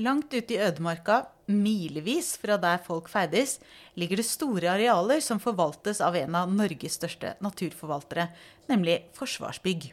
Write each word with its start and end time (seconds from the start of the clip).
Langt 0.00 0.32
ute 0.32 0.54
i 0.54 0.60
ødemarka, 0.62 1.26
milevis 1.50 2.32
fra 2.40 2.56
der 2.60 2.78
folk 2.80 3.10
ferdes, 3.12 3.58
ligger 3.98 4.20
det 4.20 4.24
store 4.24 4.70
arealer 4.72 5.20
som 5.20 5.40
forvaltes 5.42 5.98
av 6.00 6.14
en 6.16 6.36
av 6.38 6.52
Norges 6.54 6.94
største 6.96 7.34
naturforvaltere, 7.44 8.30
nemlig 8.70 8.94
Forsvarsbygg. 9.18 9.90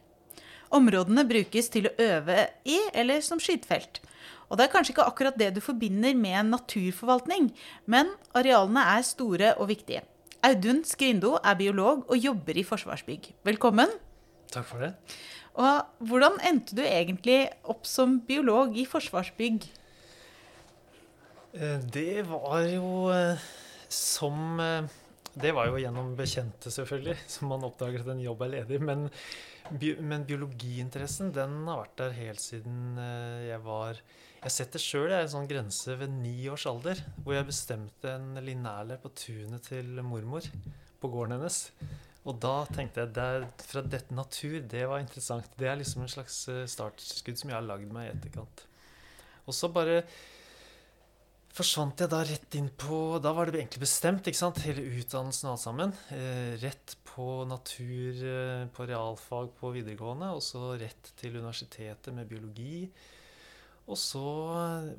Områdene 0.78 1.26
brukes 1.28 1.68
til 1.74 1.90
å 1.90 1.96
øve 2.00 2.46
i 2.64 2.78
eller 2.94 3.24
som 3.26 3.42
skytefelt. 3.42 4.00
Og 4.48 4.56
det 4.56 4.68
er 4.68 4.72
kanskje 4.72 4.94
ikke 4.94 5.08
akkurat 5.10 5.40
det 5.40 5.50
du 5.58 5.60
forbinder 5.66 6.16
med 6.16 6.38
en 6.40 6.54
naturforvaltning, 6.56 7.50
men 7.86 8.14
arealene 8.38 8.86
er 8.94 9.04
store 9.08 9.56
og 9.58 9.68
viktige. 9.74 10.06
Audun 10.46 10.86
Skrindo 10.88 11.34
er 11.42 11.58
biolog 11.60 12.06
og 12.08 12.22
jobber 12.22 12.56
i 12.56 12.64
Forsvarsbygg. 12.64 13.34
Velkommen. 13.50 13.92
Takk 14.54 14.70
for 14.70 14.86
det. 14.86 14.94
Og 15.60 16.08
hvordan 16.08 16.40
endte 16.48 16.78
du 16.78 16.86
egentlig 16.86 17.42
opp 17.68 17.84
som 17.90 18.22
biolog 18.24 18.78
i 18.78 18.88
Forsvarsbygg? 18.88 19.68
Eh, 21.58 21.80
det 21.80 22.22
var 22.30 22.62
jo 22.70 23.10
eh, 23.10 23.46
som 23.90 24.60
eh, 24.60 24.86
Det 25.34 25.54
var 25.56 25.70
jo 25.70 25.80
gjennom 25.82 26.14
bekjente, 26.18 26.70
selvfølgelig, 26.74 27.18
som 27.34 27.50
man 27.52 27.66
oppdager 27.66 28.04
at 28.04 28.14
en 28.14 28.22
jobb 28.22 28.44
er 28.46 28.54
ledig. 28.56 28.80
Men, 28.82 29.08
men 30.02 30.26
biologiinteressen 30.26 31.34
den 31.34 31.60
har 31.68 31.84
vært 31.84 32.00
der 32.02 32.16
helt 32.18 32.42
siden 32.42 32.98
jeg 32.98 33.60
var 33.66 34.00
Jeg 34.44 34.54
setter 34.54 34.82
sjøl 34.82 35.12
en 35.12 35.30
sånn 35.30 35.50
grense 35.50 35.98
ved 36.00 36.14
ni 36.14 36.48
års 36.50 36.66
alder, 36.70 37.02
hvor 37.24 37.36
jeg 37.36 37.50
bestemte 37.50 38.14
en 38.14 38.38
linerle 38.46 39.00
på 39.02 39.12
tunet 39.18 39.66
til 39.68 39.98
mormor 40.06 40.46
på 41.02 41.12
gården 41.14 41.36
hennes. 41.38 41.60
Og 42.28 42.40
da 42.44 42.62
tenkte 42.70 43.04
jeg 43.04 43.14
at 43.18 43.66
fra 43.66 43.84
dette 43.84 44.16
natur, 44.16 44.62
det 44.62 44.86
var 44.90 45.04
interessant. 45.04 45.52
Det 45.60 45.70
er 45.70 45.78
liksom 45.80 46.06
en 46.06 46.16
slags 46.16 46.40
startskudd 46.70 47.40
som 47.40 47.52
jeg 47.52 47.60
har 47.60 47.68
lagd 47.68 47.92
meg 47.94 48.08
i 48.08 48.16
etterkant. 48.16 48.66
Og 49.48 49.56
så 49.56 49.70
bare 49.74 50.02
forsvant 51.58 52.04
jeg 52.04 52.12
da 52.12 52.20
rett 52.26 52.56
inn 52.60 52.68
på 52.78 53.18
Da 53.24 53.32
var 53.34 53.50
det 53.50 53.58
egentlig 53.58 53.82
bestemt, 53.82 54.28
ikke 54.30 54.40
sant? 54.40 54.62
Hele 54.66 54.84
utdannelsen 55.00 55.48
og 55.48 55.56
alt 55.56 55.64
sammen. 55.64 55.94
Eh, 56.14 56.54
rett 56.62 56.94
på 57.08 57.46
natur, 57.50 58.20
eh, 58.22 58.66
på 58.70 58.86
realfag 58.86 59.50
på 59.58 59.72
videregående, 59.74 60.30
og 60.38 60.44
så 60.46 60.76
rett 60.78 61.12
til 61.18 61.40
universitetet 61.40 62.14
med 62.14 62.30
biologi. 62.30 62.86
Og 63.88 63.98
så 63.98 64.28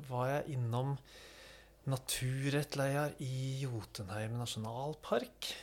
var 0.09 0.27
jeg 0.33 0.57
innom 0.57 0.97
naturrettleier 1.89 3.15
i 3.23 3.63
Jotunheim 3.63 4.35
nasjonalpark. 4.41 5.53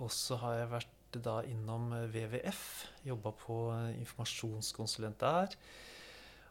Og 0.00 0.10
så 0.10 0.40
har 0.40 0.58
jeg 0.58 0.72
vært 0.74 1.20
da 1.20 1.40
innom 1.46 1.90
WWF, 2.10 2.64
jobba 3.06 3.34
på 3.44 3.60
informasjonskonsulent 4.00 5.20
der. 5.22 5.56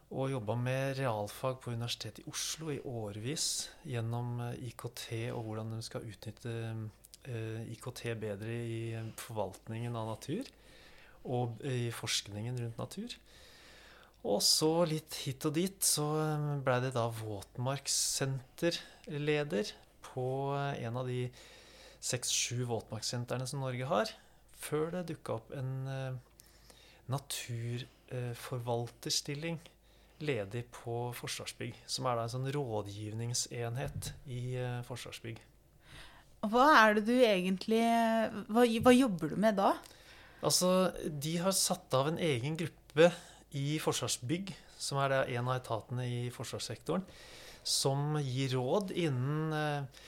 Og 0.09 0.31
jobba 0.31 0.55
med 0.57 0.95
realfag 0.97 1.59
på 1.61 1.69
Universitetet 1.75 2.23
i 2.23 2.29
Oslo 2.31 2.71
i 2.73 2.79
årevis 2.81 3.69
gjennom 3.85 4.39
eh, 4.41 4.55
IKT 4.71 5.29
og 5.35 5.43
hvordan 5.45 5.69
de 5.75 5.81
skal 5.85 6.07
utnytte 6.09 6.49
eh, 7.29 7.61
IKT 7.75 8.01
bedre 8.17 8.49
i 8.49 8.97
forvaltningen 9.21 9.93
av 9.93 10.09
natur 10.15 10.41
og 11.29 11.61
i 11.67 11.91
forskningen 11.93 12.57
rundt 12.57 12.81
natur. 12.81 13.13
Og 14.25 14.41
så 14.43 14.85
litt 14.89 15.13
hit 15.21 15.45
og 15.45 15.53
dit 15.59 15.83
så 15.85 16.25
ble 16.65 16.81
det 16.87 16.93
da 16.97 17.05
våtmarkssenterleder 17.13 19.65
på 20.09 20.27
en 20.57 20.97
av 20.97 21.05
de 21.07 21.29
seks-sju 22.01 22.65
våtmarkssentrene 22.67 23.47
som 23.47 23.59
Norge 23.61 23.85
har, 23.85 24.09
før 24.57 24.91
det 24.95 25.07
dukka 25.11 25.33
opp 25.37 25.51
en 25.55 25.87
naturforvalterstilling 27.11 29.59
ledig 30.25 30.65
på 30.73 31.09
Forsvarsbygg. 31.17 31.77
Som 31.89 32.07
er 32.09 32.17
da 32.17 32.25
en 32.25 32.33
sånn 32.33 32.49
rådgivningsenhet 32.55 34.11
i 34.31 34.43
uh, 34.59 34.81
Forsvarsbygg. 34.87 35.39
Hva 36.49 36.67
er 36.79 36.97
det 36.97 37.05
du 37.09 37.15
egentlig 37.17 37.81
hva, 38.47 38.63
hva, 38.63 38.93
jobber 38.95 39.33
du 39.33 39.39
med 39.43 39.57
da? 39.59 39.73
Altså, 40.39 40.91
De 41.03 41.35
har 41.43 41.55
satt 41.55 41.91
av 41.97 42.11
en 42.11 42.21
egen 42.23 42.55
gruppe 42.59 43.09
i 43.59 43.79
Forsvarsbygg, 43.83 44.53
som 44.79 45.01
er 45.03 45.17
en 45.25 45.49
av 45.49 45.57
etatene 45.57 46.05
i 46.07 46.21
forsvarssektoren, 46.31 47.03
som 47.67 48.15
gir 48.23 48.55
råd 48.55 48.93
innen 48.95 49.51
uh, 49.51 50.05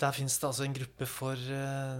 der 0.00 0.16
fins 0.16 0.38
det 0.40 0.48
altså 0.48 0.64
en 0.64 0.78
gruppe 0.78 1.04
for 1.04 1.36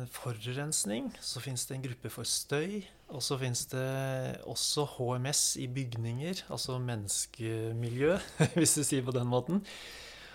forurensning. 0.08 1.10
Så 1.20 1.42
fins 1.44 1.66
det 1.68 1.74
en 1.76 1.82
gruppe 1.84 2.08
for 2.08 2.24
støy. 2.24 2.78
Og 3.10 3.22
så 3.24 3.38
fins 3.40 3.64
det 3.72 4.40
også 4.48 4.84
HMS 4.96 5.56
i 5.58 5.66
bygninger, 5.70 6.44
altså 6.50 6.78
menneskemiljø, 6.82 8.18
hvis 8.58 8.76
du 8.78 8.84
sier 8.86 9.02
på 9.06 9.14
den 9.16 9.26
måten. 9.30 9.64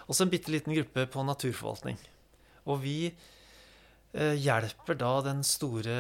Og 0.06 0.16
så 0.16 0.26
en 0.26 0.34
bitte 0.34 0.52
liten 0.54 0.76
gruppe 0.76 1.08
på 1.12 1.24
naturforvaltning. 1.26 1.98
Og 2.66 2.82
vi 2.84 2.98
uh, 3.10 4.36
hjelper 4.36 5.00
da 5.00 5.14
den 5.26 5.44
store 5.48 5.96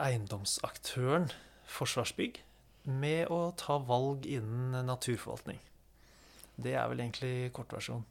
eiendomsaktøren 0.00 1.30
Forsvarsbygg 1.70 2.40
med 2.90 3.28
å 3.30 3.50
ta 3.58 3.76
valg 3.78 4.24
innen 4.26 4.86
naturforvaltning. 4.88 5.60
Det 6.60 6.74
er 6.76 6.88
vel 6.90 7.04
egentlig 7.04 7.50
kortversjonen. 7.56 8.06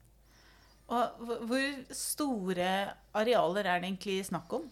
Og 0.90 1.26
hvor 1.46 1.66
store 1.94 2.70
arealer 3.14 3.68
er 3.68 3.82
det 3.82 3.92
egentlig 3.92 4.16
snakk 4.26 4.54
om? 4.58 4.64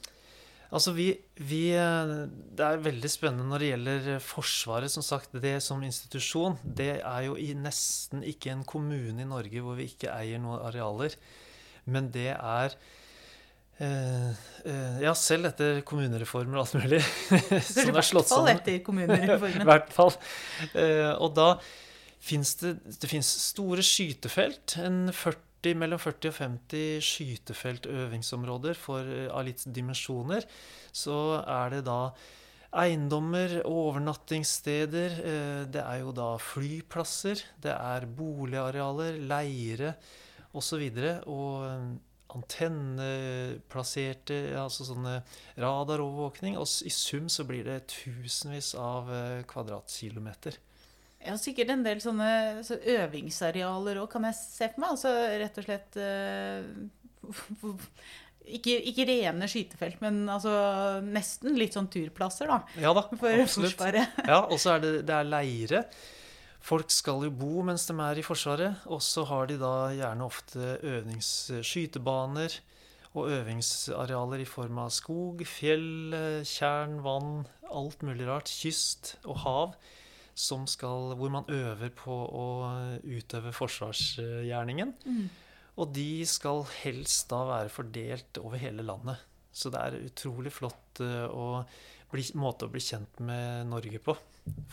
Altså 0.67 0.91
vi, 0.91 1.07
vi, 1.47 1.61
Det 1.72 2.66
er 2.66 2.83
veldig 2.83 3.09
spennende 3.11 3.47
når 3.47 3.63
det 3.63 3.72
gjelder 3.72 4.07
Forsvaret. 4.23 4.91
Som 4.91 5.05
sagt, 5.05 5.35
det 5.39 5.57
som 5.63 5.83
institusjon, 5.83 6.57
det 6.63 6.97
er 7.00 7.22
jo 7.29 7.38
i 7.39 7.53
nesten 7.55 8.25
ikke 8.28 8.51
en 8.53 8.66
kommune 8.67 9.23
i 9.23 9.27
Norge 9.27 9.63
hvor 9.63 9.79
vi 9.79 9.88
ikke 9.91 10.11
eier 10.11 10.41
noen 10.44 10.63
arealer. 10.67 11.16
Men 11.88 12.11
det 12.11 12.33
er 12.35 12.75
eh, 13.79 14.29
eh, 14.67 15.01
Ja, 15.06 15.16
selv 15.16 15.53
etter 15.53 15.81
kommunereformer 15.88 16.59
og 16.59 16.66
alt 16.66 16.77
mulig. 16.83 17.01
som 17.63 17.95
er 17.95 18.07
slått 18.07 18.31
sammen. 18.31 18.51
I 18.51 18.53
hvert 18.53 18.53
fall 18.53 18.53
etter 18.57 18.79
kommunereformen. 18.85 19.63
I 19.66 19.72
hvert 19.72 19.91
fall. 19.95 20.16
Eh, 20.73 21.13
og 21.16 21.35
da 21.38 21.53
fins 22.27 22.57
det, 22.59 22.75
det 23.00 23.07
finnes 23.07 23.29
store 23.53 23.85
skytefelt. 23.85 24.79
En 24.83 25.06
40 25.16 25.47
40, 25.67 25.79
mellom 25.79 26.00
40 26.00 26.29
og 26.29 26.33
50 26.38 27.01
skytefeltøvingsområder 27.03 28.78
eh, 28.78 29.31
av 29.31 29.45
litt 29.47 29.63
dimensjoner, 29.73 30.45
så 30.91 31.44
er 31.44 31.69
det 31.75 31.85
da 31.88 32.13
eiendommer, 32.78 33.61
overnattingssteder. 33.67 35.11
Eh, 35.19 35.67
det 35.72 35.81
er 35.83 36.00
jo 36.03 36.11
da 36.16 36.38
flyplasser, 36.39 37.44
det 37.63 37.73
er 37.75 38.06
boligarealer, 38.06 39.13
leire 39.19 39.95
osv. 40.53 40.81
Eh, 40.88 41.13
antenneplasserte, 42.38 44.59
altså 44.59 44.83
sånne 44.89 45.23
radarovervåkning. 45.63 46.57
Og 46.59 46.67
i 46.85 46.89
sum 46.91 47.29
så 47.31 47.44
blir 47.47 47.63
det 47.66 47.88
tusenvis 47.94 48.75
av 48.75 49.07
kvadratkilometer. 49.47 50.57
Ja, 51.27 51.35
sikkert 51.39 51.73
en 51.73 51.83
del 51.85 51.99
sånne 52.03 52.63
så 52.65 52.77
øvingsarealer 52.79 53.99
òg, 54.01 54.09
kan 54.13 54.27
jeg 54.29 54.38
se 54.39 54.69
for 54.71 54.83
meg. 54.83 54.93
Altså 54.95 55.13
rett 55.43 55.59
og 55.59 55.67
slett 55.67 55.97
uh, 55.99 56.61
ikke, 58.57 58.77
ikke, 58.91 59.07
rene 59.09 59.49
skytefelt, 59.51 59.99
men 60.03 60.21
altså 60.31 60.53
nesten 61.05 61.57
litt 61.59 61.75
sånn 61.75 61.89
turplasser, 61.91 62.51
da. 62.51 62.61
Ja 62.79 62.93
da, 62.95 63.07
for 63.11 63.33
absolutt. 63.33 63.75
Forsvaret. 63.75 64.21
ja, 64.23 64.43
og 64.45 64.61
så 64.61 64.77
er 64.77 64.85
det, 64.85 64.93
det 65.09 65.17
er 65.17 65.27
leire. 65.27 65.83
Folk 66.67 66.91
skal 66.91 67.23
jo 67.27 67.31
bo 67.31 67.61
mens 67.63 67.85
de 67.88 67.95
er 68.03 68.19
i 68.19 68.25
Forsvaret. 68.25 68.88
Og 68.91 69.03
så 69.03 69.23
har 69.29 69.47
de 69.47 69.59
da 69.61 69.75
gjerne 69.95 70.25
ofte 70.25 70.73
øvingsskytebaner 70.83 72.57
og 73.18 73.31
øvingsarealer 73.33 74.44
i 74.44 74.47
form 74.50 74.81
av 74.83 74.91
skog, 74.94 75.41
fjell, 75.47 76.12
tjern, 76.45 77.00
vann, 77.06 77.47
alt 77.71 78.03
mulig 78.06 78.27
rart. 78.27 78.51
Kyst 78.51 79.15
og 79.23 79.41
hav 79.45 79.77
skal, 80.38 81.13
hvor 81.18 81.34
man 81.34 81.48
øver 81.50 81.92
på 81.98 82.13
å 82.13 82.45
utøve 83.04 83.54
forsvarsgjerningen. 83.56 84.94
Mm. 85.06 85.28
Og 85.78 85.92
de 85.94 86.25
skal 86.30 86.63
helst 86.80 87.28
da 87.30 87.44
være 87.50 87.74
fordelt 87.74 88.39
over 88.42 88.62
hele 88.62 88.86
landet. 88.86 89.22
Så 89.54 89.72
det 89.74 89.81
er 89.81 90.00
utrolig 90.06 90.54
flott 90.54 91.01
å 91.01 91.63
bli, 92.12 92.25
måte 92.38 92.68
å 92.68 92.74
bli 92.74 92.81
kjent 92.81 93.22
med 93.25 93.69
Norge 93.69 94.01
på. 94.01 94.16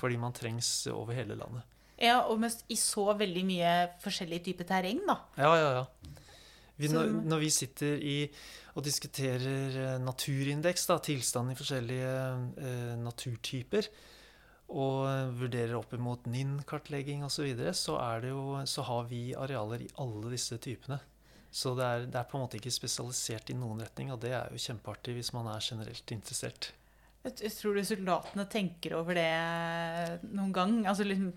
Fordi 0.00 0.19
man 0.20 0.37
trengs 0.37 0.70
over 0.93 1.16
hele 1.16 1.37
landet. 1.38 1.64
Ja, 2.00 2.25
og 2.26 2.40
mest 2.43 2.64
i 2.72 2.76
så 2.78 3.06
veldig 3.17 3.44
mye 3.46 3.72
forskjellige 4.02 4.49
typer 4.50 4.69
terreng, 4.69 5.00
da. 5.06 5.19
Ja, 5.38 5.52
ja, 5.58 5.70
ja. 5.81 6.14
Vi, 6.75 6.88
når, 6.90 7.12
når, 7.22 7.43
vi 7.44 7.50
sitter 7.55 8.00
i, 8.02 8.17
og 8.75 8.82
diskuterer 8.82 9.76
eh, 9.78 9.99
naturindeks, 10.02 10.88
da, 10.90 10.96
tilstanden 10.99 11.55
i 11.55 11.58
forskjellige 11.58 12.14
eh, 12.58 12.96
naturtyper, 12.99 13.88
og 14.72 15.34
vurderer 15.38 15.76
opp 15.78 15.93
imot 15.94 16.28
NIN-kartlegging 16.31 17.25
osv., 17.26 17.37
så, 17.37 17.46
videre, 17.46 17.75
så, 17.76 17.99
så 18.70 18.87
har 18.88 19.11
vi 19.11 19.26
arealer 19.37 19.84
i 19.84 19.90
alle 20.00 20.32
disse 20.32 20.58
typene. 20.58 20.99
Så 21.55 21.75
det 21.78 21.84
er, 21.87 22.06
det 22.11 22.19
er, 22.19 22.26
på 22.26 22.38
en 22.38 22.46
måte 22.46 22.58
ikke 22.58 22.72
spesialisert 22.75 23.52
i 23.52 23.58
noen 23.58 23.84
retning, 23.84 24.11
og 24.11 24.19
det 24.25 24.32
er 24.34 24.50
jo 24.50 24.58
kjempeartig 24.58 25.14
hvis 25.19 25.31
man 25.37 25.52
er 25.52 25.62
generelt 25.62 26.14
interessert. 26.16 26.72
Jeg 27.25 27.52
tror 27.56 27.78
du 27.78 27.84
soldatene 27.87 28.44
tenker 28.52 28.96
over 28.99 29.16
det 29.16 29.31
noen 30.34 30.50
gang? 30.52 30.75
Altså 30.90 31.06
liksom 31.06 31.31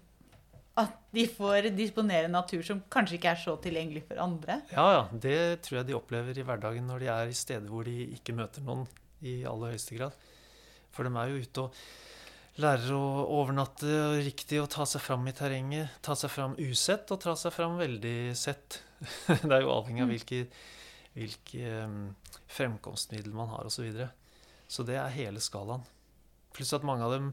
at 0.77 0.97
de 1.15 1.23
får 1.31 1.71
disponere 1.73 2.30
natur 2.30 2.62
som 2.65 2.83
kanskje 2.94 3.18
ikke 3.18 3.31
er 3.31 3.39
så 3.41 3.56
tilgjengelig 3.62 4.03
for 4.09 4.19
andre? 4.21 4.59
Ja, 4.69 4.85
ja. 4.94 5.03
Det 5.09 5.38
tror 5.65 5.80
jeg 5.80 5.88
de 5.89 5.95
opplever 5.97 6.38
i 6.38 6.45
hverdagen 6.45 6.85
når 6.89 7.01
de 7.01 7.09
er 7.13 7.31
i 7.31 7.38
steder 7.38 7.71
hvor 7.71 7.88
de 7.88 7.95
ikke 8.13 8.35
møter 8.38 8.65
noen 8.65 8.83
i 9.25 9.39
aller 9.50 9.73
høyeste 9.73 9.97
grad. 9.97 10.18
For 10.94 11.07
de 11.07 11.13
er 11.18 11.31
jo 11.31 11.41
ute 11.41 11.63
og 11.65 11.80
lærer 12.62 12.94
å 12.95 13.25
overnatte 13.39 13.89
riktig 14.25 14.62
og 14.62 14.69
ta 14.74 14.86
seg 14.89 15.04
fram 15.04 15.27
i 15.30 15.36
terrenget. 15.36 16.00
Ta 16.06 16.15
seg 16.18 16.33
fram 16.33 16.56
usett 16.57 17.12
og 17.13 17.21
ta 17.24 17.36
seg 17.38 17.54
fram 17.56 17.77
veldig 17.81 18.18
sett. 18.38 18.81
Det 19.27 19.51
er 19.51 19.62
jo 19.65 19.75
avhengig 19.75 20.06
av 20.06 20.12
hvilke, 20.13 20.42
hvilke 21.13 21.75
um, 21.86 22.01
fremkomstmiddel 22.50 23.36
man 23.38 23.54
har 23.54 23.69
osv. 23.69 23.77
Så, 23.77 23.86
videre. 23.86 24.09
så 24.68 24.88
det 24.88 24.98
er 24.98 25.15
hele 25.15 25.44
skalaen. 25.44 25.86
Pluss 26.56 26.74
at 26.74 26.86
mange 26.88 27.06
av 27.06 27.13
dem 27.13 27.31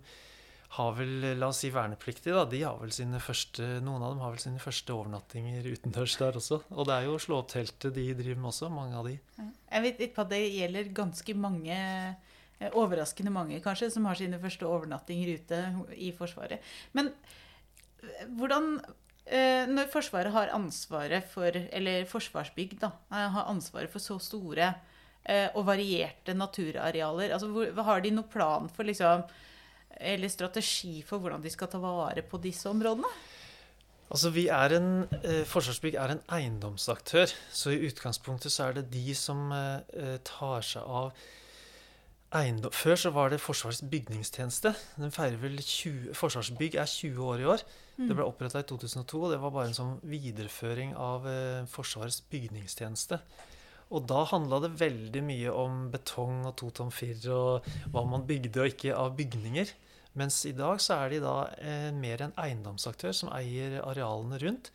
har 0.75 0.95
vel, 0.99 1.13
la 1.39 1.49
oss 1.53 1.61
si 1.63 1.71
vernepliktige, 1.71 2.35
da, 2.35 2.45
de 2.51 2.61
har 2.65 2.79
vel 2.81 2.91
sine 2.95 3.21
første, 3.23 3.63
noen 3.85 4.03
av 4.03 4.15
dem 4.15 4.23
har 4.25 4.33
vel 4.35 4.43
sine 4.43 4.63
første 4.63 4.91
overnattinger 4.91 5.69
utendørs 5.71 6.17
der 6.19 6.39
også. 6.41 6.59
Og 6.75 6.89
det 6.89 6.97
er 6.97 7.07
jo 7.07 7.15
å 7.15 7.21
slå 7.23 7.39
opp 7.43 7.53
teltet 7.53 7.95
de 7.95 8.09
driver 8.19 8.41
med 8.41 8.51
også, 8.51 8.71
mange 8.75 8.99
av 8.99 9.07
de. 9.07 9.15
Jeg 9.39 9.85
vet 9.87 10.03
ikke 10.09 10.25
at 10.25 10.33
det 10.33 10.41
gjelder 10.43 10.91
ganske 10.97 11.37
mange, 11.39 11.79
overraskende 12.73 13.33
mange 13.35 13.61
kanskje, 13.65 13.91
som 13.93 14.09
har 14.09 14.19
sine 14.19 14.41
første 14.43 14.67
overnattinger 14.69 15.35
ute 15.39 15.63
i 15.97 16.11
Forsvaret. 16.17 16.65
Men 16.97 17.13
eh, 18.03 18.27
hvordan 18.39 18.77
eh, 19.27 19.65
Når 19.71 19.91
Forsvaret 19.93 20.33
har 20.33 20.55
ansvaret 20.57 21.25
for, 21.31 21.51
eller 21.51 22.05
Forsvarsbygg 22.11 22.79
da, 22.81 22.93
har 23.11 23.49
ansvaret 23.49 23.93
for 23.93 24.03
så 24.03 24.19
store 24.19 24.75
og 25.57 25.63
varierte 25.65 26.35
naturarealer, 26.37 27.31
altså 27.33 27.49
har 27.87 28.03
de 28.05 28.11
noen 28.13 28.27
plan 28.29 28.67
for 28.69 28.85
liksom 28.85 29.23
eller 30.01 30.29
strategi 30.29 31.03
for 31.07 31.23
hvordan 31.23 31.43
de 31.43 31.53
skal 31.53 31.71
ta 31.71 31.79
vare 31.81 32.25
på 32.27 32.41
disse 32.43 32.69
områdene? 32.69 33.09
Altså, 34.11 34.31
vi 34.31 34.47
er 34.53 34.77
en, 34.77 35.09
eh, 35.25 35.45
Forsvarsbygg 35.49 35.95
er 35.95 36.13
en 36.13 36.21
eiendomsaktør, 36.29 37.33
så 37.53 37.73
i 37.73 37.87
utgangspunktet 37.89 38.53
så 38.53 38.69
er 38.69 38.73
det 38.79 38.91
de 38.93 39.15
som 39.15 39.51
eh, 39.53 40.19
tar 40.25 40.63
seg 40.63 40.83
av 40.83 41.13
eiendom. 42.37 42.73
Før 42.75 42.99
så 42.99 43.11
var 43.15 43.33
det 43.33 43.41
Forsvarets 43.43 43.83
bygningstjeneste. 43.91 44.75
Den 44.99 45.15
feirer 45.15 45.41
vel 45.43 45.57
20, 45.61 46.13
Forsvarsbygg 46.19 46.77
er 46.81 46.91
20 46.91 47.25
år 47.25 47.43
i 47.43 47.49
år. 47.55 47.65
Mm. 47.97 48.09
Det 48.09 48.17
ble 48.19 48.27
oppretta 48.27 48.63
i 48.63 48.69
2002, 48.69 49.21
og 49.21 49.33
det 49.33 49.41
var 49.43 49.55
bare 49.55 49.71
en 49.71 49.77
sånn 49.77 49.97
videreføring 50.11 50.95
av 50.99 51.29
eh, 51.31 51.67
Forsvarets 51.71 52.21
bygningstjeneste. 52.33 53.21
Og 53.95 54.07
da 54.11 54.25
handla 54.31 54.63
det 54.65 54.75
veldig 54.81 55.23
mye 55.25 55.53
om 55.55 55.89
betong 55.93 56.43
og 56.49 56.57
to 56.59 56.71
tom 56.75 56.91
firr 56.95 57.29
og 57.35 57.67
hva 57.93 58.03
man 58.09 58.25
bygde 58.27 58.63
og 58.63 58.73
ikke 58.73 58.97
av 58.97 59.15
bygninger. 59.19 59.71
Mens 60.19 60.41
i 60.49 60.55
dag 60.57 60.81
så 60.83 60.99
er 61.03 61.15
de 61.15 61.23
da 61.23 61.37
eh, 61.59 61.91
mer 61.95 62.23
en 62.25 62.35
eiendomsaktør 62.41 63.15
som 63.15 63.33
eier 63.35 63.81
arealene 63.83 64.41
rundt. 64.43 64.73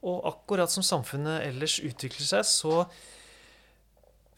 Og 0.00 0.24
akkurat 0.28 0.72
som 0.72 0.84
samfunnet 0.84 1.44
ellers 1.44 1.78
utvikler 1.84 2.26
seg, 2.26 2.46
så 2.48 2.86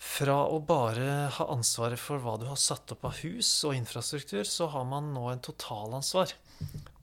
fra 0.02 0.34
å 0.50 0.58
bare 0.66 1.30
ha 1.36 1.46
ansvaret 1.54 2.00
for 2.00 2.18
hva 2.22 2.34
du 2.40 2.48
har 2.48 2.58
satt 2.58 2.90
opp 2.94 3.06
av 3.06 3.20
hus 3.22 3.48
og 3.68 3.76
infrastruktur, 3.78 4.42
så 4.48 4.66
har 4.72 4.84
man 4.88 5.12
nå 5.14 5.28
en 5.30 5.42
totalansvar 5.42 6.34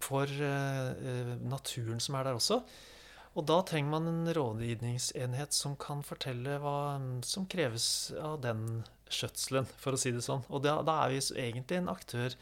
for 0.03 0.27
eh, 0.27 0.89
eh 0.91 1.33
naturen 1.39 2.03
som 2.03 2.19
er 2.19 2.27
der 2.27 2.39
også. 2.39 2.59
Og 3.37 3.45
da 3.47 3.59
trenger 3.63 3.93
man 3.93 4.09
en 4.09 4.33
rådgivningsenhet 4.35 5.55
som 5.55 5.77
kan 5.79 6.01
fortelle 6.03 6.57
hva 6.59 6.99
som 7.23 7.45
kreves 7.47 8.11
av 8.19 8.39
den 8.43 8.81
skjøtselen, 9.09 9.69
for 9.79 9.95
å 9.95 10.01
si 10.01 10.11
det 10.11 10.25
sånn. 10.25 10.43
Og 10.49 10.65
da, 10.65 10.81
er 10.81 11.13
vi 11.13 11.21
egentlig 11.39 11.79
en 11.79 11.91
aktør 11.93 12.35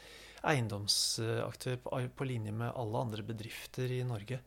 eiendomsaktør 0.48 1.78
på, 1.84 2.00
på, 2.16 2.28
linje 2.28 2.54
med 2.54 2.72
alle 2.74 3.04
andre 3.04 3.24
bedrifter 3.26 3.92
i 3.94 4.02
Norge. 4.06 4.40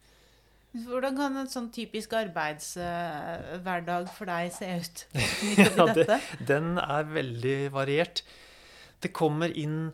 Hvordan 0.72 1.18
kan 1.20 1.36
en 1.36 1.50
sånn 1.52 1.68
typisk 1.76 2.14
arbeidshverdag 2.16 4.08
for 4.16 4.30
deg 4.30 4.54
se 4.56 4.70
ut? 4.80 5.02
ja, 5.60 5.88
det, 5.92 6.06
den 6.48 6.78
er 6.80 7.10
veldig 7.12 7.58
variert. 7.76 8.24
Det 9.04 9.12
kommer 9.12 9.52
inn 9.52 9.90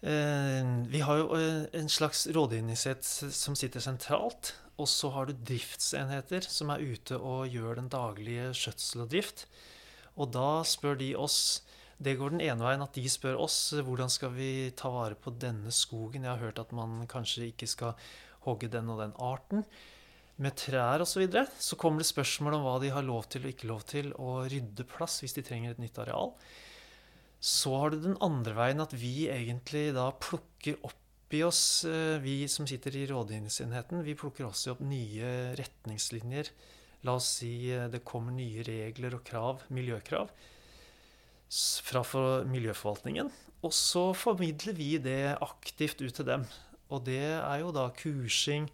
eh, 0.00 0.70
Vi 0.88 1.02
har 1.04 1.20
jo 1.20 1.26
uh, 1.34 1.66
en 1.76 1.92
slags 1.92 2.24
rådgivningshet 2.32 3.04
som 3.04 3.58
sitter 3.58 3.84
sentralt. 3.84 4.54
Og 4.78 4.88
så 4.88 5.10
har 5.12 5.28
du 5.28 5.34
driftsenheter 5.34 6.46
som 6.46 6.70
er 6.72 6.84
ute 6.86 7.18
og 7.18 7.50
gjør 7.50 7.80
den 7.80 7.90
daglige 7.92 8.52
skjøtsel 8.56 9.04
og 9.04 9.10
drift. 9.12 9.44
Og 10.16 10.30
da 10.32 10.62
spør 10.64 10.96
de 11.02 11.12
oss 11.18 11.66
det 11.98 12.14
går 12.14 12.30
den 12.30 12.44
ene 12.46 12.62
veien 12.62 12.84
at 12.84 12.94
de 12.94 13.02
spør 13.10 13.40
oss 13.42 13.56
hvordan 13.74 14.08
skal 14.12 14.30
vi 14.36 14.70
ta 14.78 14.88
vare 14.94 15.18
på 15.18 15.34
denne 15.34 15.72
skogen. 15.74 16.22
Jeg 16.22 16.30
har 16.30 16.44
hørt 16.46 16.62
at 16.62 16.72
man 16.72 17.02
kanskje 17.10 17.50
ikke 17.50 17.66
skal 17.66 17.98
hogge 18.46 18.70
den 18.70 18.88
og 18.94 19.02
den 19.02 19.16
arten 19.18 19.66
med 20.42 20.54
trær 20.58 21.02
osv. 21.02 21.12
Så, 21.12 21.22
videre. 21.22 21.46
så 21.58 21.78
kommer 21.80 22.02
det 22.02 22.08
spørsmål 22.10 22.58
om 22.58 22.64
hva 22.66 22.76
de 22.82 22.92
har 22.94 23.06
lov 23.06 23.26
til 23.32 23.44
og 23.44 23.52
ikke 23.52 23.70
lov 23.70 23.84
til 23.90 24.12
å 24.14 24.40
rydde 24.48 24.86
plass 24.88 25.20
hvis 25.22 25.36
de 25.38 25.44
trenger 25.46 25.74
et 25.74 25.82
nytt 25.82 25.98
areal. 26.02 26.32
Så 27.38 27.74
har 27.78 27.92
du 27.92 28.00
den 28.02 28.18
andre 28.24 28.54
veien 28.56 28.82
at 28.82 28.94
vi 28.98 29.28
egentlig 29.30 29.90
da 29.96 30.08
plukker 30.14 30.78
opp 30.86 31.34
i 31.34 31.42
oss, 31.44 31.84
eh, 31.84 32.16
vi 32.24 32.48
som 32.48 32.66
sitter 32.66 32.94
i 32.96 33.06
rådgivningsenheten, 33.10 34.00
vi 34.02 34.16
plukker 34.16 34.46
også 34.48 34.74
opp 34.74 34.80
nye 34.80 35.54
retningslinjer. 35.58 36.50
La 37.06 37.18
oss 37.18 37.28
si 37.42 37.70
eh, 37.70 37.86
det 37.92 38.04
kommer 38.06 38.34
nye 38.34 38.64
regler 38.66 39.18
og 39.18 39.26
krav, 39.28 39.66
miljøkrav 39.74 40.32
fra 41.48 42.02
miljøforvaltningen. 42.48 43.30
Og 43.64 43.72
så 43.74 44.12
formidler 44.14 44.76
vi 44.76 44.96
det 45.02 45.38
aktivt 45.42 46.02
ut 46.02 46.14
til 46.14 46.26
dem. 46.28 46.44
Og 46.94 47.04
det 47.04 47.22
er 47.38 47.58
jo 47.62 47.72
da 47.74 47.88
kursing, 47.96 48.68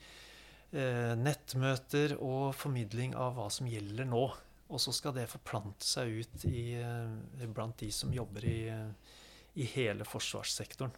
nettmøter 0.74 2.16
og 2.18 2.54
formidling 2.58 3.12
av 3.14 3.36
hva 3.36 3.46
som 3.52 3.68
gjelder 3.70 4.08
nå. 4.10 4.24
Og 4.72 4.80
så 4.80 4.94
skal 4.96 5.14
det 5.14 5.28
forplante 5.30 5.86
seg 5.86 6.24
ut 6.24 6.44
i, 6.48 6.74
eh, 6.80 7.46
blant 7.46 7.78
de 7.78 7.90
som 7.94 8.12
jobber 8.14 8.46
i, 8.48 8.58
i 9.60 9.66
hele 9.74 10.06
forsvarssektoren. 10.08 10.94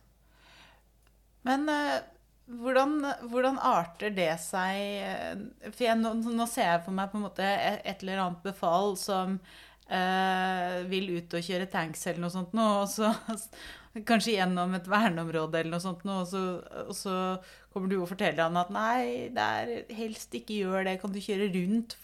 Men 1.47 1.69
eh, 1.69 1.99
hvordan, 2.47 2.99
hvordan, 3.27 3.59
arter 3.59 4.13
det 4.15 4.33
seg 4.43 5.73
For 5.73 5.83
jeg, 5.83 5.99
nå, 5.99 6.13
nå, 6.23 6.47
ser 6.51 6.71
jeg 6.71 6.85
for 6.87 6.95
meg 6.95 7.11
på 7.11 7.19
en 7.19 7.27
måte 7.27 7.47
et 7.47 8.05
eller 8.05 8.23
annet 8.23 8.45
befal 8.47 8.95
som 9.01 9.37
eh, 9.91 10.79
vil 10.91 11.17
ut 11.19 11.35
og 11.37 11.49
kjøre 11.49 11.69
tanks 11.71 12.07
eller 12.07 12.23
noe 12.23 12.35
sånt 12.35 12.55
nå, 12.57 12.69
og 12.85 12.89
så 12.91 13.11
kanskje 14.05 14.37
gjennom 14.37 14.75
et 14.77 14.89
verneområde 14.91 15.61
eller 15.61 15.73
noe 15.73 15.83
sånt 15.83 16.03
og 16.05 16.27
så, 16.29 16.43
og 16.85 16.97
så 16.97 17.15
kommer 17.73 17.91
du 17.91 17.99
og 18.01 18.11
forteller 18.11 18.45
han 18.45 18.59
at 18.61 18.73
nei, 18.75 19.31
er 19.33 19.95
helst 19.97 20.35
ikke 20.37 20.61
gjør 20.63 20.87
det, 20.89 20.99
kan 21.03 21.15
du 21.15 21.23
kjøre 21.23 21.49
rundt? 21.55 21.97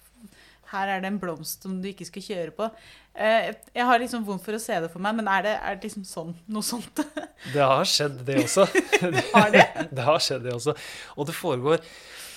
Her 0.72 0.88
er 0.88 1.02
det 1.02 1.11
en 1.11 1.20
blomst 1.20 1.66
som 1.66 1.80
du 1.82 1.90
ikke 1.90 2.06
skal 2.08 2.25
kjøre 2.25 2.52
på. 2.56 2.68
Eh, 3.12 3.50
jeg 3.76 3.84
har 3.88 4.00
liksom 4.00 4.25
vondt 4.25 4.44
for 4.46 4.56
å 4.56 4.62
se 4.62 4.78
det 4.80 4.88
for 4.92 5.04
meg, 5.04 5.18
men 5.18 5.28
er 5.28 5.44
det, 5.44 5.52
er 5.61 5.76
det 5.76 5.90
liksom 5.90 6.06
sånn, 6.08 6.32
noe 6.49 6.64
sånt? 6.64 7.02
det 7.54 7.61
har 7.61 7.84
skjedd, 7.88 8.22
det 8.25 8.38
også. 8.46 8.64
har 9.34 9.52
det? 9.52 9.66
det 9.99 10.06
har 10.06 10.22
skjedd, 10.25 10.46
det 10.46 10.56
også. 10.56 10.76
Og 11.18 11.28
det 11.28 11.37
foregår 11.37 11.84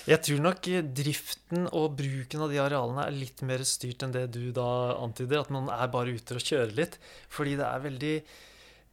jeg 0.06 0.22
tror 0.22 0.42
nok 0.44 0.66
driften 0.94 1.64
og 1.74 1.96
bruken 1.98 2.44
av 2.44 2.52
de 2.52 2.60
arealene 2.62 3.08
er 3.08 3.16
litt 3.16 3.40
mer 3.42 3.64
styrt 3.66 4.04
enn 4.06 4.12
det 4.14 4.28
du 4.36 4.52
da 4.54 4.94
antyder. 5.02 5.40
At 5.40 5.50
man 5.50 5.66
er 5.74 5.90
bare 5.90 6.14
ute 6.14 6.36
og 6.36 6.44
kjører 6.46 6.76
litt. 6.76 6.94
Fordi 7.32 7.56
det 7.58 7.66
er 7.66 7.82
veldig 7.82 8.12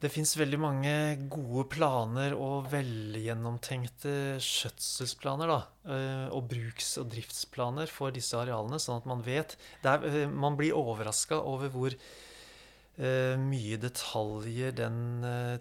Det 0.03 0.09
fins 0.11 0.33
veldig 0.35 0.57
mange 0.59 0.93
gode 1.31 1.63
planer 1.71 2.33
og 2.35 2.65
velgjennomtenkte 2.73 4.35
skjøtselsplaner, 4.43 5.47
da. 5.47 5.59
Eh, 5.95 6.25
og 6.35 6.49
bruks- 6.51 6.97
og 6.99 7.07
driftsplaner 7.13 7.87
for 7.87 8.11
disse 8.11 8.35
arealene, 8.35 8.81
sånn 8.83 8.99
at 8.99 9.07
man 9.07 9.23
vet 9.23 9.55
er, 9.79 10.03
eh, 10.03 10.27
Man 10.27 10.57
blir 10.59 10.75
overraska 10.75 11.39
over 11.39 11.71
hvor 11.71 11.95
uh, 11.95 13.35
mye 13.39 13.77
detaljer 13.79 14.75
den 14.75 15.23
uh, 15.23 15.57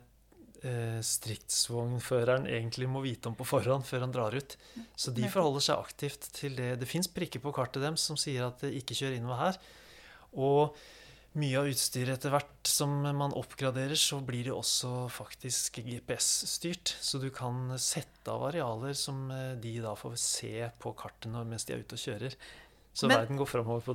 stridsvognføreren 1.06 2.48
egentlig 2.50 2.88
må 2.90 3.00
vite 3.02 3.30
om 3.30 3.36
på 3.38 3.46
forhånd 3.46 3.86
før 3.86 4.04
han 4.08 4.14
drar 4.14 4.34
ut. 4.34 4.56
Så 4.96 5.14
de 5.14 5.28
forholder 5.30 5.62
seg 5.68 5.78
aktivt 5.78 6.28
til 6.34 6.58
det. 6.58 6.80
Det 6.82 6.90
fins 6.90 7.06
prikker 7.06 7.42
på 7.42 7.54
kartet 7.54 7.82
dem 7.82 7.96
som 7.96 8.18
sier 8.18 8.48
at 8.50 8.62
de 8.66 8.74
ikke 8.78 8.98
kjør 8.98 9.16
innover 9.20 9.40
her. 9.44 9.62
Og 10.34 10.76
mye 11.38 11.60
av 11.60 11.68
utstyret 11.70 12.18
etter 12.18 12.32
hvert 12.34 12.68
som 12.68 12.92
man 13.02 13.32
oppgraderer, 13.36 13.96
så 13.96 14.20
blir 14.24 14.44
det 14.48 14.52
også 14.52 15.06
faktisk 15.12 15.80
GPS-styrt. 15.86 16.92
Så 17.00 17.20
du 17.22 17.30
kan 17.34 17.72
sette 17.80 18.32
av 18.32 18.44
arealer 18.50 18.96
som 18.98 19.30
eh, 19.32 19.54
de 19.62 19.78
da 19.84 19.94
får 19.96 20.18
se 20.20 20.68
på 20.82 20.92
kartene 20.98 21.44
mens 21.48 21.64
de 21.68 21.76
er 21.76 21.86
ute 21.86 21.96
og 21.96 22.04
kjører. 22.04 22.36
Så 22.92 23.08
men, 23.08 23.16
verden 23.16 23.38
går 23.40 23.48
framover 23.48 23.80
på, 23.80 23.94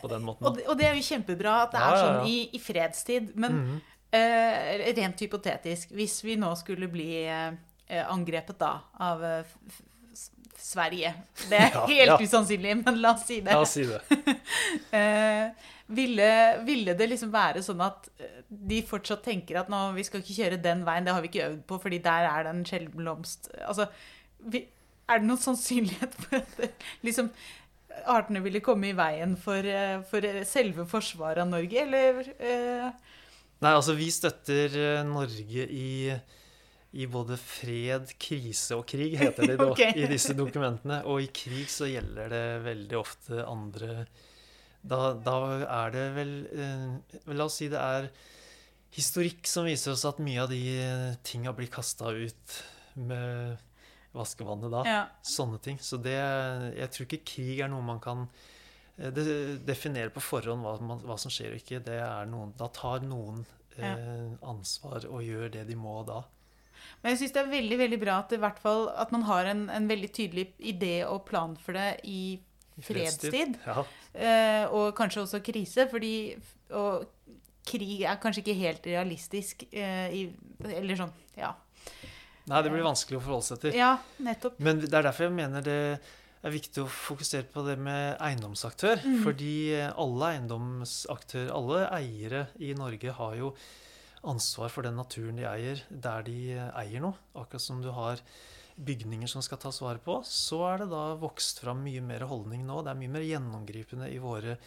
på, 0.00 0.08
den 0.08 0.24
måten. 0.24 0.46
Og 0.48 0.56
det, 0.56 0.64
og 0.68 0.78
det, 0.80 0.86
er 0.88 0.96
jo 0.96 1.04
kjempebra 1.04 1.58
at 1.66 1.74
det 1.74 1.82
er 1.84 1.98
sånn 2.00 2.30
i, 2.30 2.38
i 2.56 2.60
fredstid. 2.62 3.34
Men 3.36 3.52
mm 3.52 3.66
-hmm. 3.68 3.82
uh, 4.16 4.94
rent 4.96 5.20
hypotetisk, 5.20 5.92
hvis 5.92 6.24
vi 6.24 6.36
nå 6.36 6.54
skulle 6.56 6.88
bli 6.88 7.28
uh, 7.28 7.52
angrepet 8.08 8.58
da 8.58 8.78
av 8.98 9.24
eh, 9.24 9.44
Sverige 10.58 11.14
Det 11.48 11.56
er 11.56 11.70
ja, 11.74 11.86
helt 11.92 12.10
ja. 12.10 12.18
usannsynlig, 12.20 12.76
men 12.84 13.00
la 13.00 13.12
oss 13.12 13.26
si 13.26 13.40
det. 13.40 13.52
La 13.52 13.60
oss 13.60 13.70
si 13.70 13.84
det. 13.84 14.00
eh, 15.88 15.94
ville, 15.96 16.30
ville, 16.66 16.94
det 16.98 17.10
liksom 17.10 17.30
være 17.32 17.62
sånn 17.64 17.80
at 17.84 18.08
eh, 18.20 18.40
de 18.48 18.80
fortsatt 18.86 19.22
tenker 19.24 19.60
at 19.60 19.70
nå, 19.72 19.82
vi 19.96 20.06
skal 20.06 20.22
ikke 20.22 20.38
kjøre 20.40 20.62
den 20.64 20.84
veien, 20.86 21.06
det 21.06 21.14
har 21.16 21.24
vi 21.24 21.32
ikke 21.32 21.46
øvd 21.50 21.62
på, 21.70 21.80
fordi 21.84 22.02
der 22.04 22.28
er 22.30 22.44
det 22.46 22.54
en 22.54 22.66
sjelden 22.68 22.96
blomst. 22.96 23.50
Altså, 23.66 23.88
vi, 24.38 24.66
Er 25.08 25.22
det 25.22 25.28
noen 25.30 25.40
sannsynlighet 25.40 26.14
for 26.20 26.36
at 26.36 26.58
det, 26.58 26.72
liksom, 27.06 27.30
artene 28.06 28.42
ville 28.44 28.60
komme 28.64 28.90
i 28.90 28.96
veien 28.96 29.36
for, 29.40 29.64
eh, 29.64 30.00
for 30.08 30.24
selve 30.48 30.86
forsvaret 30.88 31.42
av 31.42 31.48
Norge, 31.50 31.84
eller 31.84 32.20
eh, 32.38 32.90
Nei, 33.58 33.72
altså 33.74 33.96
vi 33.98 34.06
støtter 34.14 34.74
eh, 34.78 35.00
Norge 35.06 35.64
i, 35.66 36.12
i 36.94 37.06
både 37.10 37.38
fred, 37.40 38.12
krise 38.20 38.78
og 38.78 38.84
krig, 38.86 39.16
heter 39.18 39.50
det 39.50 39.56
da, 39.62 39.72
i 39.90 40.06
disse 40.10 40.36
dokumentene. 40.38 41.00
Og 41.10 41.24
i 41.24 41.30
krig 41.34 41.66
så 41.72 41.88
gjelder 41.90 42.30
det 42.30 42.44
veldig 42.68 43.00
ofte 43.00 43.42
andre 43.42 44.04
Da, 44.88 45.12
da 45.20 45.36
er 45.66 45.94
det 45.94 46.04
vel 46.16 46.32
eh, 46.48 47.16
La 47.36 47.44
oss 47.48 47.58
si 47.60 47.68
det 47.72 47.80
er 47.82 48.08
historikk 48.96 49.46
som 49.50 49.66
viser 49.68 49.92
oss 49.92 50.06
at 50.08 50.20
mye 50.24 50.44
av 50.46 50.52
de 50.52 50.60
eh, 50.80 51.16
tinga 51.28 51.52
blir 51.56 51.68
kasta 51.72 52.12
ut 52.16 52.54
med 52.96 53.58
vaskevannet 54.16 54.72
da. 54.72 54.84
ja. 54.88 55.02
Sånne 55.22 55.60
ting. 55.62 55.76
Så 55.84 55.98
det 56.02 56.16
Jeg 56.16 56.88
tror 56.94 57.06
ikke 57.06 57.24
krig 57.34 57.60
er 57.60 57.68
noe 57.70 57.84
man 57.84 58.00
kan 58.02 58.24
eh, 58.96 59.12
det, 59.12 59.26
definere 59.68 60.10
på 60.14 60.24
forhånd 60.24 60.64
hva, 60.64 60.78
man, 60.80 61.04
hva 61.04 61.18
som 61.20 61.30
skjer 61.32 61.52
og 61.52 61.60
ikke. 61.60 61.82
Det 61.84 62.00
er 62.00 62.26
noen, 62.32 62.54
da 62.58 62.70
tar 62.72 63.04
noen 63.04 63.44
Ja. 63.78 63.92
eh, 63.94 64.32
ansvar 64.42 65.04
og 65.06 65.20
gjør 65.22 65.52
det 65.54 65.68
de 65.68 65.76
må 65.78 66.00
da. 66.08 66.22
Men 67.02 67.12
jeg 67.12 67.20
syns 67.20 67.34
det 67.36 67.40
er 67.44 67.50
veldig 67.52 67.76
veldig 67.78 67.98
bra 68.02 68.16
at, 68.24 68.32
det 68.32 68.40
hvert 68.42 68.58
fall, 68.58 68.88
at 68.90 69.12
man 69.14 69.22
har 69.28 69.46
en, 69.46 69.68
en 69.70 69.86
veldig 69.90 70.08
tydelig 70.16 70.48
idé 70.58 71.04
og 71.06 71.26
plan 71.28 71.54
for 71.60 71.76
det 71.78 72.00
I 72.08 72.40
fredstid. 72.84 73.56
Ja. 73.66 73.84
Eh, 74.14 74.64
og 74.74 74.92
kanskje 74.98 75.24
også 75.24 75.42
krise, 75.44 75.88
fordi 75.90 76.12
og 76.76 77.08
krig 77.68 78.04
er 78.08 78.20
kanskje 78.22 78.44
ikke 78.44 78.58
helt 78.58 78.86
realistisk 78.88 79.66
eh, 79.72 80.06
i 80.14 80.22
Eller 80.72 80.98
sånn, 80.98 81.12
ja. 81.38 81.52
Nei, 82.48 82.62
det 82.64 82.72
blir 82.72 82.86
vanskelig 82.86 83.18
å 83.18 83.24
forholde 83.24 83.46
seg 83.50 83.60
til. 83.66 83.76
Ja, 83.76 83.98
nettopp. 84.24 84.56
Men 84.64 84.80
det 84.80 84.88
er 84.88 85.04
derfor 85.04 85.28
jeg 85.28 85.36
mener 85.36 85.64
det 85.64 85.80
er 86.38 86.54
viktig 86.54 86.84
å 86.84 86.88
fokusere 86.88 87.44
på 87.52 87.64
det 87.66 87.74
med 87.82 88.16
eiendomsaktør. 88.24 89.02
Mm. 89.04 89.18
Fordi 89.26 89.52
alle 89.90 90.30
eiendomsaktører, 90.32 91.52
alle 91.52 91.82
eiere 91.98 92.46
i 92.64 92.72
Norge 92.78 93.12
har 93.18 93.36
jo 93.36 93.52
ansvar 94.28 94.72
for 94.72 94.86
den 94.86 94.96
naturen 94.98 95.38
de 95.38 95.44
eier, 95.48 95.82
der 95.90 96.24
de 96.26 96.38
eier 96.56 97.04
noe. 97.04 97.18
Akkurat 97.38 97.62
som 97.62 97.82
du 97.84 97.90
har 97.94 98.22
bygninger 98.78 99.30
som 99.30 99.42
skal 99.42 99.60
tas 99.62 99.80
vare 99.82 100.00
på, 100.02 100.20
så 100.26 100.62
er 100.70 100.82
det 100.82 100.92
da 100.92 101.02
vokst 101.18 101.62
fram 101.64 101.82
mye 101.86 102.02
mer 102.04 102.26
holdning 102.30 102.62
nå. 102.66 102.82
Det 102.84 102.92
er 102.92 103.00
mye 103.00 103.14
mer 103.16 103.26
gjennomgripende 103.26 104.10
i 104.12 104.20
våre 104.22 104.58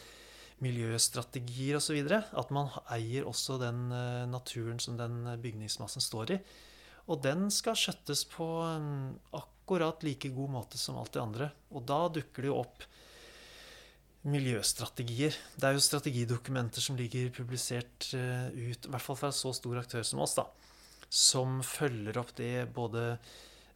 miljøstrategier 0.62 1.80
osv. 1.80 2.02
At 2.12 2.52
man 2.54 2.70
eier 2.94 3.28
også 3.30 3.58
den 3.62 3.88
eh, 3.96 4.26
naturen 4.30 4.82
som 4.84 5.00
den 5.00 5.24
bygningsmassen 5.42 6.04
står 6.04 6.36
i. 6.36 6.42
Og 7.10 7.22
den 7.24 7.50
skal 7.54 7.78
skjøttes 7.80 8.26
på 8.30 8.48
akkurat 9.36 10.04
like 10.06 10.30
god 10.36 10.52
måte 10.54 10.80
som 10.80 11.00
alt 11.02 11.16
det 11.16 11.24
andre. 11.24 11.52
Og 11.74 11.86
da 11.88 12.06
dukker 12.14 12.46
det 12.46 12.52
jo 12.52 12.60
opp 12.62 12.86
miljøstrategier. 14.22 15.36
Det 15.58 15.68
er 15.68 15.76
jo 15.76 15.84
strategidokumenter 15.84 16.84
som 16.84 16.98
ligger 17.00 17.32
publisert 17.34 18.12
eh, 18.14 18.52
ut, 18.54 18.86
i 18.86 18.92
hvert 18.92 19.06
fall 19.06 19.18
fra 19.18 19.32
så 19.34 19.54
stor 19.58 19.80
aktør 19.82 20.06
som 20.06 20.22
oss, 20.22 20.38
da. 20.38 20.46
Som 21.10 21.60
følger 21.66 22.20
opp 22.22 22.36
det 22.38 22.70
både 22.76 23.16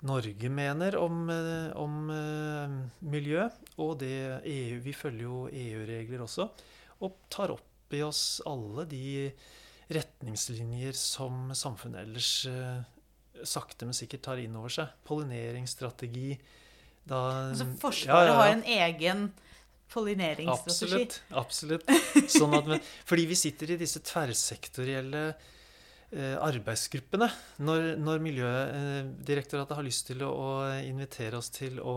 Norge 0.05 0.49
mener 0.51 0.97
om, 0.99 1.29
eh, 1.29 1.69
om 1.79 2.09
eh, 2.11 2.73
miljø, 3.07 3.45
og 3.81 3.99
det 4.01 4.41
EU 4.43 4.81
Vi 4.83 4.93
følger 4.93 5.23
jo 5.23 5.45
EU-regler 5.47 6.25
også. 6.25 6.49
Og 7.05 7.15
tar 7.31 7.53
opp 7.55 7.93
i 7.93 8.01
oss 8.03 8.41
alle 8.45 8.85
de 8.89 9.31
retningslinjer 9.93 10.97
som 10.97 11.53
samfunnet 11.55 12.03
ellers 12.03 12.31
eh, 12.49 12.83
sakte, 13.45 13.85
men 13.85 13.95
sikkert 13.95 14.25
tar 14.25 14.41
inn 14.41 14.55
over 14.57 14.73
seg. 14.73 14.93
Pollineringsstrategi 15.07 16.35
da, 17.05 17.51
Altså, 17.51 17.67
Forsvaret 17.79 18.31
ja, 18.31 18.33
ja. 18.33 18.37
har 18.39 18.53
en 18.55 18.63
egen 18.63 19.25
pollineringsstrategi. 19.93 21.19
Absolutt. 21.37 21.83
absolutt. 21.85 22.31
Sånn 22.31 22.55
at, 22.57 22.71
fordi 23.09 23.27
vi 23.29 23.37
sitter 23.37 23.75
i 23.75 23.77
disse 23.79 24.01
tverrsektorielle 24.05 25.27
arbeidsgruppene. 26.13 27.27
Når, 27.65 27.87
når 27.99 28.23
Miljødirektoratet 28.23 29.77
har 29.77 29.85
lyst 29.85 30.07
til 30.11 30.23
å, 30.25 30.29
å 30.31 30.49
invitere 30.85 31.39
oss 31.39 31.49
til 31.53 31.79
å, 31.81 31.95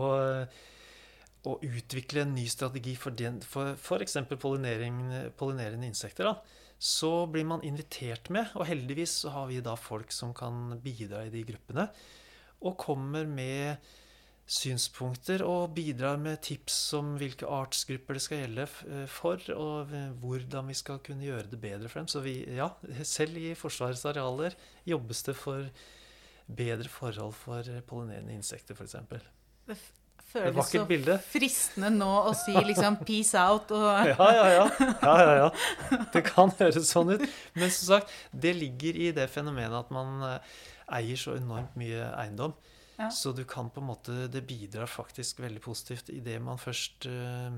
å 1.47 1.57
utvikle 1.63 2.25
en 2.25 2.33
ny 2.35 2.47
strategi 2.51 2.95
for, 2.99 3.15
f.eks. 3.75 4.17
Pollinerende 4.39 5.87
insekter, 5.87 6.27
da, 6.27 6.65
så 6.79 7.27
blir 7.31 7.47
man 7.47 7.63
invitert 7.67 8.31
med. 8.33 8.51
Og 8.59 8.67
heldigvis 8.69 9.21
så 9.23 9.35
har 9.35 9.49
vi 9.51 9.61
da 9.63 9.75
folk 9.79 10.11
som 10.15 10.33
kan 10.35 10.79
bidra 10.83 11.25
i 11.27 11.33
de 11.33 11.43
gruppene. 11.47 11.89
Og 12.65 12.79
kommer 12.79 13.27
med 13.27 13.77
synspunkter 14.49 15.43
og 15.45 15.75
bidrar 15.75 16.17
med 16.21 16.41
tips 16.47 16.77
om 16.97 17.13
hvilke 17.19 17.45
artsgrupper 17.45 18.17
det 18.17 18.23
skal 18.25 18.41
gjelde 18.43 18.65
eh, 18.65 19.05
for, 19.11 19.45
og 19.53 19.93
hvordan 20.23 20.71
vi 20.71 20.77
skal 20.77 21.01
kunne 21.05 21.27
gjøre 21.27 21.51
det 21.51 21.61
bedre 21.61 21.91
for 21.91 22.01
dem. 22.01 22.09
Så 22.09 22.23
vi, 22.25 22.41
ja, 22.57 22.71
selv 23.05 23.37
i 23.37 23.53
Forsvarets 23.57 24.07
arealer 24.09 24.57
jobbes 24.89 25.23
det 25.27 25.37
for 25.37 25.69
bedre 26.49 26.89
forhold 26.89 27.35
for 27.37 27.67
pollinerende 27.87 28.33
insekter, 28.33 28.73
f.eks. 28.73 28.95
Det 29.69 29.77
føles 30.29 30.71
så 30.71 30.85
bilde. 30.89 31.17
fristende 31.29 31.91
nå 31.93 32.09
å 32.29 32.33
si 32.37 32.55
liksom 32.71 32.99
'peace 33.03 33.37
out' 33.37 33.71
og 33.75 34.09
Ja, 34.09 34.31
ja, 34.33 34.47
ja. 34.55 34.65
ja, 34.79 35.13
ja, 35.21 35.35
ja. 35.43 36.01
Det 36.13 36.23
kan 36.25 36.51
høres 36.59 36.89
sånn 36.89 37.13
ut. 37.15 37.25
Men 37.53 37.69
som 37.73 37.93
sagt, 37.95 38.17
det 38.31 38.55
ligger 38.57 38.97
i 38.97 39.11
det 39.15 39.29
fenomenet 39.29 39.77
at 39.77 39.93
man 39.93 40.25
eh, 40.25 40.57
eier 40.99 41.21
så 41.21 41.37
enormt 41.37 41.77
mye 41.79 42.09
eiendom. 42.17 42.57
Ja. 42.99 43.07
Så 43.15 43.31
du 43.31 43.45
kan 43.47 43.69
på 43.71 43.79
en 43.79 43.87
måte 43.87 44.27
Det 44.27 44.41
bidrar 44.43 44.89
faktisk 44.91 45.39
veldig 45.39 45.61
positivt 45.63 46.09
idet 46.11 46.41
man 46.43 46.59
først 46.59 47.07
uh, 47.07 47.55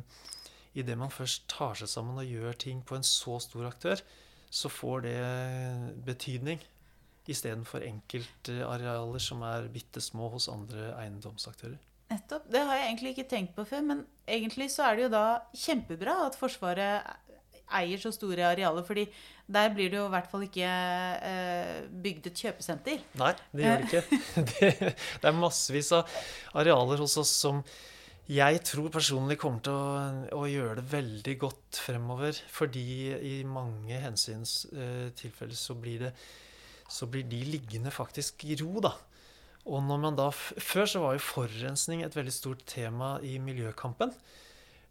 Idet 0.77 0.97
man 0.99 1.11
først 1.11 1.47
tar 1.51 1.73
seg 1.79 1.89
sammen 1.91 2.19
og 2.21 2.29
gjør 2.29 2.59
ting 2.61 2.83
på 2.85 2.95
en 2.95 3.03
så 3.03 3.39
stor 3.43 3.65
aktør, 3.67 3.99
så 4.47 4.69
får 4.71 5.01
det 5.03 5.15
betydning. 6.07 6.61
Istedenfor 7.27 7.83
enkeltarealer 7.83 9.19
som 9.19 9.43
er 9.43 9.67
bitte 9.73 9.99
små 9.99 10.29
hos 10.31 10.47
andre 10.47 10.93
eiendomsaktører. 11.01 11.75
Nettopp. 12.11 12.47
Det 12.51 12.63
har 12.63 12.79
jeg 12.79 12.87
egentlig 12.87 13.11
ikke 13.13 13.27
tenkt 13.33 13.53
på 13.55 13.65
før, 13.67 13.83
men 13.87 14.05
egentlig 14.27 14.69
så 14.71 14.87
er 14.87 14.95
det 14.95 15.05
jo 15.05 15.11
da 15.13 15.25
kjempebra 15.55 16.15
at 16.29 16.39
Forsvaret 16.39 17.11
eier 17.79 18.01
så 18.01 18.11
store 18.15 18.49
arealer, 18.51 18.83
fordi 18.87 19.05
der 19.51 19.71
blir 19.75 19.91
det 19.91 19.99
jo 19.99 20.07
i 20.07 20.13
hvert 20.13 20.29
fall 20.31 20.43
ikke 20.47 20.73
eh, 21.29 21.77
bygd 22.03 22.29
et 22.31 22.43
kjøpesenter. 22.45 23.01
Nei, 23.19 23.31
det 23.51 23.65
gjør 23.65 23.81
det 23.81 23.87
ikke. 23.89 24.19
Det, 24.51 24.93
det 25.21 25.29
er 25.29 25.37
massevis 25.37 25.91
av 25.95 26.21
arealer 26.61 27.01
hos 27.03 27.17
oss 27.21 27.33
som 27.43 27.63
jeg 28.31 28.61
tror 28.63 28.91
personlig 28.93 29.35
kommer 29.41 29.63
til 29.65 29.75
å, 29.75 30.39
å 30.39 30.47
gjøre 30.47 30.77
det 30.79 30.87
veldig 30.91 31.33
godt 31.41 31.79
fremover. 31.83 32.37
Fordi 32.53 32.85
i 33.17 33.33
mange 33.47 33.97
hensyns 33.99 34.61
eh, 34.71 35.09
tilfeller 35.17 35.57
så 35.57 35.75
blir, 35.75 36.05
det, 36.05 36.13
så 36.87 37.09
blir 37.11 37.25
de 37.27 37.41
liggende 37.49 37.91
faktisk 37.91 38.45
i 38.47 38.55
ro, 38.61 38.77
da. 38.83 38.93
Og 39.69 39.83
når 39.85 39.99
man 40.01 40.15
da, 40.17 40.29
Før 40.31 40.87
så 40.89 41.03
var 41.03 41.17
jo 41.17 41.25
forurensning 41.25 42.05
et 42.05 42.15
veldig 42.15 42.33
stort 42.33 42.63
tema 42.69 43.17
i 43.25 43.35
miljøkampen. 43.41 44.13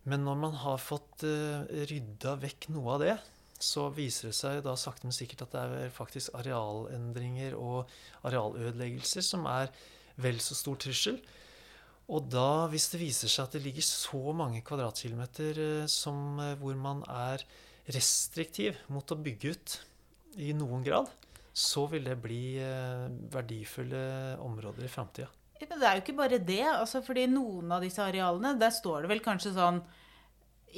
Men 0.08 0.24
når 0.24 0.38
man 0.40 0.56
har 0.62 0.80
fått 0.80 1.26
uh, 1.28 1.66
rydda 1.90 2.38
vekk 2.40 2.70
noe 2.72 2.94
av 2.94 3.02
det, 3.04 3.16
så 3.60 3.90
viser 3.92 4.30
det 4.30 4.36
seg 4.38 4.62
da 4.64 4.72
sakte, 4.80 5.04
men 5.06 5.14
sikkert 5.14 5.44
at 5.44 5.54
det 5.54 5.64
er 5.84 5.92
faktisk 5.92 6.32
arealendringer 6.38 7.56
og 7.58 7.90
arealødeleggelser 8.24 9.24
som 9.24 9.44
er 9.50 9.68
vel 10.20 10.40
så 10.42 10.56
stor 10.56 10.80
trussel. 10.80 11.20
Og 12.10 12.26
da, 12.26 12.66
hvis 12.72 12.88
det 12.90 13.02
viser 13.04 13.30
seg 13.30 13.46
at 13.46 13.54
det 13.54 13.62
ligger 13.62 13.86
så 13.86 14.32
mange 14.34 14.64
kvadratkilometer 14.66 15.60
eh, 15.62 15.90
som, 15.90 16.40
eh, 16.42 16.56
hvor 16.58 16.74
man 16.74 17.04
er 17.06 17.44
restriktiv 17.94 18.80
mot 18.90 19.06
å 19.14 19.18
bygge 19.20 19.52
ut 19.54 19.76
i 20.42 20.50
noen 20.56 20.82
grad, 20.86 21.10
så 21.54 21.84
vil 21.90 22.08
det 22.08 22.18
bli 22.22 22.42
eh, 22.62 23.06
verdifulle 23.30 24.02
områder 24.42 24.88
i 24.88 24.90
framtida. 24.90 25.30
Det 25.60 25.76
er 25.82 25.98
jo 25.98 26.02
ikke 26.04 26.16
bare 26.18 26.38
det. 26.40 26.62
altså 26.66 27.02
fordi 27.04 27.26
noen 27.30 27.70
av 27.72 27.82
disse 27.84 28.00
arealene, 28.02 28.54
der 28.60 28.72
står 28.72 29.02
det 29.04 29.10
vel 29.12 29.20
kanskje 29.24 29.52
sånn 29.56 29.82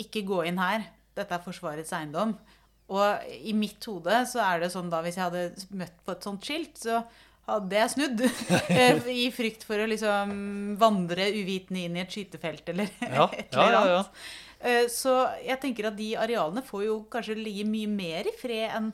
Ikke 0.02 0.22
gå 0.26 0.42
inn 0.48 0.58
her. 0.58 0.86
Dette 1.14 1.36
er 1.36 1.42
Forsvarets 1.44 1.92
eiendom. 1.92 2.32
Og 2.92 3.26
i 3.44 3.52
mitt 3.56 3.84
hode 3.88 4.22
så 4.28 4.40
er 4.44 4.60
det 4.64 4.72
sånn 4.72 4.90
da 4.92 5.02
hvis 5.04 5.16
jeg 5.20 5.26
hadde 5.28 5.66
møtt 5.76 5.98
på 6.04 6.12
et 6.16 6.24
sånt 6.26 6.44
skilt, 6.44 6.76
så 6.80 7.02
hadde 7.48 7.76
jeg 7.78 7.92
snudd. 7.94 8.22
I 9.24 9.26
frykt 9.34 9.64
for 9.68 9.80
å 9.80 9.88
liksom 9.88 10.32
vandre 10.80 11.28
uvitende 11.36 11.86
inn 11.86 11.96
i 11.98 12.02
et 12.04 12.12
skytefelt 12.12 12.68
eller 12.72 12.88
Ja, 13.18 13.28
et 13.32 13.52
eller 13.52 13.66
eller 13.66 13.72
ja, 13.72 13.82
ja. 13.92 13.98
annet. 14.02 14.22
Eh, 14.62 14.84
Så 14.92 15.14
jeg 15.44 15.58
tenker 15.62 15.88
at 15.90 15.96
de 15.98 16.12
arealene 16.22 16.62
får 16.64 16.84
jo 16.88 17.00
kanskje 17.12 17.38
ligge 17.38 17.64
mye 17.68 17.90
mer 17.90 18.28
i 18.30 18.34
fred 18.40 18.70
enn 18.78 18.92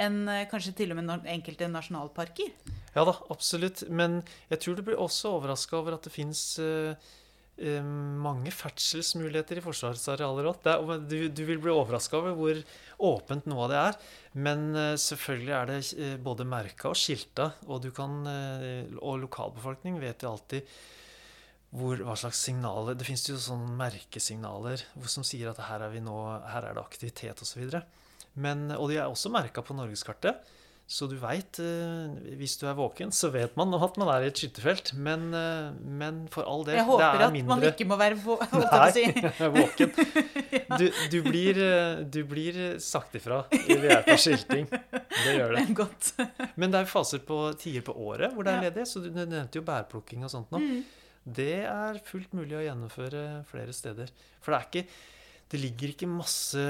enn, 0.00 0.20
eh, 0.32 0.46
kanskje 0.50 0.74
til 0.80 0.94
og 0.94 1.00
med 1.00 1.28
enkelte 1.28 1.70
nasjonalparker. 1.72 2.52
Ja 2.94 3.04
da, 3.06 3.14
absolutt. 3.30 3.84
Men 3.90 4.22
jeg 4.50 4.62
tror 4.64 4.76
du 4.78 4.84
blir 4.86 5.00
også 5.00 5.36
overraska 5.38 5.80
over 5.80 5.98
at 5.98 6.06
det 6.08 6.14
fins 6.14 6.58
mange 7.58 8.52
ferdselsmuligheter 8.54 9.58
i 9.58 9.62
Forsvarets 9.64 10.04
arealer 10.12 10.46
òg. 10.46 10.66
Du, 11.10 11.16
du 11.26 11.40
vil 11.42 11.58
bli 11.58 11.72
overraska 11.74 12.20
over 12.20 12.36
hvor 12.38 12.60
åpent 13.08 13.48
noe 13.50 13.64
av 13.64 13.72
det 13.72 13.80
er. 13.80 13.98
Men 14.38 14.68
eh, 14.76 14.94
selvfølgelig 15.00 15.54
er 15.56 15.70
det 15.70 15.78
eh, 15.96 16.14
både 16.22 16.46
merka 16.48 16.92
og 16.92 16.98
skilta, 16.98 17.50
og, 17.66 17.88
kan, 17.96 18.20
eh, 18.30 18.96
og 19.00 19.22
lokalbefolkning 19.24 19.98
vet 20.02 20.22
jo 20.22 20.34
alltid 20.34 20.68
hvor, 21.68 22.00
hva 22.00 22.14
slags 22.16 22.38
signaler 22.46 22.94
Det 22.96 23.04
fins 23.04 23.26
jo 23.28 23.34
sånne 23.36 23.74
merkesignaler 23.76 24.80
som 25.04 25.26
sier 25.26 25.50
at 25.50 25.60
her 25.66 25.84
er 25.84 25.98
nå, 26.00 26.16
her 26.48 26.64
er 26.64 26.78
det 26.78 26.84
aktivitet 26.84 27.42
osv. 27.44 27.66
Og 27.66 27.82
de 28.38 28.96
er 28.98 29.08
også 29.08 29.32
merka 29.34 29.64
på 29.64 29.76
norgeskartet. 29.76 30.38
Så 30.88 31.04
du 31.04 31.18
veit, 31.20 31.58
eh, 31.60 32.12
hvis 32.40 32.54
du 32.56 32.62
er 32.64 32.72
våken, 32.72 33.10
så 33.12 33.28
vet 33.28 33.52
man 33.60 33.74
at 33.76 33.98
man 34.00 34.08
er 34.08 34.24
i 34.24 34.28
et 34.30 34.38
skytterfelt. 34.40 34.94
Men, 34.96 35.26
eh, 35.36 35.74
men 35.84 36.22
for 36.32 36.48
all 36.48 36.64
del, 36.64 36.78
Jeg 36.78 36.86
håper 36.88 37.04
er 37.04 37.24
at 37.26 37.34
mindre 37.34 37.58
man 37.58 37.66
ikke 37.68 37.84
må 37.84 37.98
være 38.00 38.16
vå 38.16 38.38
Nei, 38.56 39.02
våken. 39.58 39.92
Du, 40.80 40.86
du, 41.12 41.18
blir, 41.26 41.60
eh, 41.60 42.00
du 42.08 42.22
blir 42.24 42.78
sagt 42.80 43.18
ifra 43.20 43.42
ved 43.52 43.84
hjelp 43.84 44.08
av 44.14 44.22
skilting. 44.22 44.64
Det 44.70 45.34
gjør 45.36 45.58
det. 45.58 45.66
Godt. 45.82 46.08
Men 46.56 46.72
det 46.72 46.80
er 46.80 46.88
faser 46.88 47.20
på 47.20 47.42
tider 47.60 47.84
på 47.84 47.92
året 47.92 48.32
hvor 48.32 48.48
det 48.48 48.54
er 48.56 48.70
ledig. 48.70 48.86
Så 48.88 49.04
du 49.04 49.10
nevnte 49.12 49.60
jo 49.60 49.66
bærplukking 49.68 50.24
og 50.24 50.32
sånt 50.32 50.56
nå. 50.56 50.62
Mm. 50.64 50.80
Det 51.36 51.66
er 51.68 52.00
fullt 52.08 52.32
mulig 52.32 52.56
å 52.56 52.64
gjennomføre 52.64 53.26
flere 53.50 53.76
steder. 53.76 54.08
For 54.40 54.56
det 54.56 54.62
er 54.62 54.72
ikke 54.72 55.04
Det 55.52 55.60
ligger 55.60 55.92
ikke 55.92 56.08
masse 56.08 56.64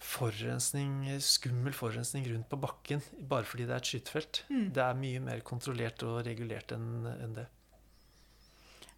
forurensning, 0.00 1.04
skummel 1.20 1.74
forurensning 1.76 2.24
rundt 2.30 2.48
på 2.50 2.58
bakken 2.62 3.02
bare 3.28 3.44
fordi 3.48 3.66
det 3.68 3.74
er 3.76 3.82
et 3.82 3.90
skytefelt. 3.90 4.42
Mm. 4.48 4.68
Det 4.76 4.82
er 4.84 5.00
mye 5.00 5.20
mer 5.24 5.42
kontrollert 5.46 6.04
og 6.08 6.22
regulert 6.26 6.72
enn 6.76 6.86
en 7.12 7.34
det. 7.36 7.46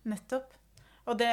Nettopp. 0.09 0.55
Og 1.11 1.19
det, 1.19 1.31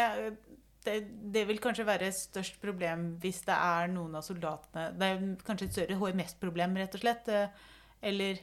det, 0.85 0.95
det 1.33 1.43
vil 1.49 1.61
kanskje 1.61 1.85
være 1.87 2.09
størst 2.13 2.57
problem 2.61 3.11
hvis 3.21 3.43
det 3.47 3.55
er 3.55 3.89
noen 3.93 4.15
av 4.17 4.23
soldatene 4.25 4.87
Det 4.97 5.09
er 5.13 5.23
kanskje 5.45 5.67
et 5.69 5.75
større 5.77 5.97
HMS-problem, 6.01 6.77
rett 6.81 6.97
og 6.97 7.03
slett. 7.03 7.29
eh, 7.29 7.67
Eller 8.09 8.41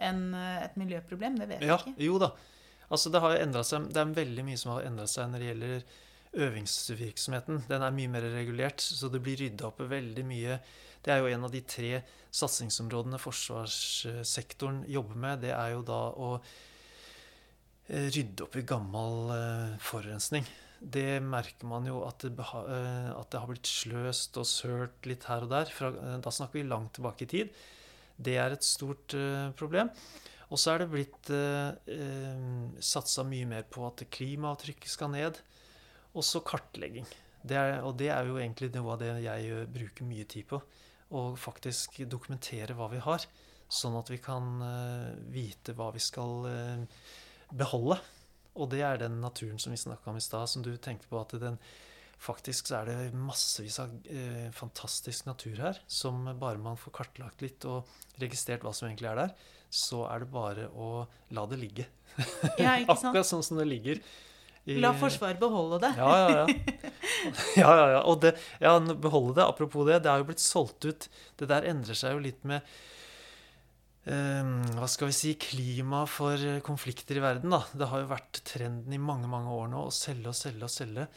enn 0.00 0.26
eh, 0.34 0.62
et 0.64 0.76
miljøproblem. 0.80 1.36
Det 1.40 1.48
vet 1.52 1.64
Ja, 1.68 1.76
jeg 1.84 1.94
ikke. 1.94 2.04
jo 2.08 2.18
da. 2.22 2.32
Altså 2.92 3.10
det, 3.12 3.20
har 3.24 3.36
endret 3.40 3.66
seg, 3.68 3.88
det 3.92 4.00
er 4.00 4.16
veldig 4.16 4.44
mye 4.48 4.60
som 4.60 4.74
har 4.74 4.84
endra 4.88 5.06
seg 5.08 5.30
når 5.32 5.40
det 5.44 5.46
gjelder 5.52 5.86
øvingsvirksomheten. 6.34 7.62
Den 7.68 7.84
er 7.84 7.94
mye 7.94 8.10
mer 8.10 8.26
regulert, 8.34 8.82
så 8.82 9.10
det 9.12 9.22
blir 9.24 9.38
rydda 9.40 9.68
opp 9.68 9.80
veldig 9.90 10.24
mye. 10.26 10.58
Det 11.04 11.12
er 11.12 11.20
jo 11.20 11.30
en 11.30 11.46
av 11.46 11.52
de 11.52 11.60
tre 11.68 11.98
satsingsområdene 12.34 13.20
forsvarssektoren 13.20 14.82
jobber 14.90 15.20
med. 15.26 15.44
Det 15.44 15.52
er 15.54 15.74
jo 15.74 15.84
da 15.86 16.00
å 16.10 16.30
eh, 17.88 18.08
rydde 18.08 18.46
opp 18.46 18.58
i 18.58 18.66
gammel 18.66 19.34
eh, 19.36 19.78
forurensning. 19.84 20.48
Det 20.80 21.22
merker 21.24 21.68
man 21.70 21.86
jo 21.88 22.02
at 22.08 22.26
det, 22.26 22.34
eh, 22.40 23.10
at 23.14 23.30
det 23.32 23.40
har 23.40 23.50
blitt 23.50 23.70
sløst 23.70 24.40
og 24.40 24.48
sølt 24.48 25.08
litt 25.08 25.28
her 25.30 25.46
og 25.46 25.52
der. 25.54 25.70
Fra, 25.72 25.92
da 26.18 26.34
snakker 26.34 26.60
vi 26.60 26.68
langt 26.68 26.96
tilbake 26.98 27.28
i 27.28 27.32
tid. 27.36 27.64
Det 28.14 28.38
er 28.38 28.54
et 28.54 28.64
stort 28.64 29.14
problem. 29.58 29.90
Og 30.52 30.60
så 30.60 30.74
er 30.74 30.84
det 30.84 30.92
blitt 30.92 31.30
eh, 31.34 32.78
satsa 32.84 33.24
mye 33.26 33.48
mer 33.48 33.64
på 33.66 33.84
at 33.88 34.04
klimaavtrykket 34.14 34.92
skal 34.92 35.10
ned. 35.14 35.40
Og 36.14 36.26
så 36.26 36.42
kartlegging. 36.46 37.06
Det 37.44 37.56
er, 37.58 37.80
og 37.84 37.96
det 38.00 38.08
er 38.14 38.28
jo 38.28 38.38
egentlig 38.40 38.70
noe 38.74 38.94
av 38.94 39.02
det 39.02 39.10
jeg 39.24 39.50
eh, 39.52 39.66
bruker 39.68 40.08
mye 40.08 40.24
tid 40.30 40.48
på. 40.48 40.60
Å 41.14 41.24
faktisk 41.38 42.00
dokumentere 42.10 42.76
hva 42.78 42.88
vi 42.92 43.02
har, 43.04 43.26
sånn 43.68 43.98
at 43.98 44.10
vi 44.12 44.20
kan 44.22 44.62
eh, 44.64 45.10
vite 45.34 45.74
hva 45.76 45.90
vi 45.94 46.02
skal 46.02 46.46
eh, 46.48 47.08
beholde. 47.52 47.98
Og 48.54 48.70
det 48.70 48.84
er 48.86 49.02
den 49.02 49.18
naturen 49.22 49.58
som 49.60 49.74
vi 49.74 49.80
snakka 49.80 50.12
om 50.12 50.20
i 50.20 50.24
stad, 50.24 50.48
som 50.50 50.64
du 50.64 50.72
tenkte 50.78 51.10
på 51.10 51.20
at 51.20 51.36
den 51.42 51.60
Faktisk 52.24 52.70
så 52.70 52.78
er 52.78 52.88
det 52.88 53.16
massevis 53.18 53.76
av 53.82 53.90
eh, 54.08 54.46
fantastisk 54.54 55.26
natur 55.26 55.58
her, 55.60 55.80
som 55.90 56.22
bare 56.40 56.60
man 56.62 56.78
får 56.80 56.94
kartlagt 56.96 57.42
litt 57.44 57.66
og 57.68 57.90
registrert 58.22 58.64
hva 58.64 58.72
som 58.72 58.86
egentlig 58.88 59.10
er 59.10 59.18
der, 59.18 59.34
så 59.68 60.04
er 60.08 60.22
det 60.22 60.30
bare 60.32 60.68
å 60.70 61.04
la 61.36 61.44
det 61.50 61.58
ligge. 61.60 61.88
Ja? 62.56 62.78
Akkurat 62.94 63.28
sånn 63.28 63.44
som 63.44 63.58
det 63.60 63.66
ligger. 63.68 64.00
La 64.80 64.94
Forsvaret 64.96 65.40
beholde 65.40 65.78
det. 65.82 65.90
ja, 65.98 66.12
ja, 66.22 66.28
ja. 66.40 66.46
ja, 67.62 67.70
ja, 67.76 67.86
ja. 67.98 68.00
Og 68.08 68.22
det, 68.22 68.32
ja, 68.62 68.78
beholde 68.80 69.36
det. 69.36 69.44
Apropos 69.44 69.84
det, 69.88 70.00
det 70.04 70.10
har 70.12 70.22
jo 70.22 70.28
blitt 70.30 70.42
solgt 70.42 70.86
ut. 70.88 71.08
Det 71.36 71.48
der 71.50 71.68
endrer 71.68 71.98
seg 71.98 72.14
jo 72.16 72.22
litt 72.24 72.40
med 72.48 72.64
eh, 74.08 74.52
hva 74.78 74.88
skal 74.88 75.10
vi 75.10 75.16
si 75.16 75.34
klima 75.40 76.04
for 76.08 76.40
eh, 76.40 76.62
konflikter 76.64 77.20
i 77.20 77.24
verden. 77.24 77.52
da. 77.52 77.60
Det 77.76 77.90
har 77.92 78.04
jo 78.04 78.12
vært 78.14 78.40
trenden 78.48 78.96
i 78.96 79.02
mange 79.02 79.28
mange 79.30 79.52
år 79.52 79.68
nå 79.72 79.84
å 79.84 79.94
selge 79.94 80.32
og 80.32 80.38
selge 80.38 80.64
og 80.64 80.72
selge. 80.72 81.08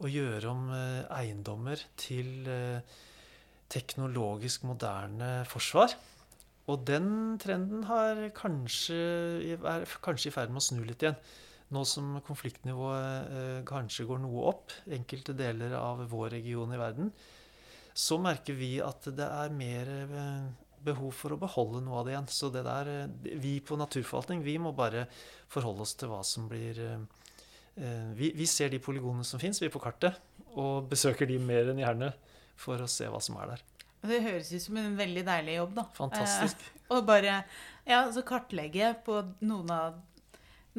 Og 0.00 0.10
gjøre 0.10 0.50
om 0.50 0.72
eh, 0.74 1.04
eiendommer 1.20 1.84
til 2.00 2.48
eh, 2.50 2.96
teknologisk 3.70 4.66
moderne 4.66 5.44
forsvar. 5.46 5.94
Og 6.70 6.82
den 6.86 7.38
trenden 7.42 7.86
har 7.86 8.18
kanskje, 8.34 8.98
er 9.62 9.86
kanskje 10.02 10.30
i 10.30 10.34
ferd 10.34 10.50
med 10.50 10.62
å 10.62 10.66
snu 10.66 10.82
litt 10.86 11.06
igjen. 11.06 11.18
Nå 11.70 11.84
som 11.86 12.16
konfliktnivået 12.26 13.36
eh, 13.36 13.60
kanskje 13.68 14.08
går 14.08 14.18
noe 14.24 14.48
opp, 14.50 14.74
enkelte 14.90 15.36
deler 15.38 15.76
av 15.78 16.02
vår 16.10 16.32
region 16.34 16.74
i 16.74 16.80
verden, 16.80 17.12
så 17.94 18.18
merker 18.22 18.56
vi 18.58 18.72
at 18.82 19.06
det 19.14 19.26
er 19.26 19.54
mer 19.54 19.92
eh, 19.94 20.48
behov 20.82 21.14
for 21.14 21.36
å 21.36 21.38
beholde 21.38 21.84
noe 21.84 22.00
av 22.00 22.08
det 22.08 22.16
igjen. 22.16 22.28
Så 22.32 22.50
det 22.50 22.64
der, 22.66 22.90
eh, 23.04 23.38
vi 23.38 23.58
på 23.62 23.78
naturforvaltning, 23.78 24.42
vi 24.42 24.58
må 24.62 24.74
bare 24.74 25.06
forholde 25.52 25.86
oss 25.86 25.94
til 25.98 26.10
hva 26.10 26.24
som 26.26 26.50
blir 26.50 26.82
vi, 27.80 28.32
vi 28.36 28.44
ser 28.50 28.68
de 28.68 28.80
polygonene 28.82 29.24
som 29.24 29.40
fins, 29.40 29.60
vi 29.62 29.70
på 29.72 29.80
kartet, 29.80 30.18
og 30.58 30.90
besøker 30.90 31.28
de 31.30 31.38
mer 31.40 31.70
enn 31.70 31.78
gjerne 31.80 32.10
for 32.60 32.82
å 32.82 32.88
se 32.90 33.06
hva 33.08 33.22
som 33.24 33.38
er 33.40 33.54
der. 33.54 33.62
Det 34.00 34.20
høres 34.24 34.48
ut 34.54 34.62
som 34.64 34.78
en 34.80 34.94
veldig 34.96 35.22
deilig 35.26 35.56
jobb, 35.58 35.74
da. 35.76 35.84
Fantastisk. 35.96 36.62
Eh, 36.64 36.84
og 36.94 37.04
bare 37.08 37.42
ja, 37.88 38.00
så 38.12 38.24
kartlegge 38.26 38.94
på 39.04 39.18
noen 39.44 39.72
av, 39.74 39.98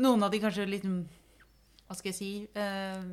noen 0.02 0.26
av 0.26 0.32
de 0.34 0.40
kanskje 0.44 0.68
litt 0.70 0.86
Hva 0.86 1.98
skal 1.98 2.12
jeg 2.12 2.18
si 2.18 2.32
eh, 2.58 3.04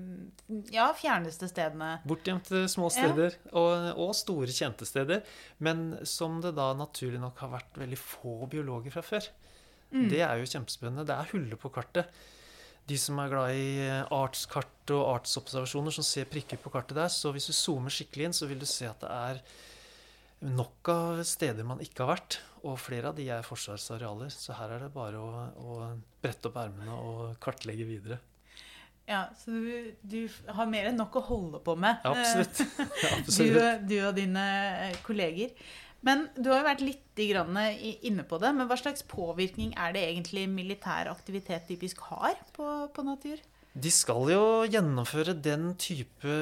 Ja, 0.74 0.88
fjerneste 0.96 1.48
stedene. 1.50 1.98
Bortgjemte 2.08 2.64
små 2.70 2.90
steder 2.94 3.36
og, 3.52 3.92
og 3.98 4.14
store 4.16 4.54
kjente 4.54 4.88
steder, 4.88 5.24
men 5.64 5.98
som 6.06 6.40
det 6.44 6.54
da 6.58 6.70
naturlig 6.78 7.20
nok 7.22 7.44
har 7.44 7.54
vært 7.58 7.78
veldig 7.84 8.00
få 8.00 8.40
biologer 8.50 8.94
fra 8.94 9.04
før. 9.04 9.30
Mm. 9.90 10.08
Det 10.12 10.20
er 10.24 10.40
jo 10.40 10.50
kjempespennende. 10.50 11.06
Det 11.08 11.16
er 11.16 11.32
huller 11.32 11.60
på 11.60 11.72
kartet. 11.72 12.10
De 12.88 12.96
som 12.96 13.18
er 13.20 13.32
glad 13.32 13.56
i 13.56 13.72
eh, 13.84 14.12
artskart 14.16 14.92
og 14.96 15.04
artsobservasjoner, 15.18 15.92
som 15.92 16.06
ser 16.06 16.28
prikker 16.30 16.60
på 16.60 16.72
kartet 16.72 16.96
der, 16.96 17.10
så 17.12 17.32
hvis 17.34 17.50
du 17.50 17.56
zoomer 17.56 17.92
skikkelig 17.92 18.28
inn, 18.28 18.36
så 18.36 18.48
vil 18.48 18.62
du 18.62 18.68
se 18.68 18.88
at 18.88 19.02
det 19.02 19.10
er 19.12 19.42
nok 20.48 20.88
av 20.92 21.20
steder 21.26 21.66
man 21.66 21.82
ikke 21.84 22.04
har 22.04 22.14
vært. 22.14 22.38
Og 22.62 22.78
flere 22.80 23.12
av 23.12 23.18
de 23.18 23.28
er 23.30 23.46
forsvarsarealer, 23.46 24.32
så 24.34 24.56
her 24.58 24.76
er 24.76 24.86
det 24.86 24.90
bare 24.94 25.20
å, 25.20 25.44
å 25.58 25.78
brette 26.22 26.50
opp 26.50 26.58
ermene 26.60 26.96
og 26.98 27.38
kartlegge 27.42 27.86
videre. 27.88 28.20
Ja, 29.08 29.24
Så 29.32 29.50
du, 29.50 29.92
du 30.04 30.18
har 30.52 30.68
mer 30.68 30.90
enn 30.90 30.98
nok 31.00 31.16
å 31.16 31.24
holde 31.24 31.62
på 31.64 31.74
med. 31.80 32.02
Absolutt. 32.04 32.60
Absolutt. 33.22 33.84
Du, 33.88 33.94
du 33.94 34.00
og 34.04 34.16
dine 34.18 34.48
eh, 34.90 34.98
kolleger. 35.06 35.54
Men 36.04 36.26
du 36.36 36.50
har 36.52 36.60
jo 36.60 36.66
vært 36.68 36.84
litt 36.84 37.22
grann 37.30 37.56
inne 37.58 38.26
på 38.28 38.38
det. 38.42 38.52
Men 38.54 38.68
hva 38.68 38.76
slags 38.78 39.02
påvirkning 39.08 39.72
er 39.80 39.96
det 39.96 40.04
egentlig 40.10 40.44
militær 40.52 41.08
aktivitet 41.10 41.66
typisk 41.70 42.04
har 42.10 42.36
på, 42.54 42.66
på 42.92 43.06
natur? 43.06 43.40
De 43.78 43.90
skal 43.92 44.28
jo 44.32 44.44
gjennomføre 44.68 45.34
den 45.40 45.72
type 45.80 46.36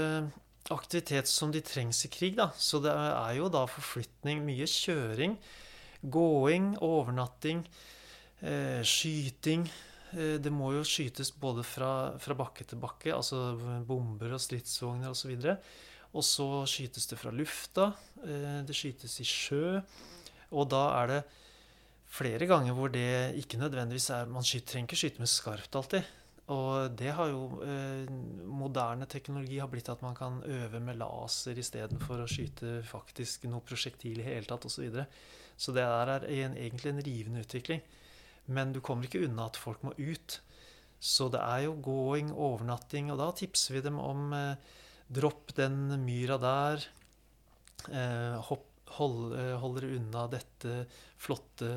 aktivitet 0.75 1.31
som 1.31 1.53
de 1.55 1.63
trengs 1.65 2.03
i 2.07 2.11
krig, 2.11 2.35
da. 2.39 2.51
Så 2.59 2.81
det 2.83 2.93
er 2.93 3.37
jo 3.39 3.49
da 3.53 3.65
forflytning, 3.71 4.43
mye 4.47 4.67
kjøring, 4.71 5.37
gåing, 6.03 6.75
overnatting, 6.85 7.65
eh, 8.41 8.83
skyting. 8.83 9.67
Eh, 10.13 10.37
det 10.43 10.53
må 10.53 10.73
jo 10.77 10.85
skytes 10.87 11.33
både 11.41 11.65
fra, 11.67 12.17
fra 12.19 12.37
bakke 12.39 12.65
til 12.65 12.81
bakke, 12.83 13.15
altså 13.15 13.57
bomber 13.87 14.37
og 14.37 14.43
stridsvogner 14.43 15.13
osv. 15.13 15.35
Og 16.17 16.25
så 16.25 16.49
skytes 16.71 17.09
det 17.11 17.19
fra 17.21 17.33
lufta. 17.35 17.91
Eh, 18.25 18.61
det 18.67 18.77
skytes 18.77 19.21
i 19.21 19.27
sjø. 19.29 19.81
Og 20.57 20.69
da 20.71 20.85
er 21.03 21.13
det 21.13 21.25
flere 22.17 22.47
ganger 22.49 22.77
hvor 22.77 22.93
det 22.93 23.35
ikke 23.41 23.59
nødvendigvis 23.59 24.13
er 24.15 24.31
Man 24.31 24.47
skyter, 24.47 24.73
trenger 24.73 24.89
ikke 24.89 25.03
skyte 25.03 25.25
med 25.25 25.33
skarpt 25.33 25.77
alltid. 25.77 26.15
Og 26.55 26.93
det 26.95 27.11
har 27.11 27.33
jo 27.33 27.59
eh, 27.67 28.07
moderne 28.47 29.09
teknologi 29.11 29.59
har 29.59 29.71
blitt 29.71 29.91
at 29.91 30.03
man 30.07 30.15
kan 30.15 30.39
øve 30.47 30.79
med 30.81 31.01
laser 31.01 31.59
istedenfor 31.59 32.23
å 32.23 32.29
skyte 32.31 32.79
faktisk 32.87 33.49
noe 33.51 33.67
prosjektil 33.67 34.23
i 34.23 34.29
hele 34.29 34.47
tatt 34.47 34.69
osv. 34.69 34.77
Så, 34.77 34.85
videre. 34.87 35.09
Så 35.57 35.73
det 35.73 35.85
der 35.85 36.13
er 36.17 36.27
en, 36.45 36.57
egentlig 36.57 36.93
en 36.93 37.05
rivende 37.07 37.45
utvikling. 37.47 37.83
Men 38.47 38.75
du 38.75 38.81
kommer 38.85 39.09
ikke 39.09 39.25
unna 39.27 39.49
at 39.51 39.59
folk 39.59 39.83
må 39.87 39.95
ut. 39.99 40.41
Så 41.01 41.29
det 41.33 41.41
er 41.43 41.67
jo 41.67 41.79
gåing, 41.85 42.31
overnatting, 42.33 43.11
og 43.13 43.21
da 43.21 43.31
tipser 43.37 43.77
vi 43.77 43.85
dem 43.85 43.99
om 44.01 44.31
eh, 44.37 44.77
dropp 45.13 45.55
den 45.59 45.91
myra 46.05 46.39
der. 46.41 46.87
Eh, 47.91 48.39
hopp, 48.49 48.69
hold, 48.99 49.35
eh, 49.37 49.57
hold 49.61 49.81
dere 49.81 49.97
unna 49.99 50.25
dette 50.33 50.79
flotte 51.21 51.73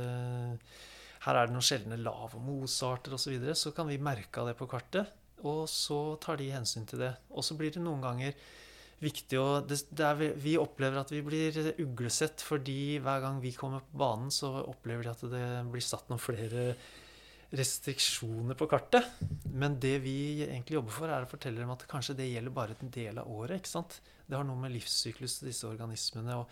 her 1.25 1.35
er 1.35 1.49
det 1.49 1.55
noen 1.55 1.65
sjeldne 1.65 1.99
lav- 1.99 2.35
og 2.37 2.43
mosearter 2.43 3.15
osv., 3.15 3.25
så, 3.25 3.33
videre, 3.33 3.55
så 3.57 3.73
kan 3.75 3.89
vi 3.89 3.99
merke 3.99 4.39
av 4.39 4.49
det 4.49 4.55
på 4.59 4.69
kartet. 4.71 5.11
Og 5.47 5.65
så 5.71 6.15
tar 6.23 6.39
de 6.39 6.49
hensyn 6.51 6.87
til 6.87 7.03
det. 7.03 7.13
Og 7.31 7.43
så 7.43 7.55
blir 7.59 7.73
det 7.75 7.83
noen 7.83 8.03
ganger 8.03 8.35
viktig 9.01 9.37
å 9.39 9.47
det, 9.65 9.77
det 9.95 10.05
er, 10.05 10.15
vi- 10.19 10.33
Vi 10.43 10.55
opplever 10.59 10.99
at 11.01 11.11
vi 11.13 11.21
blir 11.25 11.55
uglesett 11.79 12.41
fordi 12.43 12.99
hver 12.99 13.21
gang 13.23 13.39
vi 13.43 13.51
kommer 13.55 13.79
på 13.85 13.97
banen, 14.01 14.31
så 14.31 14.51
opplever 14.67 15.03
de 15.07 15.13
at 15.13 15.21
det 15.31 15.45
blir 15.71 15.85
satt 15.85 16.09
noen 16.11 16.19
flere 16.21 16.75
restriksjoner 17.51 18.53
på 18.59 18.67
kartet. 18.69 19.07
Men 19.49 19.79
det 19.81 19.95
vi 20.03 20.43
egentlig 20.45 20.77
jobber 20.77 20.93
for, 20.93 21.09
er 21.09 21.25
å 21.25 21.29
fortelle 21.31 21.61
dem 21.63 21.71
at 21.73 21.87
kanskje 21.89 22.15
det 22.19 22.27
gjelder 22.29 22.53
bare 22.53 22.75
en 22.77 22.91
del 22.93 23.17
av 23.21 23.31
året. 23.31 23.57
ikke 23.61 23.71
sant? 23.71 23.99
Det 24.29 24.37
har 24.37 24.45
noe 24.45 24.59
med 24.61 24.75
livssyklus 24.75 25.39
til 25.39 25.49
disse 25.49 25.65
organismene 25.65 26.35
og, 26.37 26.51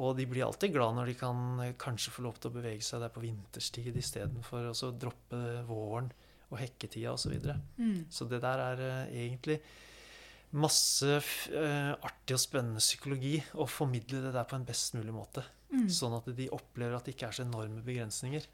og 0.00 0.16
de 0.16 0.24
blir 0.26 0.46
alltid 0.46 0.72
glad 0.74 0.96
når 0.96 1.10
de 1.12 1.14
kan 1.20 1.42
eh, 1.62 1.74
kanskje 1.78 2.14
få 2.16 2.24
lov 2.24 2.38
til 2.40 2.50
å 2.50 2.54
bevege 2.56 2.82
seg 2.82 3.02
der 3.04 3.12
på 3.14 3.22
vinterstid 3.22 3.94
istedenfor 4.00 4.70
å 4.72 4.92
droppe 4.96 5.42
våren 5.68 6.08
og 6.48 6.56
hekketida 6.60 7.12
osv. 7.12 7.28
Så, 7.28 7.34
videre. 7.34 7.58
Mm. 7.76 8.00
så 8.10 8.26
det 8.30 8.40
der 8.42 8.62
er 8.64 8.80
uh, 8.80 9.12
egentlig 9.12 9.58
masse 10.54 11.16
uh, 11.18 11.92
artig 12.06 12.36
og 12.36 12.42
spennende 12.42 12.82
psykologi 12.82 13.38
og 13.58 13.66
formidle 13.72 14.20
det 14.22 14.34
der 14.36 14.46
på 14.48 14.56
en 14.58 14.66
best 14.68 14.94
mulig 14.94 15.14
måte. 15.14 15.42
Mm. 15.74 15.88
Sånn 15.90 16.14
at 16.14 16.28
de 16.36 16.46
opplever 16.54 16.94
at 16.96 17.08
det 17.08 17.16
ikke 17.16 17.26
er 17.30 17.38
så 17.40 17.46
enorme 17.46 17.82
begrensninger. 17.82 18.46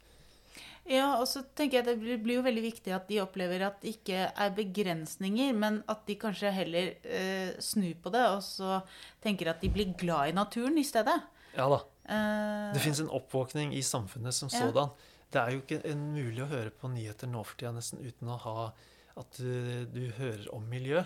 Ja, 0.89 1.13
og 1.21 1.27
så 1.29 1.43
tenker 1.55 1.79
jeg 1.79 1.85
det 2.01 2.17
blir 2.23 2.39
jo 2.39 2.43
veldig 2.45 2.63
viktig 2.65 2.93
at 2.95 3.05
de 3.07 3.19
opplever 3.21 3.61
at 3.67 3.77
det 3.83 3.93
ikke 3.99 4.23
er 4.33 4.55
begrensninger, 4.57 5.53
men 5.55 5.77
at 5.91 6.01
de 6.09 6.15
kanskje 6.19 6.51
heller 6.55 6.95
eh, 7.05 7.51
snur 7.61 7.93
på 8.01 8.11
det, 8.13 8.23
og 8.33 8.41
så 8.43 8.79
tenker 9.23 9.53
at 9.53 9.61
de 9.61 9.69
blir 9.71 9.93
glad 9.99 10.31
i 10.31 10.35
naturen 10.35 10.79
i 10.81 10.85
stedet. 10.87 11.19
Ja 11.53 11.69
da. 11.69 11.79
Eh, 12.09 12.73
Det 12.73 12.81
fins 12.83 13.03
en 13.03 13.13
oppvåkning 13.13 13.75
i 13.77 13.83
samfunnet 13.85 14.33
som 14.33 14.49
Ja. 14.51 14.65
sådan. 14.65 14.89
Det 15.31 15.39
er 15.39 15.51
jo 15.53 15.61
ikke 15.61 15.85
en 15.87 16.01
mulig 16.15 16.41
å 16.43 16.49
høre 16.49 16.71
på 16.71 16.89
nyheter 16.91 17.29
nå 17.29 17.45
for 17.45 17.55
tida 17.55 17.71
nesten 17.71 18.01
uten 18.03 18.27
å 18.27 18.39
ha 18.41 18.73
at 19.21 19.37
du, 19.37 19.85
du 19.85 20.09
hører 20.17 20.49
om 20.51 20.65
miljø. 20.67 21.05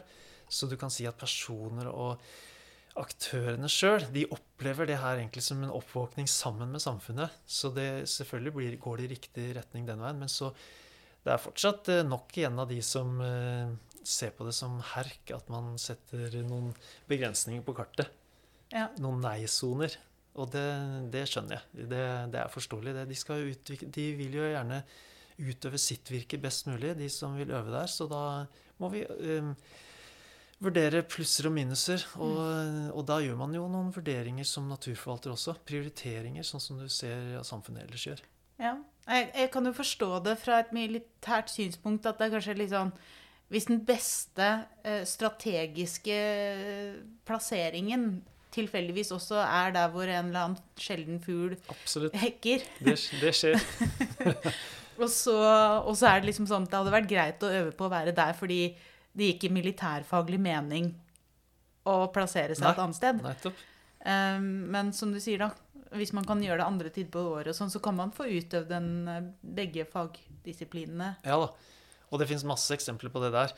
Så 0.56 0.70
du 0.72 0.78
kan 0.80 0.94
si 0.94 1.08
at 1.10 1.20
personer 1.20 1.92
og 1.92 2.24
aktørene 2.96 3.68
sjøl 3.68 4.06
de 4.16 4.24
opplever 4.32 4.88
det 4.88 5.02
her 5.02 5.20
egentlig 5.20 5.44
som 5.44 5.64
en 5.66 5.74
oppvåkning 5.76 6.30
sammen 6.32 6.72
med 6.72 6.84
samfunnet. 6.84 7.34
Så 7.44 7.74
det 7.76 8.08
selvfølgelig 8.12 8.56
blir, 8.56 8.78
går 8.80 9.02
det 9.02 9.08
i 9.08 9.14
riktig 9.16 9.48
retning 9.58 9.88
den 9.88 10.04
veien. 10.04 10.22
Men 10.22 10.32
så 10.32 10.54
det 11.26 11.34
er 11.34 11.42
fortsatt 11.42 11.90
eh, 11.92 12.06
nok 12.08 12.38
igjen 12.38 12.62
av 12.62 12.70
de 12.70 12.80
som 12.86 13.18
eh, 13.26 13.74
ser 14.06 14.32
på 14.38 14.46
det 14.48 14.54
som 14.56 14.78
herk, 14.94 15.34
at 15.34 15.50
man 15.52 15.74
setter 15.82 16.38
noen 16.46 16.70
begrensninger 17.10 17.66
på 17.66 17.76
kartet 17.76 18.12
ja. 18.72 18.88
noen 19.02 19.24
nei-soner. 19.24 19.98
Og 20.36 20.52
det, 20.52 20.68
det 21.14 21.24
skjønner 21.32 21.58
jeg. 21.58 21.88
Det, 21.92 22.06
det 22.34 22.40
er 22.42 22.52
forståelig. 22.52 22.94
Det. 22.98 23.06
De, 23.10 23.20
utvikle, 23.52 23.90
de 23.96 24.08
vil 24.20 24.40
jo 24.40 24.48
gjerne 24.50 24.82
utøve 25.36 25.80
sitt 25.80 26.12
virke 26.12 26.40
best 26.40 26.68
mulig, 26.68 26.94
de 27.00 27.08
som 27.12 27.36
vil 27.40 27.54
øve 27.56 27.72
der. 27.74 27.92
Så 27.92 28.08
da 28.12 28.22
må 28.80 28.92
vi 28.92 29.04
eh, 29.04 29.52
vurdere 30.64 31.04
plusser 31.08 31.50
og 31.50 31.56
minuser. 31.56 32.06
Og, 32.22 32.40
og 32.96 33.04
da 33.08 33.20
gjør 33.24 33.38
man 33.40 33.56
jo 33.56 33.66
noen 33.72 33.92
vurderinger 33.96 34.48
som 34.48 34.70
naturforvalter 34.72 35.34
også. 35.34 35.58
Prioriteringer, 35.68 36.46
sånn 36.48 36.64
som 36.64 36.80
du 36.80 36.88
ser 36.92 37.36
at 37.40 37.48
samfunnet 37.48 37.86
ellers 37.86 38.06
gjør. 38.08 38.24
Ja. 38.62 38.78
Jeg, 39.06 39.30
jeg 39.36 39.52
kan 39.54 39.68
jo 39.68 39.76
forstå 39.76 40.08
det 40.26 40.38
fra 40.42 40.62
et 40.64 40.72
militært 40.74 41.52
synspunkt 41.54 42.08
at 42.10 42.18
det 42.18 42.26
er 42.26 42.32
kanskje 42.34 42.56
litt 42.58 42.72
sånn 42.72 42.94
Hvis 43.54 43.68
den 43.70 43.84
beste 43.86 44.48
eh, 44.82 45.04
strategiske 45.06 46.16
plasseringen 47.28 48.24
tilfeldigvis 48.56 49.12
også 49.14 49.44
er 49.44 49.76
der 49.76 49.92
hvor 49.94 50.08
en 50.08 50.32
eller 50.32 50.48
annen 50.48 50.80
sjelden 50.80 51.20
fugl 51.22 51.54
Absolutt. 51.70 52.16
hekker, 52.18 52.64
Det, 52.80 52.96
det 53.22 53.36
skjer. 53.36 53.60
og 55.02 55.10
så, 55.12 55.36
og 55.84 55.94
så 56.00 56.10
er 56.10 56.24
det 56.24 56.32
liksom 56.32 56.50
sånn 56.50 56.66
at 56.66 56.72
det 56.72 56.80
hadde 56.80 56.96
vært 56.96 57.12
greit 57.12 57.46
å 57.46 57.54
øve 57.60 57.76
på 57.76 57.86
å 57.86 57.92
være 57.94 58.16
der 58.16 58.34
fordi 58.40 58.62
det 59.16 59.32
gikk 59.32 59.48
i 59.48 59.54
militærfaglig 59.56 60.40
mening 60.42 60.92
å 61.88 61.96
plassere 62.14 62.58
seg 62.58 62.66
Nei. 62.66 62.74
et 62.74 62.84
annet 62.84 62.98
sted. 62.98 63.22
Nettopp. 63.24 63.64
Um, 64.06 64.50
men 64.74 64.92
som 64.94 65.14
du 65.14 65.20
sier, 65.24 65.42
da, 65.42 65.50
hvis 65.98 66.14
man 66.18 66.28
kan 66.28 66.42
gjøre 66.44 66.60
det 66.62 66.68
andre 66.68 66.92
tider 66.94 67.12
på 67.14 67.24
året, 67.32 67.54
og 67.54 67.58
sånn, 67.58 67.74
så 67.74 67.82
kan 67.84 67.98
man 67.98 68.14
få 68.14 68.28
utøvd 68.28 68.70
den, 68.70 68.90
eh, 69.10 69.28
begge 69.42 69.86
fagdisiplinene. 69.90 71.16
Ja 71.26 71.40
da. 71.46 71.50
Og 72.12 72.22
det 72.22 72.30
fins 72.30 72.46
masse 72.48 72.74
eksempler 72.76 73.14
på 73.14 73.22
det 73.24 73.32
der. 73.36 73.54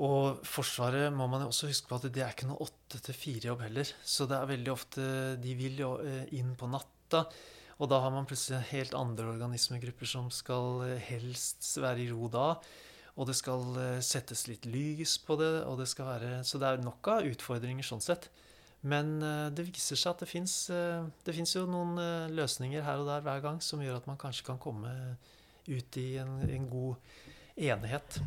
Og 0.00 0.40
Forsvaret 0.46 1.10
må 1.12 1.26
man 1.28 1.44
jo 1.44 1.50
også 1.50 1.68
huske 1.70 1.90
på 1.90 1.98
at 1.98 2.06
det 2.14 2.22
er 2.22 2.32
ikke 2.32 2.48
noe 2.48 2.62
åtte 2.64 3.00
til 3.04 3.16
fire-jobb 3.16 3.64
heller. 3.66 3.88
Så 4.06 4.26
det 4.30 4.38
er 4.38 4.52
veldig 4.52 4.72
ofte 4.72 5.02
De 5.42 5.56
vil 5.58 5.82
jo 5.82 5.96
eh, 6.04 6.28
inn 6.38 6.54
på 6.58 6.70
natta. 6.70 7.24
Og 7.80 7.88
da 7.90 7.98
har 8.04 8.12
man 8.14 8.28
plutselig 8.28 8.62
helt 8.70 8.94
andre 8.96 9.32
organismegrupper 9.32 10.08
som 10.08 10.30
skal 10.32 10.84
eh, 10.86 11.02
helst 11.10 11.66
være 11.82 12.04
i 12.04 12.10
ro 12.12 12.30
da. 12.32 12.46
Og 13.20 13.28
det 13.28 13.36
skal 13.36 13.74
eh, 13.76 13.98
settes 14.04 14.46
litt 14.48 14.64
lys 14.64 15.18
på 15.20 15.36
det. 15.40 15.52
Og 15.68 15.80
det 15.82 15.88
skal 15.90 16.08
være, 16.08 16.30
så 16.46 16.60
det 16.60 16.70
er 16.70 16.84
nok 16.84 17.12
av 17.12 17.26
utfordringer 17.28 17.84
sånn 17.84 18.04
sett. 18.04 18.30
Men 18.80 19.18
eh, 19.20 19.48
det 19.52 19.66
viser 19.68 19.98
seg 20.00 20.14
at 20.14 20.24
det 20.24 21.34
fins 21.36 21.56
jo 21.56 21.66
noen 21.68 22.00
eh, 22.00 22.32
løsninger 22.32 22.86
her 22.86 23.02
og 23.02 23.10
der 23.10 23.26
hver 23.26 23.44
gang 23.44 23.60
som 23.64 23.82
gjør 23.84 24.00
at 24.00 24.08
man 24.08 24.20
kanskje 24.20 24.46
kan 24.48 24.60
komme 24.62 24.94
ut 25.68 26.00
i 26.00 26.14
en, 26.22 26.38
en 26.48 26.70
god 26.70 26.96
enighet. 27.60 28.22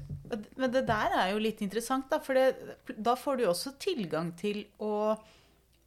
Men 0.59 0.69
det 0.71 0.85
der 0.85 1.15
er 1.17 1.31
jo 1.33 1.41
litt 1.41 1.63
interessant, 1.65 2.05
da, 2.11 2.19
for 2.21 2.37
det, 2.37 2.75
da 2.93 3.15
får 3.17 3.39
du 3.39 3.47
også 3.49 3.73
tilgang 3.81 4.29
til 4.37 4.61
å 4.77 5.15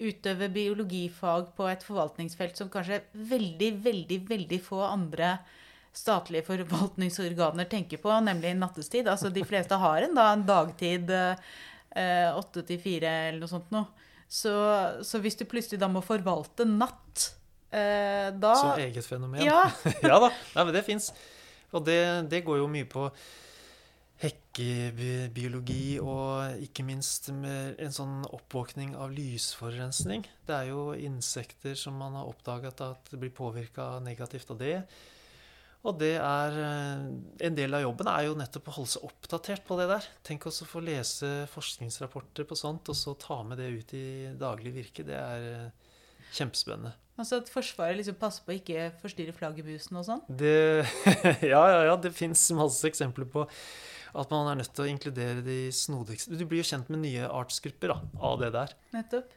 utøve 0.03 0.51
biologifag 0.53 1.53
på 1.57 1.69
et 1.71 1.85
forvaltningsfelt 1.87 2.59
som 2.59 2.69
kanskje 2.73 3.01
veldig, 3.15 3.71
veldig, 3.87 4.19
veldig 4.29 4.59
få 4.65 4.83
andre 4.85 5.37
statlige 5.97 6.45
forvaltningsorganer 6.47 7.69
tenker 7.71 8.01
på, 8.03 8.13
nemlig 8.25 8.53
nattestid. 8.59 9.09
Altså 9.09 9.31
de 9.33 9.45
fleste 9.49 9.79
har 9.81 10.05
en, 10.05 10.17
da, 10.17 10.27
en 10.35 10.45
dagtid 10.47 11.13
eh, 11.13 12.29
åtte 12.37 12.67
til 12.69 12.81
fire 12.83 13.13
eller 13.31 13.41
noe 13.41 13.53
sånt 13.53 13.73
noe. 13.75 13.89
Så, 14.27 14.53
så 15.07 15.23
hvis 15.23 15.39
du 15.39 15.47
plutselig 15.49 15.79
da 15.81 15.89
må 15.89 16.03
forvalte 16.05 16.67
natt, 16.69 17.31
eh, 17.71 18.29
da 18.35 18.53
Som 18.59 18.83
eget 18.83 19.07
fenomen. 19.07 19.41
Ja. 19.47 19.65
ja 20.05 20.21
da. 20.21 20.31
Nei, 20.57 20.65
men 20.67 20.75
det 20.77 20.85
fins. 20.87 21.13
Og 21.73 21.85
det, 21.87 22.01
det 22.31 22.45
går 22.47 22.61
jo 22.61 22.71
mye 22.71 22.89
på 22.91 23.09
hekkebiologi 24.17 25.99
og 26.01 26.63
ikke 26.65 26.85
minst 26.89 27.29
en 27.29 27.93
sånn 27.93 28.23
oppvåkning 28.25 28.95
av 28.97 29.13
lysforurensning. 29.13 30.25
Det 30.49 30.57
er 30.57 30.71
jo 30.71 30.89
insekter 30.97 31.77
som 31.77 31.99
man 32.01 32.17
har 32.17 32.29
oppdaget 32.31 32.81
at 32.85 33.13
blir 33.13 33.35
påvirka 33.37 33.99
negativt 34.05 34.55
av 34.55 34.63
det. 34.63 34.79
Og 35.87 35.95
det 36.01 36.17
er 36.19 36.57
eh, 36.59 37.07
En 37.47 37.57
del 37.57 37.77
av 37.79 37.85
jobben 37.85 38.11
er 38.11 38.27
jo 38.27 38.37
nettopp 38.39 38.71
å 38.73 38.77
holde 38.81 38.93
seg 38.97 39.07
oppdatert 39.07 39.67
på 39.67 39.79
det 39.81 39.89
der. 39.93 40.07
Tenk 40.27 40.49
også 40.49 40.67
å 40.67 40.71
få 40.71 40.83
lese 40.85 41.33
forskningsrapporter 41.53 42.49
på 42.49 42.59
sånt, 42.59 42.91
og 42.91 42.99
så 42.99 43.15
ta 43.21 43.41
med 43.47 43.61
det 43.63 43.71
ut 43.71 43.97
i 43.97 44.07
daglig 44.39 44.75
virke. 44.75 45.07
Det 45.07 45.17
er 45.17 45.51
eh, 45.53 45.93
kjempespennende. 46.35 46.97
Altså 47.17 47.39
at 47.41 47.49
Forsvaret 47.49 47.97
liksom 47.97 48.19
passer 48.21 48.45
på 48.45 48.53
å 48.53 48.59
ikke 48.59 48.91
forstyrre 49.01 49.33
flaggermusen 49.37 49.97
og 49.97 50.05
sånn? 50.09 50.25
Det, 50.29 50.85
ja, 51.53 51.63
ja, 51.73 51.81
ja. 51.89 51.95
Det 51.97 52.13
fins 52.13 52.43
masse 52.57 52.85
eksempler 52.91 53.29
på 53.33 53.47
at 54.17 54.33
man 54.33 54.51
er 54.51 54.61
nødt 54.61 54.73
til 54.77 54.85
å 54.85 54.91
inkludere 54.91 55.43
de 55.45 55.67
snodigste 55.75 56.37
Du 56.37 56.45
blir 56.49 56.63
jo 56.63 56.69
kjent 56.71 56.89
med 56.93 57.03
nye 57.05 57.29
artsgrupper 57.29 57.93
da, 57.93 57.99
av 58.21 58.39
det 58.43 58.53
der. 58.57 58.77
Nettopp. 58.97 59.35